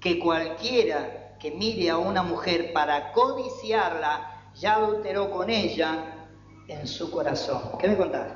que 0.00 0.18
cualquiera 0.18 1.17
que 1.38 1.50
mire 1.50 1.90
a 1.90 1.98
una 1.98 2.22
mujer 2.22 2.72
para 2.72 3.12
codiciarla, 3.12 4.50
ya 4.54 4.74
adulteró 4.74 5.30
con 5.30 5.50
ella 5.50 6.28
en 6.66 6.86
su 6.86 7.10
corazón. 7.10 7.62
¿Qué 7.78 7.88
me 7.88 7.96
contás? 7.96 8.28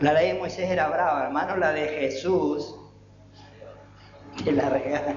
La 0.00 0.12
ley 0.12 0.32
de 0.32 0.38
Moisés 0.38 0.70
era 0.70 0.88
brava, 0.88 1.24
hermano, 1.24 1.56
la 1.56 1.72
de 1.72 1.88
Jesús, 1.88 2.76
que 4.44 4.52
la 4.52 4.68
regala. 4.68 5.14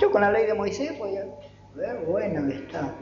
Yo 0.00 0.10
con 0.10 0.22
la 0.22 0.32
ley 0.32 0.46
de 0.46 0.54
Moisés 0.54 0.92
podía 0.94 1.26
ver, 1.74 2.04
bueno 2.06 2.50
está. 2.50 2.94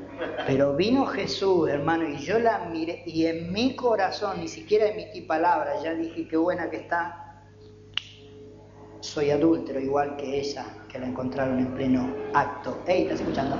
Pero 0.47 0.75
vino 0.75 1.07
Jesús, 1.07 1.71
hermano, 1.71 2.09
y 2.09 2.17
yo 2.19 2.39
la 2.39 2.59
miré, 2.67 3.05
y 3.07 3.27
en 3.27 3.53
mi 3.53 3.77
corazón, 3.77 4.41
ni 4.41 4.49
siquiera 4.49 4.89
emití 4.89 5.23
palabras, 5.23 5.83
ya 5.83 5.95
dije 5.95 6.27
qué 6.29 6.37
buena 6.37 6.69
que 6.69 6.79
está, 6.79 7.20
soy 9.01 9.31
adúltero 9.31 9.81
igual 9.81 10.17
que 10.17 10.41
ella, 10.41 10.67
que 10.89 10.99
la 10.99 11.07
encontraron 11.07 11.59
en 11.59 11.75
pleno 11.75 12.15
acto. 12.35 12.79
Hey, 12.87 13.03
¿estás 13.03 13.21
escuchando? 13.21 13.57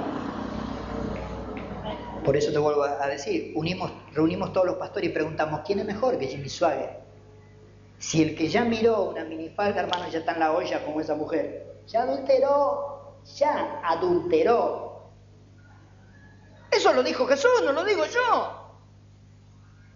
Por 2.25 2.37
eso 2.37 2.53
te 2.53 2.59
vuelvo 2.59 2.85
a 2.85 3.07
decir, 3.07 3.53
unimos, 3.57 3.91
reunimos 4.13 4.53
todos 4.53 4.67
los 4.67 4.77
pastores 4.77 5.11
y 5.11 5.13
preguntamos, 5.13 5.63
¿quién 5.65 5.79
es 5.81 5.87
mejor 5.87 6.19
que 6.19 6.27
Jimmy 6.27 6.49
Swagger? 6.49 7.01
Si 7.99 8.23
el 8.23 8.37
que 8.37 8.49
ya 8.49 8.65
miró 8.65 9.05
una 9.05 9.25
minifalda, 9.25 9.81
hermano, 9.81 10.09
ya 10.11 10.19
está 10.19 10.33
en 10.33 10.41
la 10.41 10.53
olla 10.53 10.85
como 10.85 11.01
esa 11.01 11.15
mujer, 11.15 11.81
ya 11.87 12.03
adulteró, 12.03 13.17
ya 13.37 13.81
adulteró. 13.85 15.11
Eso 16.71 16.93
lo 16.93 17.03
dijo 17.03 17.27
Jesús, 17.27 17.63
no 17.65 17.73
lo 17.73 17.85
digo 17.85 18.05
yo. 18.05 18.60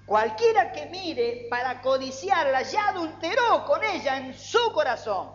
Cualquiera 0.06 0.70
que 0.72 0.86
mire 0.86 1.46
para 1.48 1.80
codiciarla 1.80 2.62
ya 2.62 2.88
adulteró 2.88 3.64
con 3.66 3.82
ella 3.82 4.18
en 4.18 4.34
su 4.34 4.72
corazón. 4.72 5.30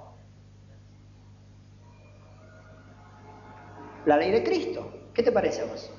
La 4.05 4.17
ley 4.17 4.31
de 4.31 4.43
Cristo. 4.43 4.93
¿Qué 5.13 5.23
te 5.23 5.31
parece 5.31 5.61
a 5.61 5.65
vos? 5.65 5.91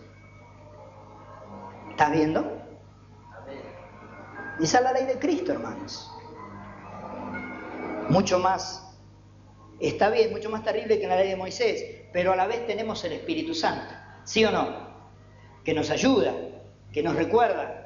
¿Estás 1.90 2.12
viendo? 2.12 2.58
Esa 4.60 4.78
es 4.78 4.84
la 4.84 4.92
ley 4.92 5.06
de 5.06 5.18
Cristo, 5.18 5.52
hermanos. 5.52 6.10
Mucho 8.08 8.38
más, 8.38 8.96
está 9.80 10.10
bien, 10.10 10.30
mucho 10.32 10.50
más 10.50 10.62
terrible 10.62 10.98
que 11.00 11.06
la 11.06 11.16
ley 11.16 11.28
de 11.28 11.36
Moisés, 11.36 12.06
pero 12.12 12.32
a 12.32 12.36
la 12.36 12.46
vez 12.46 12.66
tenemos 12.66 13.02
el 13.04 13.12
Espíritu 13.12 13.54
Santo, 13.54 13.94
¿sí 14.24 14.44
o 14.44 14.50
no? 14.50 14.90
Que 15.64 15.72
nos 15.72 15.90
ayuda, 15.90 16.34
que 16.92 17.02
nos 17.02 17.14
recuerda, 17.16 17.79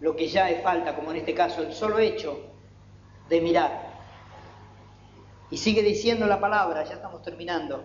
lo 0.00 0.16
que 0.16 0.28
ya 0.28 0.50
es 0.50 0.62
falta, 0.62 0.94
como 0.94 1.10
en 1.10 1.18
este 1.18 1.34
caso 1.34 1.62
el 1.62 1.72
solo 1.72 1.98
hecho 1.98 2.38
de 3.28 3.40
mirar. 3.40 3.94
Y 5.50 5.56
sigue 5.56 5.82
diciendo 5.82 6.26
la 6.26 6.40
palabra, 6.40 6.84
ya 6.84 6.94
estamos 6.94 7.22
terminando. 7.22 7.84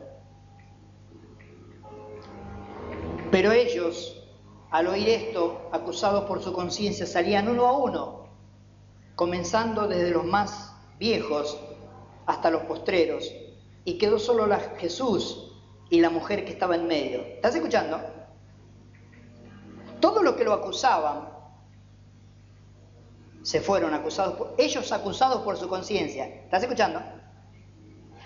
Pero 3.32 3.52
ellos, 3.52 4.24
al 4.72 4.88
oír 4.88 5.08
esto, 5.10 5.70
acusados 5.72 6.26
por 6.26 6.42
su 6.42 6.52
conciencia, 6.52 7.06
salían 7.06 7.48
uno 7.48 7.68
a 7.68 7.78
uno, 7.78 8.28
comenzando 9.16 9.88
desde 9.88 10.12
los 10.12 10.26
más 10.26 10.74
viejos 10.98 11.60
hasta 12.26 12.50
los 12.50 12.64
postreros, 12.64 13.32
y 13.86 13.98
quedó 13.98 14.20
solo 14.20 14.48
la 14.48 14.60
Jesús 14.60 15.54
y 15.90 16.02
la 16.02 16.10
mujer 16.10 16.46
que 16.46 16.52
estaba 16.52 16.76
en 16.76 16.88
medio. 16.88 17.22
¿Estás 17.22 17.56
escuchando? 17.56 18.00
Todo 20.00 20.24
lo 20.24 20.36
que 20.36 20.44
lo 20.44 20.54
acusaban 20.54 21.39
se 23.42 23.62
fueron 23.62 23.94
acusados, 23.94 24.50
ellos 24.58 24.92
acusados 24.92 25.42
por 25.42 25.58
su 25.58 25.68
conciencia. 25.68 26.26
¿Estás 26.26 26.64
escuchando? 26.64 27.02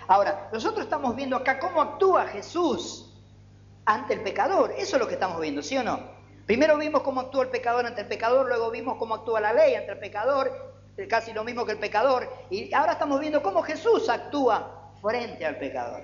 Ahora, 0.06 0.50
nosotros 0.52 0.84
estamos 0.84 1.16
viendo 1.16 1.36
acá 1.36 1.58
cómo 1.58 1.80
actúa 1.80 2.26
Jesús 2.26 3.14
ante 3.84 4.14
el 4.14 4.22
pecador. 4.22 4.72
Eso 4.76 4.96
es 4.96 5.02
lo 5.02 5.08
que 5.08 5.14
estamos 5.14 5.40
viendo, 5.40 5.62
¿sí 5.62 5.76
o 5.76 5.82
no? 5.82 6.14
Primero 6.46 6.76
vimos 6.76 7.02
cómo 7.02 7.22
actúa 7.22 7.44
el 7.44 7.50
pecador 7.50 7.86
ante 7.86 8.02
el 8.02 8.08
pecador, 8.08 8.46
luego 8.46 8.70
vimos 8.70 8.96
cómo 8.98 9.14
actúa 9.14 9.40
la 9.40 9.52
ley 9.52 9.74
ante 9.74 9.92
el 9.92 9.98
pecador, 9.98 10.74
casi 11.08 11.32
lo 11.32 11.42
mismo 11.42 11.64
que 11.64 11.72
el 11.72 11.78
pecador, 11.78 12.28
y 12.50 12.72
ahora 12.74 12.92
estamos 12.92 13.18
viendo 13.18 13.42
cómo 13.42 13.62
Jesús 13.62 14.08
actúa 14.10 14.92
frente 15.00 15.46
al 15.46 15.56
pecador. 15.56 16.02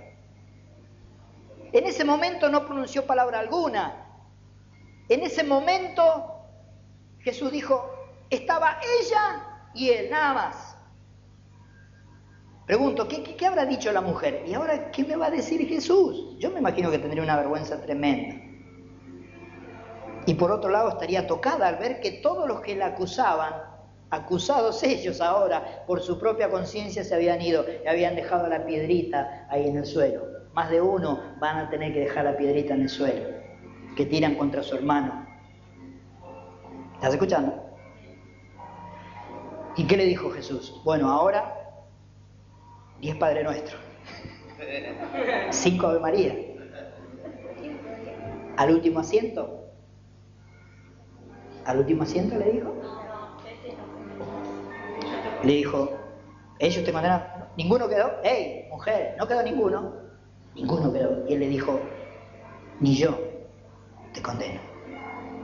En 1.72 1.86
ese 1.86 2.04
momento 2.04 2.48
no 2.48 2.64
pronunció 2.64 3.06
palabra 3.06 3.38
alguna. 3.38 4.06
En 5.08 5.22
ese 5.22 5.44
momento 5.44 6.46
Jesús 7.20 7.52
dijo, 7.52 7.99
estaba 8.30 8.78
ella 9.00 9.42
y 9.74 9.90
él, 9.90 10.10
nada 10.10 10.34
más. 10.34 10.76
Pregunto, 12.66 13.08
¿qué, 13.08 13.46
habrá 13.46 13.66
dicho 13.66 13.90
la 13.90 14.00
mujer? 14.00 14.44
¿Y 14.46 14.54
ahora 14.54 14.92
qué 14.92 15.04
me 15.04 15.16
va 15.16 15.26
a 15.26 15.30
decir 15.30 15.66
Jesús? 15.68 16.36
Yo 16.38 16.50
me 16.52 16.60
imagino 16.60 16.90
que 16.90 17.00
tendría 17.00 17.22
una 17.22 17.36
vergüenza 17.36 17.80
tremenda. 17.82 18.36
Y 20.26 20.34
por 20.34 20.52
otro 20.52 20.70
lado 20.70 20.90
estaría 20.90 21.26
tocada 21.26 21.66
al 21.66 21.76
ver 21.76 22.00
que 22.00 22.12
todos 22.22 22.46
los 22.46 22.60
que 22.60 22.76
la 22.76 22.86
acusaban, 22.86 23.54
acusados 24.10 24.84
ellos 24.84 25.20
ahora 25.20 25.84
por 25.86 26.00
su 26.00 26.20
propia 26.20 26.48
conciencia, 26.48 27.02
se 27.02 27.12
habían 27.12 27.42
ido 27.42 27.64
y 27.84 27.88
habían 27.88 28.14
dejado 28.14 28.46
la 28.46 28.64
piedrita 28.64 29.48
ahí 29.50 29.66
en 29.66 29.78
el 29.78 29.86
suelo. 29.86 30.22
Más 30.52 30.70
de 30.70 30.80
uno 30.80 31.20
van 31.40 31.58
a 31.58 31.70
tener 31.70 31.92
que 31.92 32.00
dejar 32.00 32.24
la 32.24 32.36
piedrita 32.36 32.74
en 32.74 32.82
el 32.82 32.88
suelo, 32.88 33.30
que 33.96 34.06
tiran 34.06 34.36
contra 34.36 34.62
su 34.62 34.76
hermano. 34.76 35.26
¿Estás 36.94 37.14
escuchando? 37.14 37.69
¿Y 39.76 39.86
qué 39.86 39.96
le 39.96 40.04
dijo 40.04 40.30
Jesús? 40.30 40.80
Bueno, 40.84 41.10
ahora 41.10 41.56
diez 43.00 43.16
Padre 43.16 43.44
Nuestro, 43.44 43.78
cinco 45.50 45.86
Ave 45.86 46.00
María. 46.00 46.34
Al 48.56 48.74
último 48.74 49.00
asiento. 49.00 49.64
¿Al 51.64 51.78
último 51.78 52.02
asiento 52.02 52.36
le 52.36 52.52
dijo? 52.52 52.74
Le 55.44 55.52
dijo, 55.52 55.92
ellos 56.58 56.84
te 56.84 56.92
condenan. 56.92 57.48
¿Ninguno 57.56 57.88
quedó? 57.88 58.12
¡Ey, 58.22 58.66
mujer! 58.68 59.14
¿No 59.18 59.26
quedó 59.26 59.42
ninguno? 59.42 59.94
Ninguno 60.54 60.92
quedó. 60.92 61.26
Y 61.26 61.34
él 61.34 61.40
le 61.40 61.48
dijo, 61.48 61.80
ni 62.80 62.96
yo 62.96 63.18
te 64.12 64.20
condeno. 64.20 64.60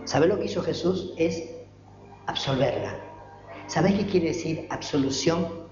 ¿Sabes 0.04 0.28
lo 0.28 0.38
que 0.38 0.44
hizo 0.44 0.62
Jesús? 0.62 1.14
Es 1.16 1.54
absolverla. 2.26 3.05
¿Sabés 3.66 3.94
qué 3.94 4.06
quiere 4.06 4.28
decir 4.28 4.66
absolución? 4.70 5.66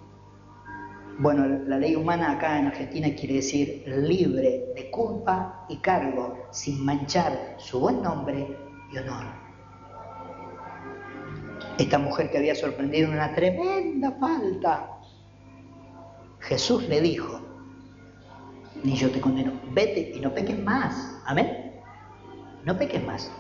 Bueno, 1.19 1.47
la 1.47 1.79
ley 1.79 1.95
humana 1.95 2.33
acá 2.33 2.59
en 2.59 2.67
Argentina 2.67 3.09
quiere 3.15 3.35
decir 3.35 3.85
libre 3.87 4.73
de 4.75 4.91
culpa 4.91 5.65
y 5.69 5.77
cargo, 5.77 6.49
sin 6.51 6.85
manchar 6.85 7.55
su 7.59 7.79
buen 7.79 8.03
nombre 8.03 8.57
y 8.93 8.99
honor. 8.99 9.27
Esta 11.79 11.99
mujer 11.99 12.31
que 12.31 12.39
había 12.39 12.55
sorprendido 12.57 13.09
en 13.09 13.15
una 13.15 13.33
tremenda 13.33 14.11
falta, 14.19 14.91
Jesús 16.41 16.89
le 16.89 17.01
dijo, 17.01 17.41
ni 18.83 18.97
yo 18.97 19.09
te 19.11 19.21
condeno, 19.21 19.53
vete 19.73 20.13
y 20.17 20.21
no 20.21 20.35
peques 20.35 20.59
más. 20.63 21.23
Amén. 21.27 21.81
No 22.65 22.77
peques 22.77 23.03
más. 23.05 23.31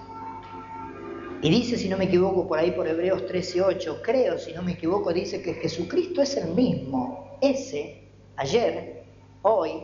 Y 1.44 1.50
dice, 1.50 1.76
si 1.76 1.90
no 1.90 1.98
me 1.98 2.06
equivoco, 2.06 2.48
por 2.48 2.58
ahí 2.58 2.70
por 2.70 2.88
Hebreos 2.88 3.26
13:8, 3.26 4.00
creo, 4.02 4.38
si 4.38 4.54
no 4.54 4.62
me 4.62 4.72
equivoco, 4.72 5.12
dice 5.12 5.42
que 5.42 5.52
Jesucristo 5.52 6.22
es 6.22 6.38
el 6.38 6.54
mismo, 6.54 7.36
ese, 7.42 8.08
ayer, 8.36 9.04
hoy 9.42 9.82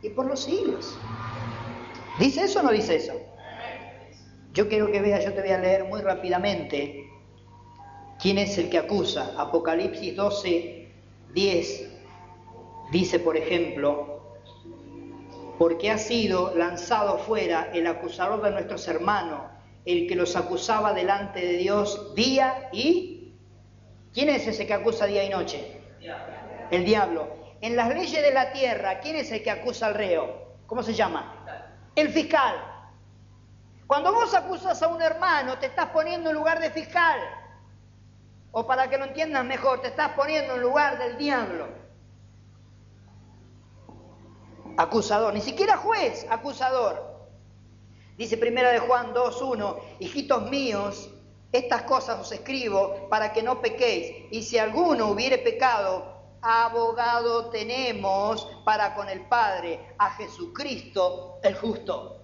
y 0.00 0.08
por 0.08 0.24
los 0.24 0.40
siglos. 0.40 0.96
¿Dice 2.18 2.44
eso 2.44 2.60
o 2.60 2.62
no 2.62 2.72
dice 2.72 2.96
eso? 2.96 3.12
Yo 4.54 4.66
quiero 4.66 4.90
que 4.90 5.02
veas, 5.02 5.22
yo 5.26 5.34
te 5.34 5.42
voy 5.42 5.50
a 5.50 5.58
leer 5.58 5.84
muy 5.84 6.00
rápidamente 6.00 7.04
quién 8.18 8.38
es 8.38 8.56
el 8.56 8.70
que 8.70 8.78
acusa. 8.78 9.34
Apocalipsis 9.36 10.16
12, 10.16 10.88
10 11.34 11.90
dice, 12.92 13.18
por 13.18 13.36
ejemplo, 13.36 14.22
porque 15.58 15.90
ha 15.90 15.98
sido 15.98 16.56
lanzado 16.56 17.18
fuera 17.18 17.70
el 17.74 17.86
acusador 17.86 18.40
de 18.40 18.52
nuestros 18.52 18.88
hermanos 18.88 19.51
el 19.84 20.06
que 20.06 20.14
los 20.14 20.36
acusaba 20.36 20.92
delante 20.92 21.40
de 21.40 21.56
Dios 21.56 22.14
día 22.14 22.68
y 22.72 23.22
¿Quién 24.12 24.28
es 24.28 24.46
ese 24.46 24.66
que 24.66 24.74
acusa 24.74 25.06
día 25.06 25.24
y 25.24 25.30
noche? 25.30 25.80
El 26.70 26.84
diablo. 26.84 27.28
En 27.60 27.76
las 27.76 27.88
leyes 27.88 28.22
de 28.22 28.32
la 28.32 28.52
tierra, 28.52 29.00
¿quién 29.00 29.16
es 29.16 29.30
el 29.32 29.42
que 29.42 29.50
acusa 29.50 29.86
al 29.86 29.94
reo? 29.94 30.56
¿Cómo 30.66 30.82
se 30.82 30.92
llama? 30.92 31.44
El 31.94 32.10
fiscal. 32.10 32.56
Cuando 33.86 34.12
vos 34.12 34.34
acusas 34.34 34.82
a 34.82 34.88
un 34.88 35.00
hermano, 35.00 35.58
te 35.58 35.66
estás 35.66 35.86
poniendo 35.90 36.30
en 36.30 36.36
lugar 36.36 36.60
de 36.60 36.70
fiscal. 36.70 37.20
O 38.50 38.66
para 38.66 38.88
que 38.88 38.98
lo 38.98 39.04
entiendas 39.04 39.44
mejor, 39.44 39.80
te 39.80 39.88
estás 39.88 40.10
poniendo 40.10 40.56
en 40.56 40.60
lugar 40.60 40.98
del 40.98 41.16
diablo. 41.16 41.68
Acusador, 44.76 45.32
ni 45.32 45.40
siquiera 45.40 45.76
juez, 45.76 46.26
acusador. 46.30 47.11
Dice 48.16 48.36
primera 48.36 48.70
de 48.70 48.78
Juan 48.78 49.14
2.1, 49.14 49.78
hijitos 50.00 50.50
míos, 50.50 51.10
estas 51.50 51.82
cosas 51.82 52.20
os 52.20 52.32
escribo 52.32 53.08
para 53.08 53.32
que 53.32 53.42
no 53.42 53.60
pequéis. 53.60 54.26
Y 54.30 54.42
si 54.42 54.58
alguno 54.58 55.08
hubiere 55.08 55.38
pecado, 55.38 56.12
abogado 56.42 57.50
tenemos 57.50 58.48
para 58.64 58.94
con 58.94 59.08
el 59.08 59.20
Padre, 59.26 59.94
a 59.98 60.10
Jesucristo 60.10 61.38
el 61.42 61.54
justo. 61.54 62.18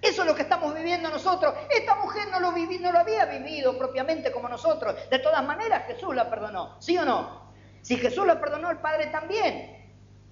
Eso 0.00 0.22
es 0.22 0.28
lo 0.28 0.34
que 0.34 0.42
estamos 0.42 0.74
viviendo 0.74 1.10
nosotros. 1.10 1.54
Esta 1.70 1.96
mujer 1.96 2.28
no 2.30 2.38
lo, 2.38 2.52
no 2.52 2.92
lo 2.92 2.98
había 2.98 3.26
vivido 3.26 3.76
propiamente 3.76 4.30
como 4.30 4.48
nosotros. 4.48 4.94
De 5.10 5.18
todas 5.18 5.44
maneras, 5.44 5.86
Jesús 5.86 6.14
la 6.14 6.30
perdonó. 6.30 6.76
¿Sí 6.78 6.96
o 6.96 7.04
no? 7.04 7.48
Si 7.82 7.96
Jesús 7.96 8.26
la 8.26 8.40
perdonó, 8.40 8.70
el 8.70 8.78
Padre 8.78 9.06
también. 9.06 9.76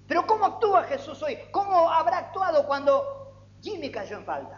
Pero 0.07 0.25
¿cómo 0.25 0.45
actúa 0.45 0.83
Jesús 0.85 1.21
hoy? 1.21 1.37
¿Cómo 1.51 1.91
habrá 1.91 2.19
actuado 2.19 2.65
cuando 2.65 3.49
Jimmy 3.61 3.91
cayó 3.91 4.17
en 4.17 4.25
falta? 4.25 4.56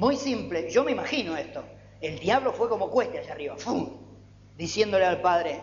Muy 0.00 0.16
simple. 0.16 0.70
Yo 0.70 0.82
me 0.82 0.92
imagino 0.92 1.36
esto. 1.36 1.62
El 2.00 2.18
diablo 2.18 2.54
fue 2.54 2.70
como 2.70 2.88
cueste 2.88 3.18
allá 3.18 3.32
arriba. 3.32 3.56
¡Fum! 3.58 3.98
Diciéndole 4.56 5.04
al 5.04 5.20
Padre, 5.20 5.60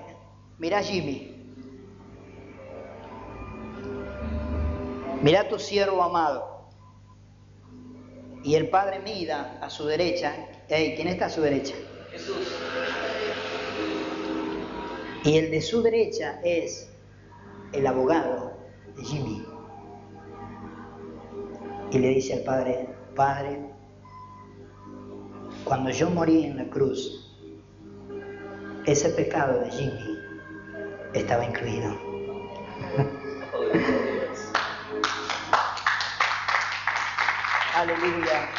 mirá 0.59 0.83
Jimmy. 0.83 1.55
Mirá 5.23 5.49
tu 5.49 5.57
siervo 5.57 6.03
amado 6.03 6.69
y 8.43 8.53
el 8.53 8.69
Padre 8.69 8.99
mira 8.99 9.57
a 9.59 9.71
su 9.71 9.87
derecha. 9.87 10.35
¿Quién 10.67 11.07
está 11.07 11.25
a 11.25 11.29
su 11.31 11.41
derecha? 11.41 11.73
Jesús. 12.11 12.55
Y 15.23 15.39
el 15.39 15.49
de 15.49 15.61
su 15.63 15.81
derecha 15.81 16.39
es 16.43 16.91
el 17.73 17.87
abogado 17.87 18.53
de 18.95 19.03
Jimmy. 19.03 19.43
Y 21.91 21.97
le 21.97 22.09
dice 22.09 22.33
al 22.35 22.41
Padre, 22.41 22.87
Padre, 23.15 23.76
cuando 25.67 25.89
yo 25.89 26.09
morí 26.09 26.45
en 26.45 26.55
la 26.57 26.63
cruz, 26.69 27.35
ese 28.85 29.09
pecado 29.09 29.59
de 29.59 29.69
Jimmy 29.69 30.17
estaba 31.13 31.43
incluido. 31.43 31.93
Aleluya. 37.75 38.49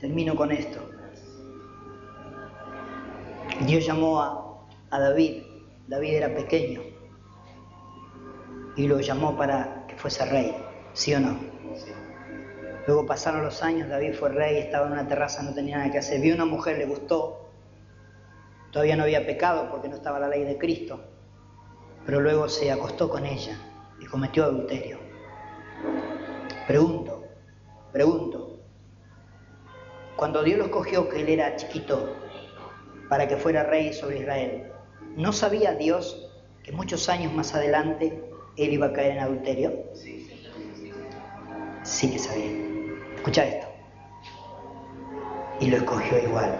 Termino 0.00 0.34
con 0.34 0.50
esto. 0.50 0.90
Dios 3.66 3.84
llamó 3.84 4.22
a, 4.22 4.98
David. 4.98 5.42
David 5.88 6.14
era 6.14 6.34
pequeño. 6.34 6.80
Y 8.76 8.88
lo 8.88 8.98
llamó 9.00 9.36
para 9.36 9.86
que 9.86 9.94
fuese 9.96 10.24
rey. 10.24 10.69
¿Sí 11.00 11.14
o 11.14 11.20
no? 11.20 11.38
Luego 12.86 13.06
pasaron 13.06 13.42
los 13.42 13.62
años, 13.62 13.88
David 13.88 14.12
fue 14.12 14.28
rey, 14.28 14.58
estaba 14.58 14.86
en 14.86 14.92
una 14.92 15.08
terraza, 15.08 15.42
no 15.42 15.54
tenía 15.54 15.78
nada 15.78 15.90
que 15.90 15.96
hacer. 15.96 16.20
Vio 16.20 16.34
una 16.34 16.44
mujer, 16.44 16.76
le 16.76 16.84
gustó. 16.84 17.48
Todavía 18.70 18.96
no 18.96 19.04
había 19.04 19.24
pecado 19.24 19.70
porque 19.70 19.88
no 19.88 19.96
estaba 19.96 20.18
la 20.18 20.28
ley 20.28 20.44
de 20.44 20.58
Cristo 20.58 21.00
pero 22.04 22.20
luego 22.20 22.48
se 22.48 22.70
acostó 22.70 23.08
con 23.08 23.24
ella 23.24 23.56
y 24.00 24.06
cometió 24.06 24.44
adulterio. 24.44 24.98
Pregunto, 26.66 27.24
pregunto, 27.92 28.58
cuando 30.16 30.42
Dios 30.42 30.58
lo 30.58 30.64
escogió 30.64 31.08
que 31.08 31.20
él 31.20 31.28
era 31.28 31.56
chiquito 31.56 32.16
para 33.08 33.26
que 33.26 33.36
fuera 33.36 33.64
rey 33.64 33.92
sobre 33.92 34.18
Israel, 34.18 34.72
¿no 35.16 35.32
sabía 35.32 35.74
Dios 35.74 36.30
que 36.62 36.72
muchos 36.72 37.08
años 37.08 37.32
más 37.32 37.54
adelante 37.54 38.22
él 38.56 38.72
iba 38.72 38.86
a 38.86 38.92
caer 38.92 39.12
en 39.12 39.20
adulterio? 39.20 39.84
Sí 39.94 40.19
que 41.82 42.18
sabía. 42.18 42.50
Escucha 43.16 43.44
esto. 43.44 43.66
Y 45.60 45.66
lo 45.66 45.76
escogió 45.76 46.18
igual. 46.22 46.58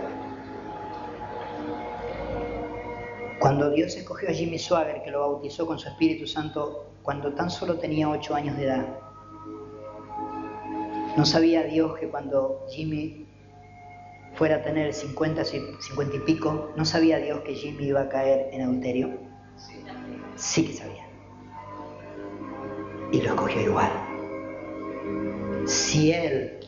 Cuando 3.38 3.70
Dios 3.70 3.96
escogió 3.96 4.28
a 4.28 4.32
Jimmy 4.32 4.58
Swagger, 4.58 5.02
que 5.02 5.10
lo 5.10 5.20
bautizó 5.20 5.66
con 5.66 5.78
su 5.78 5.88
Espíritu 5.88 6.26
Santo 6.26 6.92
cuando 7.02 7.32
tan 7.32 7.50
solo 7.50 7.78
tenía 7.78 8.08
ocho 8.08 8.34
años 8.34 8.56
de 8.58 8.66
edad, 8.66 8.86
¿no 11.16 11.24
sabía 11.24 11.62
Dios 11.62 11.98
que 11.98 12.08
cuando 12.08 12.66
Jimmy 12.68 13.26
fuera 14.34 14.56
a 14.56 14.62
tener 14.62 14.92
50, 14.92 15.44
50 15.44 16.16
y 16.16 16.20
pico, 16.20 16.70
¿no 16.76 16.84
sabía 16.84 17.18
Dios 17.18 17.40
que 17.40 17.54
Jimmy 17.54 17.86
iba 17.86 18.02
a 18.02 18.08
caer 18.10 18.50
en 18.52 18.62
adulterio? 18.62 19.18
Sí 20.36 20.66
que 20.66 20.72
sabía. 20.74 21.06
Y 23.12 23.22
lo 23.22 23.30
escogió 23.30 23.62
igual. 23.62 24.09
Si 25.66 26.12
Él 26.12 26.60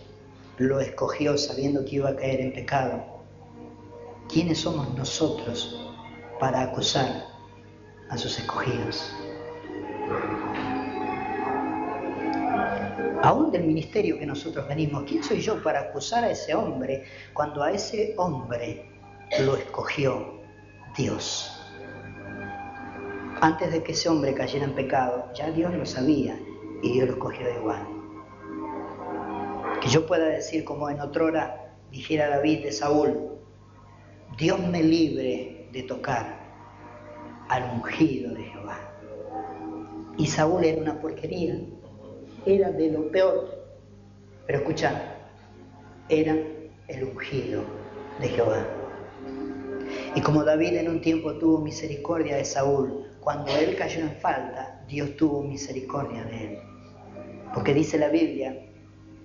lo 0.59 0.80
escogió 0.80 1.37
sabiendo 1.37 1.85
que 1.85 1.97
iba 1.97 2.11
a 2.11 2.16
caer 2.16 2.41
en 2.41 2.53
pecado, 2.53 3.05
¿quiénes 4.28 4.59
somos 4.59 4.95
nosotros 4.95 5.78
para 6.39 6.62
acusar 6.62 7.33
a 8.12 8.18
sus 8.18 8.39
escogidos. 8.39 9.11
Aún 13.22 13.51
del 13.51 13.64
ministerio 13.64 14.18
que 14.18 14.26
nosotros 14.26 14.68
venimos, 14.68 15.05
¿quién 15.05 15.22
soy 15.22 15.41
yo 15.41 15.62
para 15.62 15.80
acusar 15.80 16.24
a 16.24 16.30
ese 16.30 16.55
hombre 16.55 17.05
cuando 17.33 17.62
a 17.62 17.72
ese 17.72 18.14
hombre 18.18 18.85
lo 19.41 19.57
escogió 19.57 20.43
Dios? 20.97 21.59
Antes 23.41 23.72
de 23.72 23.83
que 23.83 23.93
ese 23.93 24.11
hombre 24.11 24.35
cayera 24.35 24.66
en 24.66 24.74
pecado, 24.74 25.33
ya 25.35 25.51
Dios 25.51 25.72
lo 25.72 25.87
sabía 25.87 26.39
y 26.83 26.93
Dios 26.93 27.07
lo 27.07 27.14
escogió 27.14 27.49
igual. 27.51 28.01
Que 29.83 29.89
yo 29.89 30.07
pueda 30.07 30.26
decir 30.26 30.64
como 30.64 30.89
en 30.89 31.01
otra 31.01 31.24
hora 31.24 31.74
dijera 31.91 32.28
David 32.28 32.62
de 32.62 32.70
Saúl, 32.70 33.33
Dios 34.39 34.61
me 34.68 34.80
libre 34.80 35.66
de 35.72 35.83
tocar 35.83 36.39
al 37.49 37.64
ungido 37.64 38.33
de 38.33 38.45
Jehová. 38.45 38.78
Y 40.16 40.26
Saúl 40.26 40.62
era 40.62 40.80
una 40.80 41.01
porquería, 41.01 41.59
era 42.47 42.70
de 42.70 42.93
lo 42.93 43.11
peor. 43.11 43.66
Pero 44.47 44.59
escucha, 44.61 45.16
era 46.09 46.37
el 46.87 47.05
ungido 47.05 47.64
de 48.20 48.28
Jehová. 48.28 48.64
Y 50.14 50.20
como 50.20 50.45
David 50.45 50.76
en 50.76 50.91
un 50.91 51.01
tiempo 51.01 51.35
tuvo 51.39 51.59
misericordia 51.59 52.37
de 52.37 52.45
Saúl, 52.45 53.09
cuando 53.18 53.51
él 53.51 53.74
cayó 53.74 54.03
en 54.03 54.14
falta, 54.16 54.85
Dios 54.87 55.16
tuvo 55.16 55.43
misericordia 55.43 56.22
de 56.24 56.45
él. 56.45 56.59
Porque 57.53 57.74
dice 57.74 57.99
la 57.99 58.09
Biblia 58.09 58.68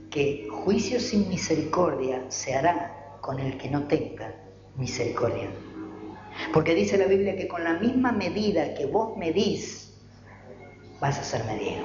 que 0.09 0.47
juicio 0.49 0.99
sin 0.99 1.27
misericordia 1.29 2.25
se 2.29 2.55
hará 2.55 3.17
con 3.21 3.39
el 3.39 3.57
que 3.57 3.69
no 3.69 3.87
tenga 3.87 4.33
misericordia. 4.75 5.49
Porque 6.53 6.75
dice 6.75 6.97
la 6.97 7.07
Biblia 7.07 7.35
que 7.35 7.47
con 7.47 7.63
la 7.63 7.73
misma 7.73 8.11
medida 8.11 8.73
que 8.73 8.85
vos 8.85 9.17
medís, 9.17 9.93
vas 10.99 11.19
a 11.19 11.23
ser 11.23 11.43
medido. 11.45 11.83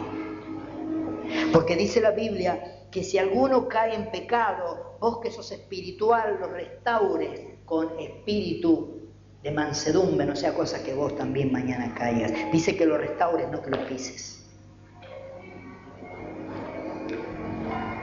Porque 1.53 1.77
dice 1.77 2.01
la 2.01 2.11
Biblia 2.13 2.87
que 2.91 3.03
si 3.03 3.19
alguno 3.19 3.69
cae 3.69 3.95
en 3.95 4.11
pecado, 4.11 4.97
vos 5.01 5.19
que 5.21 5.31
sos 5.31 5.51
espiritual, 5.51 6.39
lo 6.41 6.49
restaures 6.49 7.41
con 7.65 7.99
espíritu 7.99 9.01
de 9.43 9.51
mansedumbre, 9.51 10.27
no 10.27 10.37
sea 10.37 10.55
cosa 10.55 10.83
que 10.85 10.95
vos 10.95 11.17
también 11.17 11.51
mañana 11.51 11.95
caigas. 11.95 12.33
Dice 12.53 12.77
que 12.77 12.87
lo 12.87 12.99
restaures, 12.99 13.51
no 13.51 13.63
que 13.63 13.71
lo 13.71 13.87
pises. 13.87 14.42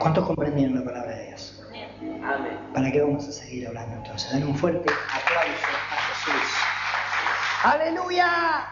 ¿Cuántos 0.00 0.24
comprendieron 0.24 0.76
la 0.76 0.84
palabra 0.84 1.14
de 1.14 1.26
Dios? 1.26 1.62
Amén. 2.24 2.58
¿Para 2.72 2.90
qué 2.90 3.02
vamos 3.02 3.28
a 3.28 3.32
seguir 3.32 3.66
hablando 3.68 3.96
entonces? 3.96 4.32
Den 4.32 4.46
un 4.46 4.56
fuerte 4.56 4.90
aplauso 4.90 5.66
Aleluya. 7.64 8.66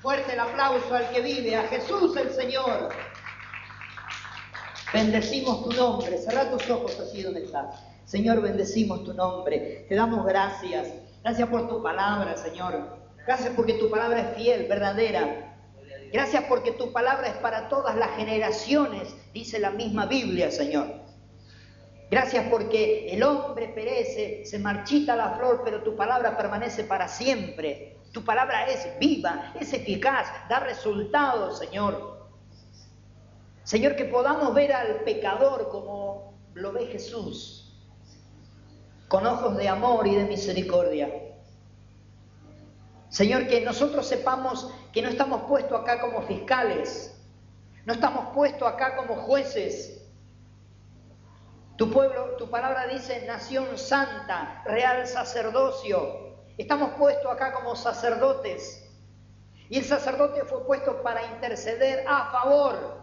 Fuerte 0.00 0.32
el 0.32 0.40
aplauso 0.40 0.94
al 0.94 1.10
que 1.10 1.20
vive, 1.20 1.54
a 1.56 1.64
Jesús 1.64 2.16
el 2.16 2.30
Señor. 2.30 2.88
Bendecimos 4.94 5.62
tu 5.64 5.72
nombre. 5.72 6.16
Cerra 6.16 6.50
tus 6.50 6.68
ojos 6.70 6.98
así 6.98 7.22
donde 7.22 7.44
estás. 7.44 7.84
Señor, 8.06 8.40
bendecimos 8.40 9.04
tu 9.04 9.12
nombre. 9.12 9.84
Te 9.90 9.94
damos 9.94 10.24
gracias. 10.24 10.88
Gracias 11.22 11.50
por 11.50 11.68
tu 11.68 11.82
palabra, 11.82 12.34
Señor. 12.38 12.96
Gracias 13.26 13.52
porque 13.54 13.74
tu 13.74 13.90
palabra 13.90 14.20
es 14.20 14.36
fiel, 14.36 14.66
verdadera. 14.68 15.51
Gracias 16.12 16.44
porque 16.44 16.72
tu 16.72 16.92
palabra 16.92 17.28
es 17.28 17.36
para 17.36 17.70
todas 17.70 17.96
las 17.96 18.10
generaciones, 18.16 19.14
dice 19.32 19.58
la 19.58 19.70
misma 19.70 20.04
Biblia, 20.04 20.50
Señor. 20.50 20.86
Gracias 22.10 22.46
porque 22.50 23.10
el 23.14 23.22
hombre 23.22 23.68
perece, 23.68 24.44
se 24.44 24.58
marchita 24.58 25.16
la 25.16 25.30
flor, 25.30 25.62
pero 25.64 25.82
tu 25.82 25.96
palabra 25.96 26.36
permanece 26.36 26.84
para 26.84 27.08
siempre. 27.08 27.96
Tu 28.12 28.22
palabra 28.22 28.66
es 28.68 28.86
viva, 29.00 29.54
es 29.58 29.72
eficaz, 29.72 30.28
da 30.50 30.60
resultados, 30.60 31.58
Señor. 31.58 32.28
Señor, 33.64 33.96
que 33.96 34.04
podamos 34.04 34.52
ver 34.52 34.74
al 34.74 34.96
pecador 35.04 35.70
como 35.70 36.34
lo 36.52 36.72
ve 36.72 36.88
Jesús, 36.88 37.74
con 39.08 39.26
ojos 39.26 39.56
de 39.56 39.68
amor 39.70 40.06
y 40.06 40.14
de 40.14 40.24
misericordia. 40.24 41.10
Señor, 43.08 43.46
que 43.46 43.62
nosotros 43.62 44.06
sepamos 44.06 44.70
que 44.92 45.02
no 45.02 45.08
estamos 45.08 45.42
puestos 45.42 45.80
acá 45.80 46.00
como 46.00 46.22
fiscales, 46.22 47.18
no 47.84 47.94
estamos 47.94 48.34
puestos 48.34 48.68
acá 48.68 48.96
como 48.96 49.16
jueces, 49.16 50.02
tu 51.76 51.90
pueblo, 51.90 52.36
tu 52.36 52.48
palabra 52.48 52.86
dice 52.86 53.24
nación 53.26 53.78
santa, 53.78 54.62
real 54.64 55.06
sacerdocio. 55.06 56.36
Estamos 56.58 56.90
puestos 56.92 57.32
acá 57.32 57.52
como 57.54 57.74
sacerdotes. 57.74 58.88
Y 59.68 59.78
el 59.78 59.84
sacerdote 59.84 60.44
fue 60.44 60.64
puesto 60.66 61.02
para 61.02 61.24
interceder 61.32 62.04
a 62.06 62.30
favor, 62.30 63.00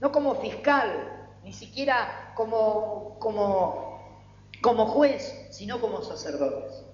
no 0.00 0.12
como 0.12 0.36
fiscal, 0.36 1.28
ni 1.42 1.52
siquiera 1.52 2.32
como, 2.36 3.18
como, 3.18 4.22
como 4.62 4.86
juez, 4.86 5.48
sino 5.50 5.80
como 5.80 6.00
sacerdotes. 6.00 6.84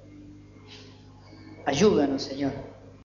Ayúdanos, 1.67 2.23
Señor. 2.23 2.53